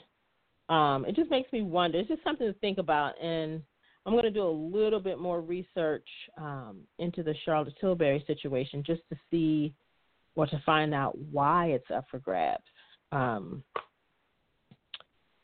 Um, 0.68 1.06
it 1.06 1.16
just 1.16 1.30
makes 1.30 1.50
me 1.52 1.62
wonder. 1.62 1.98
It's 1.98 2.08
just 2.08 2.22
something 2.22 2.46
to 2.46 2.58
think 2.58 2.76
about, 2.76 3.20
and 3.22 3.62
I'm 4.08 4.14
going 4.14 4.24
to 4.24 4.30
do 4.30 4.48
a 4.48 4.48
little 4.48 5.00
bit 5.00 5.18
more 5.18 5.42
research 5.42 6.06
um, 6.38 6.78
into 6.98 7.22
the 7.22 7.34
Charlotte 7.44 7.74
Tilbury 7.78 8.24
situation 8.26 8.82
just 8.82 9.02
to 9.10 9.18
see 9.30 9.74
or 10.34 10.46
to 10.46 10.62
find 10.64 10.94
out 10.94 11.14
why 11.30 11.66
it's 11.66 11.90
up 11.94 12.06
for 12.10 12.18
grabs. 12.18 12.64
Um, 13.12 13.62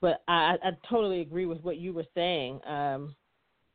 but 0.01 0.23
I, 0.29 0.57
I 0.65 0.71
totally 0.89 1.21
agree 1.21 1.45
with 1.45 1.63
what 1.63 1.77
you 1.77 1.93
were 1.93 2.07
saying. 2.15 2.59
Um, 2.67 3.15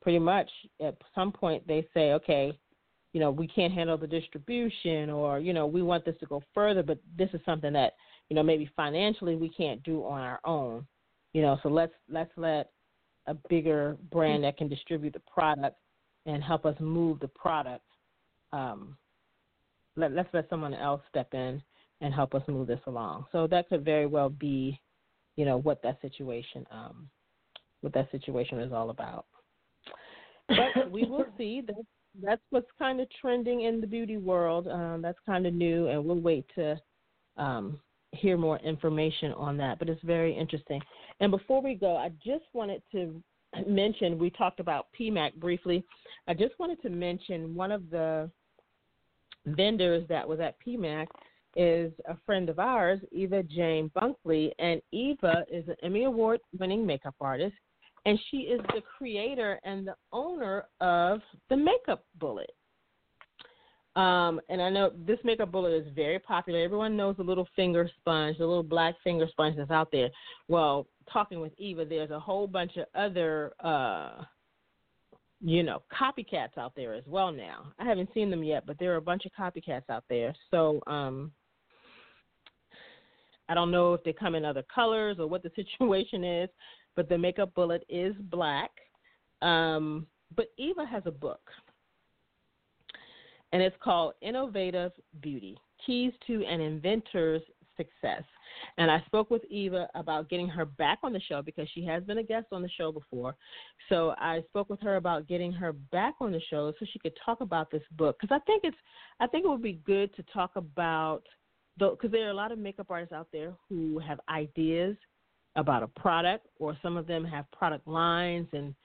pretty 0.02 0.18
much 0.18 0.50
at 0.84 0.98
some 1.14 1.32
point 1.32 1.68
they 1.68 1.88
say, 1.94 2.14
okay, 2.14 2.58
you 3.14 3.20
know, 3.20 3.30
we 3.30 3.48
can't 3.48 3.72
handle 3.72 3.98
the 3.98 4.08
distribution, 4.08 5.12
or 5.12 5.38
you 5.38 5.54
know, 5.54 5.68
we 5.68 5.84
want 5.84 6.04
this 6.04 6.16
to 6.20 6.26
go 6.26 6.42
further, 6.56 6.82
but 6.82 6.98
this 7.16 7.30
is 7.34 7.42
something 7.46 7.74
that 7.74 7.94
you 8.30 8.36
know 8.36 8.42
maybe 8.42 8.68
financially 8.76 9.36
we 9.36 9.50
can't 9.50 9.84
do 9.84 10.04
on 10.04 10.22
our 10.22 10.40
own 10.46 10.86
you 11.34 11.42
know 11.42 11.58
so 11.62 11.70
let's 11.70 11.94
let's 12.10 12.32
let 12.38 12.72
a 13.30 13.38
bigger 13.50 13.98
brand 14.12 14.44
that 14.44 14.58
can 14.58 14.68
distribute 14.68 15.14
the 15.14 15.22
product 15.32 15.78
and 16.26 16.44
help 16.44 16.66
us 16.66 16.76
move 16.80 17.20
the 17.20 17.28
product 17.28 17.84
um, 18.52 18.98
let, 19.96 20.14
let's 20.14 20.30
let 20.34 20.50
someone 20.50 20.74
else 20.74 21.02
step 21.10 21.34
in 21.34 21.62
and 22.02 22.14
help 22.14 22.34
us 22.34 22.42
move 22.48 22.68
this 22.68 22.80
along. 22.88 23.26
So 23.32 23.48
that 23.48 23.70
could 23.70 23.84
very 23.84 24.06
well 24.06 24.30
be 24.30 24.80
you 25.36 25.46
know 25.46 25.58
what 25.60 25.82
that 25.84 26.02
situation 26.02 26.66
um, 26.72 27.10
what 27.82 27.94
that 27.94 28.12
situation 28.12 28.60
is 28.60 28.74
all 28.74 28.90
about. 28.90 29.26
But 30.48 30.92
we 30.92 31.06
will 31.06 31.26
see. 31.38 31.62
That 31.66 31.86
that's 32.22 32.42
what's 32.50 32.70
kind 32.78 33.00
of 33.00 33.08
trending 33.22 33.62
in 33.62 33.80
the 33.82 33.88
beauty 33.88 34.18
world. 34.18 34.68
Um, 34.68 35.02
that's 35.02 35.20
kind 35.26 35.46
of 35.46 35.54
new 35.54 35.88
and 35.88 36.04
we'll 36.04 36.20
wait 36.20 36.46
to 36.56 36.80
um, 37.38 37.80
hear 38.12 38.38
more 38.38 38.57
information 38.60 39.32
on 39.34 39.57
that, 39.57 39.80
but 39.80 39.89
it's 39.89 40.03
very 40.03 40.36
interesting. 40.36 40.82
And 41.20 41.32
before 41.32 41.62
we 41.62 41.76
go, 41.76 41.95
I 41.95 42.10
just 42.24 42.45
wanted 42.53 42.82
to 42.91 43.22
mention 43.68 44.18
we 44.18 44.30
talked 44.30 44.60
about 44.60 44.88
PMAC 44.99 45.36
briefly. 45.36 45.84
I 46.28 46.34
just 46.34 46.57
wanted 46.60 46.82
to 46.84 46.89
mention 46.89 47.55
one 47.55 47.72
of 47.72 47.89
the 47.89 48.30
vendors 49.45 50.07
that 50.10 50.28
was 50.28 50.39
at 50.39 50.55
PMAC 50.66 51.07
is 51.55 51.91
a 52.07 52.16
friend 52.26 52.49
of 52.49 52.60
ours, 52.60 52.99
Eva 53.12 53.43
Jane 53.43 53.89
Bunkley, 53.95 54.51
and 54.60 54.82
Eva 54.91 55.43
is 55.51 55.68
an 55.68 55.76
Emmy 55.82 56.03
Award 56.03 56.39
winning 56.57 56.86
makeup 56.86 57.16
artist, 57.20 57.55
and 58.05 58.20
she 58.30 58.38
is 58.38 58.62
the 58.68 58.82
creator 58.97 59.60
and 59.64 59.88
the 59.88 59.95
owner 60.12 60.66
of 60.80 61.22
the 61.49 61.57
Makeup 61.57 62.03
Bullet. 62.20 62.51
Um, 63.96 64.40
and 64.50 64.62
I 64.62 64.70
know 64.70 64.92
this 65.06 65.20
makeup 65.24 65.52
bullet 65.52 65.74
is 65.74 65.94
very 65.96 66.20
popular. 66.20 66.60
Everyone 66.60 66.96
knows 66.96 67.18
the 67.18 67.24
little 67.24 67.48
finger 67.56 67.90
sponge, 68.00 68.38
the 68.38 68.46
little 68.46 68.64
black 68.64 68.96
finger 69.04 69.28
sponge 69.30 69.58
that's 69.58 69.72
out 69.72 69.92
there. 69.92 70.10
Well, 70.48 70.88
talking 71.12 71.40
with 71.42 71.54
Eva, 71.58 71.86
there's 71.86 72.12
a 72.12 72.20
whole 72.20 72.48
bunch 72.48 72.78
of 72.78 72.86
other, 72.96 73.54
uh, 73.64 74.24
you 75.42 75.64
know, 75.64 75.82
copycats 75.92 76.58
out 76.58 76.74
there 76.76 76.94
as 76.94 77.04
well 77.08 77.32
now. 77.32 77.74
I 77.80 77.86
haven't 77.86 78.10
seen 78.14 78.30
them 78.30 78.44
yet, 78.44 78.66
but 78.68 78.78
there 78.80 78.94
are 78.94 78.98
a 78.98 79.02
bunch 79.02 79.26
of 79.26 79.32
copycats 79.32 79.90
out 79.90 80.04
there. 80.10 80.36
So, 80.52 80.82
um, 80.86 81.32
I 83.50 83.56
don't 83.56 83.72
know 83.72 83.96
if 83.96 84.04
they 84.04 84.14
come 84.14 84.36
in 84.36 84.46
other 84.46 84.64
colors 84.74 85.18
or 85.20 85.26
what 85.28 85.42
the 85.42 85.52
situation 85.56 86.24
is, 86.24 86.50
but 86.96 87.10
the 87.10 87.18
makeup 87.18 87.56
bullet 87.56 87.84
is 87.90 88.14
black. 88.30 88.70
Um, 89.42 90.06
but 90.36 90.48
Eva 90.58 90.86
has 90.86 91.04
a 91.06 91.12
book 91.12 91.42
and 93.52 93.62
it's 93.62 93.76
called 93.84 94.14
Innovative 94.22 94.91
Beauty 95.22 95.58
Keys 95.86 96.14
to 96.28 96.43
an 96.45 96.60
Inventor's 96.60 97.43
Success. 97.78 98.24
And 98.78 98.91
I 98.91 99.02
spoke 99.06 99.30
with 99.30 99.43
Eva 99.50 99.88
about 99.95 100.30
getting 100.30 100.47
her 100.47 100.66
back 100.66 101.00
on 101.02 101.14
the 101.14 101.22
show 101.22 101.41
because 101.41 101.68
she 101.74 101.86
has 101.86 102.04
been 102.04 102.18
a 102.18 102.24
guest 102.24 102.47
on 102.52 102.62
the 102.62 102.70
show 102.70 102.91
before. 102.91 103.36
So 103.88 104.14
I 104.18 104.43
spoke 104.50 104.70
with 104.70 104.82
her 104.82 104.97
about 104.97 105.28
getting 105.28 105.52
her 105.54 105.74
back 105.74 106.16
on 106.20 106.32
the 106.32 106.41
show 106.50 106.74
so 106.78 106.86
she 106.91 107.00
could 107.00 107.18
talk 107.24 107.41
about 107.41 107.72
this 107.72 107.84
book 107.91 108.18
because 108.20 108.36
I 108.36 108.43
think 108.45 108.64
it's 108.64 108.78
I 109.20 109.28
think 109.28 109.45
it 109.45 109.47
would 109.47 109.64
be 109.64 109.80
good 109.86 110.14
to 110.16 110.24
talk 110.34 110.52
about 110.56 111.24
because 111.78 112.12
there 112.12 112.28
are 112.28 112.32
a 112.32 112.34
lot 112.34 112.52
of 112.52 112.60
makeup 112.60 112.88
artists 112.89 113.14
out 113.14 113.28
there 113.32 113.54
who 113.70 114.00
have 114.00 114.20
ideas 114.30 114.97
about 115.56 115.84
a 115.84 115.88
product 115.88 116.47
or 116.58 116.78
some 116.82 116.97
of 116.97 117.08
them 117.08 117.24
have 117.24 117.50
product 117.52 117.88
lines 117.88 118.47
and 118.52 118.76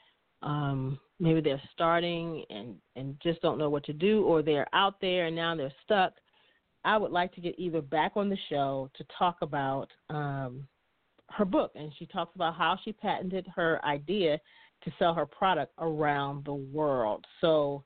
um, 0.42 0.98
maybe 1.20 1.40
they're 1.40 1.62
starting 1.72 2.44
and 2.50 2.76
and 2.96 3.16
just 3.22 3.40
don't 3.40 3.58
know 3.58 3.70
what 3.70 3.84
to 3.84 3.92
do 3.92 4.24
or 4.24 4.42
they're 4.42 4.68
out 4.74 5.00
there 5.00 5.26
and 5.26 5.36
now 5.36 5.54
they're 5.54 5.72
stuck 5.84 6.14
i 6.84 6.96
would 6.96 7.12
like 7.12 7.32
to 7.32 7.40
get 7.40 7.54
either 7.58 7.80
back 7.80 8.12
on 8.16 8.28
the 8.28 8.38
show 8.48 8.90
to 8.96 9.04
talk 9.18 9.36
about 9.40 9.88
um 10.10 10.66
her 11.30 11.44
book. 11.44 11.72
And 11.74 11.92
she 11.98 12.06
talks 12.06 12.34
about 12.34 12.54
how 12.54 12.78
she 12.84 12.92
patented 12.92 13.46
her 13.54 13.84
idea 13.84 14.40
to 14.84 14.92
sell 14.98 15.14
her 15.14 15.26
product 15.26 15.72
around 15.78 16.44
the 16.44 16.54
world. 16.54 17.26
So 17.40 17.84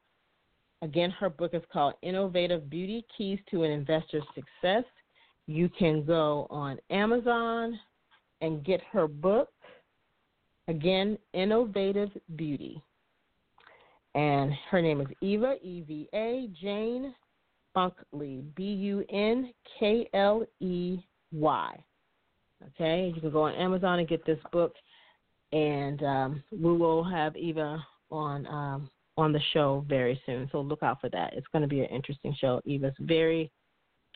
again 0.83 1.11
her 1.11 1.31
book 1.31 1.55
is 1.55 1.63
called 1.73 1.95
innovative 2.03 2.69
beauty 2.71 3.05
keys 3.17 3.39
to 3.51 3.65
an 3.65 3.71
Inventor's 3.71 4.27
success. 4.35 4.85
You 5.47 5.69
can 5.69 6.05
go 6.05 6.47
on 6.51 6.79
amazon 6.91 7.79
and 8.41 8.65
get 8.65 8.81
her 8.93 9.09
book. 9.09 9.49
Again 10.69 11.17
innovative 11.33 12.11
beauty 12.37 12.83
and 14.19 14.53
her 14.71 14.83
name 14.83 15.01
is 15.01 15.07
Eva 15.21 15.55
E 15.63 15.83
V 15.87 16.09
A 16.13 16.51
Jane 16.61 17.15
Bunkley 17.77 18.43
B 18.57 18.65
U 18.65 19.05
N 19.13 19.53
K 19.79 20.09
L 20.13 20.45
E 20.59 20.99
Y. 21.33 21.85
Okay, 22.67 23.13
you 23.15 23.21
can 23.21 23.31
go 23.31 23.43
on 23.43 23.55
Amazon 23.55 24.01
and 24.01 24.09
get 24.09 24.27
this 24.27 24.41
book, 24.51 24.75
and 25.53 26.03
um, 26.03 26.43
we 26.51 26.77
will 26.77 27.05
have 27.05 27.37
Eva 27.37 27.85
on 28.11 28.47
um, 28.49 28.91
on 29.17 29.33
the 29.33 29.41
show 29.53 29.85
very 29.89 30.21
soon. 30.27 30.49
So 30.51 30.63
look 30.63 30.83
out 30.83 31.01
for 31.01 31.09
that. 31.11 31.35
It's 31.35 31.47
going 31.53 31.63
to 31.63 31.69
be 31.69 31.81
an 31.81 31.87
interesting 31.87 32.35
show. 32.41 32.61
Eva's 32.65 32.95
very 32.99 33.53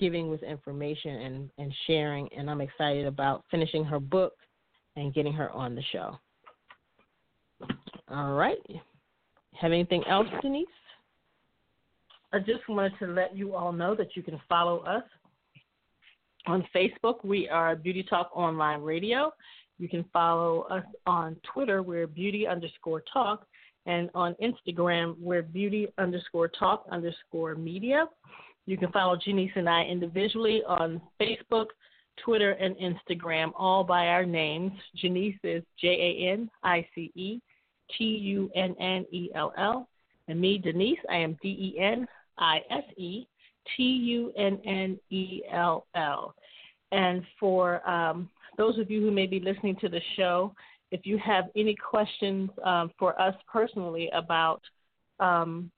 giving 0.00 0.30
with 0.30 0.42
information 0.42 1.14
and, 1.14 1.50
and 1.59 1.72
sharing, 1.86 2.28
and 2.36 2.50
I'm 2.50 2.61
excited 2.61 3.07
about 3.07 3.44
finishing 3.53 3.84
her 3.84 4.00
book 4.00 4.32
and 4.96 5.14
getting 5.14 5.32
her 5.32 5.50
on 5.53 5.76
the 5.76 5.82
show. 5.92 6.18
All 8.11 8.32
right. 8.32 8.59
Have 9.61 9.72
anything 9.72 10.03
else, 10.09 10.26
Denise? 10.40 10.66
I 12.32 12.38
just 12.38 12.66
wanted 12.68 12.92
to 12.98 13.07
let 13.07 13.36
you 13.36 13.55
all 13.55 13.72
know 13.72 13.94
that 13.94 14.16
you 14.16 14.22
can 14.22 14.40
follow 14.48 14.78
us 14.80 15.05
on 16.46 16.66
Facebook. 16.74 17.24
We 17.24 17.48
are 17.48 17.76
Beauty 17.76 18.03
Talk 18.03 18.30
Online 18.34 18.80
Radio. 18.80 19.32
You 19.78 19.88
can 19.88 20.05
follow 20.12 20.62
us 20.62 20.84
on 21.07 21.36
Twitter. 21.53 21.82
We're 21.82 22.07
beauty 22.07 22.46
underscore 22.46 23.03
talk. 23.12 23.46
And 23.84 24.11
on 24.14 24.34
Instagram, 24.42 25.16
we're 25.18 25.42
beauty 25.42 25.88
underscore 25.98 26.48
talk 26.48 26.86
underscore 26.90 27.55
media. 27.55 28.07
You 28.66 28.78
can 28.78 28.92
follow 28.92 29.16
Janice 29.16 29.50
and 29.57 29.68
I 29.68 29.82
individually 29.82 30.62
on 30.66 31.03
Facebook, 31.20 31.66
Twitter, 32.24 32.53
and 32.53 32.76
Instagram, 32.76 33.53
all 33.57 33.82
by 33.82 34.07
our 34.07 34.24
names. 34.24 34.72
Janice 34.96 35.34
is 35.42 35.64
J 35.80 35.88
A 35.88 36.32
N 36.32 36.50
I 36.62 36.86
C 36.94 37.11
E 37.14 37.40
T 37.97 38.05
U 38.05 38.51
N 38.55 38.74
N 38.80 39.07
E 39.11 39.30
L 39.35 39.53
L. 39.57 39.89
And 40.28 40.41
me, 40.41 40.59
Denise, 40.59 40.99
I 41.11 41.16
am 41.16 41.37
D 41.43 41.49
E 41.49 41.80
N 41.80 42.07
I 42.39 42.59
S 42.70 42.85
E 42.97 43.26
T 43.76 43.83
U 43.83 44.33
N 44.37 44.61
N 44.64 44.99
E 45.11 45.43
L 45.53 45.87
L. 45.95 46.35
And 46.93 47.22
for 47.41 47.89
um, 47.89 48.28
those 48.57 48.78
of 48.78 48.91
you 48.91 49.01
who 49.01 49.11
may 49.11 49.26
be 49.26 49.41
listening 49.41 49.76
to 49.80 49.89
the 49.89 50.01
show, 50.16 50.55
if 50.91 51.07
you 51.07 51.18
have 51.18 51.45
any 51.57 51.74
questions 51.74 52.51
um, 52.64 52.91
for 52.99 53.20
us 53.20 53.35
personally 53.51 54.11
about, 54.12 54.61
um, 55.20 55.70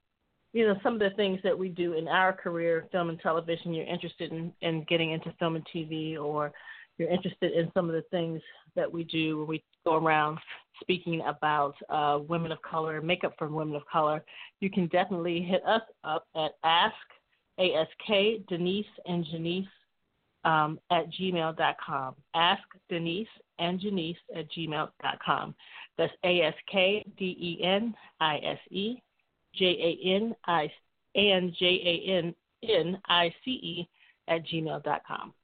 you 0.53 0.67
know, 0.67 0.75
some 0.83 0.95
of 0.95 0.99
the 0.99 1.11
things 1.11 1.39
that 1.45 1.57
we 1.57 1.69
do 1.69 1.93
in 1.95 2.09
our 2.09 2.33
career, 2.33 2.87
film 2.91 3.11
and 3.11 3.21
television, 3.21 3.73
you're 3.73 3.87
interested 3.87 4.33
in, 4.33 4.53
in 4.61 4.85
getting 4.89 5.13
into 5.13 5.33
film 5.39 5.55
and 5.55 5.67
TV, 5.73 6.19
or 6.19 6.53
you're 6.99 7.11
interested 7.11 7.53
in 7.53 7.71
some 7.75 7.89
of 7.89 7.95
the 7.95 8.05
things 8.11 8.41
that 8.75 8.93
we 8.93 9.05
do 9.05 9.39
when 9.39 9.47
we 9.47 9.65
go 9.85 9.97
around 9.97 10.39
speaking 10.85 11.23
about 11.27 11.75
uh, 11.89 12.21
women 12.29 12.53
of 12.53 12.63
color, 12.63 13.01
makeup 13.01 13.35
for 13.39 13.49
women 13.49 13.75
of 13.75 13.83
color, 13.91 14.23
you 14.61 14.71
can 14.71 14.87
definitely 14.89 15.41
hit 15.43 15.65
us 15.67 15.83
up 16.05 16.27
at 16.37 16.53
ask, 16.63 16.95
A-S-K, 17.59 18.45
Denise 18.49 18.87
and 19.07 19.25
Janice 19.31 19.67
um, 20.45 20.79
at 20.91 21.11
gmail.com. 21.13 22.15
Ask 22.35 22.63
Denise 22.89 23.27
and 23.59 23.81
Janice 23.81 24.19
at 24.37 24.47
gmail.com. 24.53 25.55
That's 25.97 26.13
A-S-K-D-E-N-I-S-E, 26.25 27.03
J-A-N-I 29.55 30.73
and 31.15 31.55
J-A-N-N-I-C-E 31.59 32.35
at 34.29 34.47
gmail.com. 34.47 35.35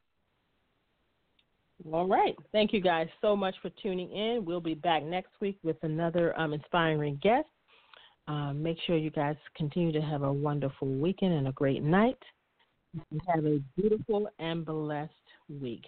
All 1.93 2.07
right. 2.07 2.37
Thank 2.53 2.73
you 2.73 2.81
guys 2.81 3.09
so 3.21 3.35
much 3.35 3.55
for 3.63 3.71
tuning 3.83 4.11
in. 4.13 4.45
We'll 4.45 4.61
be 4.61 4.75
back 4.75 5.03
next 5.03 5.33
week 5.41 5.59
with 5.63 5.77
another 5.83 6.39
um, 6.39 6.53
inspiring 6.53 7.19
guest. 7.23 7.49
Um, 8.29 8.63
make 8.63 8.77
sure 8.87 8.97
you 8.97 9.11
guys 9.11 9.37
continue 9.57 9.93
to 9.93 10.01
have 10.01 10.23
a 10.23 10.33
wonderful 10.33 10.89
weekend 10.89 11.33
and 11.33 11.49
a 11.49 11.53
great 11.53 11.83
night. 11.83 12.19
Have 13.29 13.47
a 13.47 13.61
beautiful 13.77 14.29
and 14.39 14.65
blessed 14.65 15.13
week. 15.61 15.85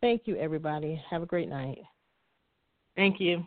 Thank 0.00 0.22
you, 0.24 0.36
everybody. 0.36 1.00
Have 1.10 1.22
a 1.22 1.26
great 1.26 1.48
night. 1.48 1.78
Thank 2.96 3.20
you. 3.20 3.46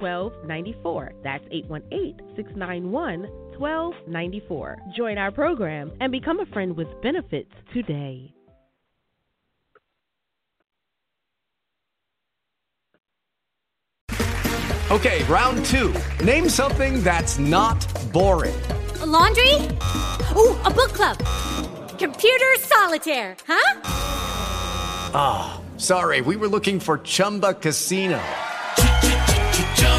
1294. 0.00 1.12
That's 1.22 1.44
818 1.50 2.36
691 2.36 3.28
1294. 3.58 4.78
Join 4.96 5.18
our 5.18 5.30
program 5.30 5.92
and 6.00 6.10
become 6.10 6.40
a 6.40 6.46
friend 6.46 6.76
with 6.76 6.88
benefits 7.02 7.52
today. 7.72 8.32
Okay, 14.90 15.22
round 15.24 15.64
two. 15.66 15.94
Name 16.24 16.48
something 16.48 17.04
that's 17.04 17.38
not 17.38 17.78
boring. 18.12 18.60
A 19.00 19.06
laundry? 19.06 19.54
Ooh, 20.34 20.58
a 20.64 20.70
book 20.70 20.92
club. 20.92 21.16
Computer 21.96 22.56
solitaire, 22.58 23.36
huh? 23.46 23.80
Ah, 25.14 25.60
oh, 25.60 25.78
sorry, 25.78 26.22
we 26.22 26.34
were 26.34 26.48
looking 26.48 26.80
for 26.80 26.98
Chumba 26.98 27.54
Casino. 27.54 28.20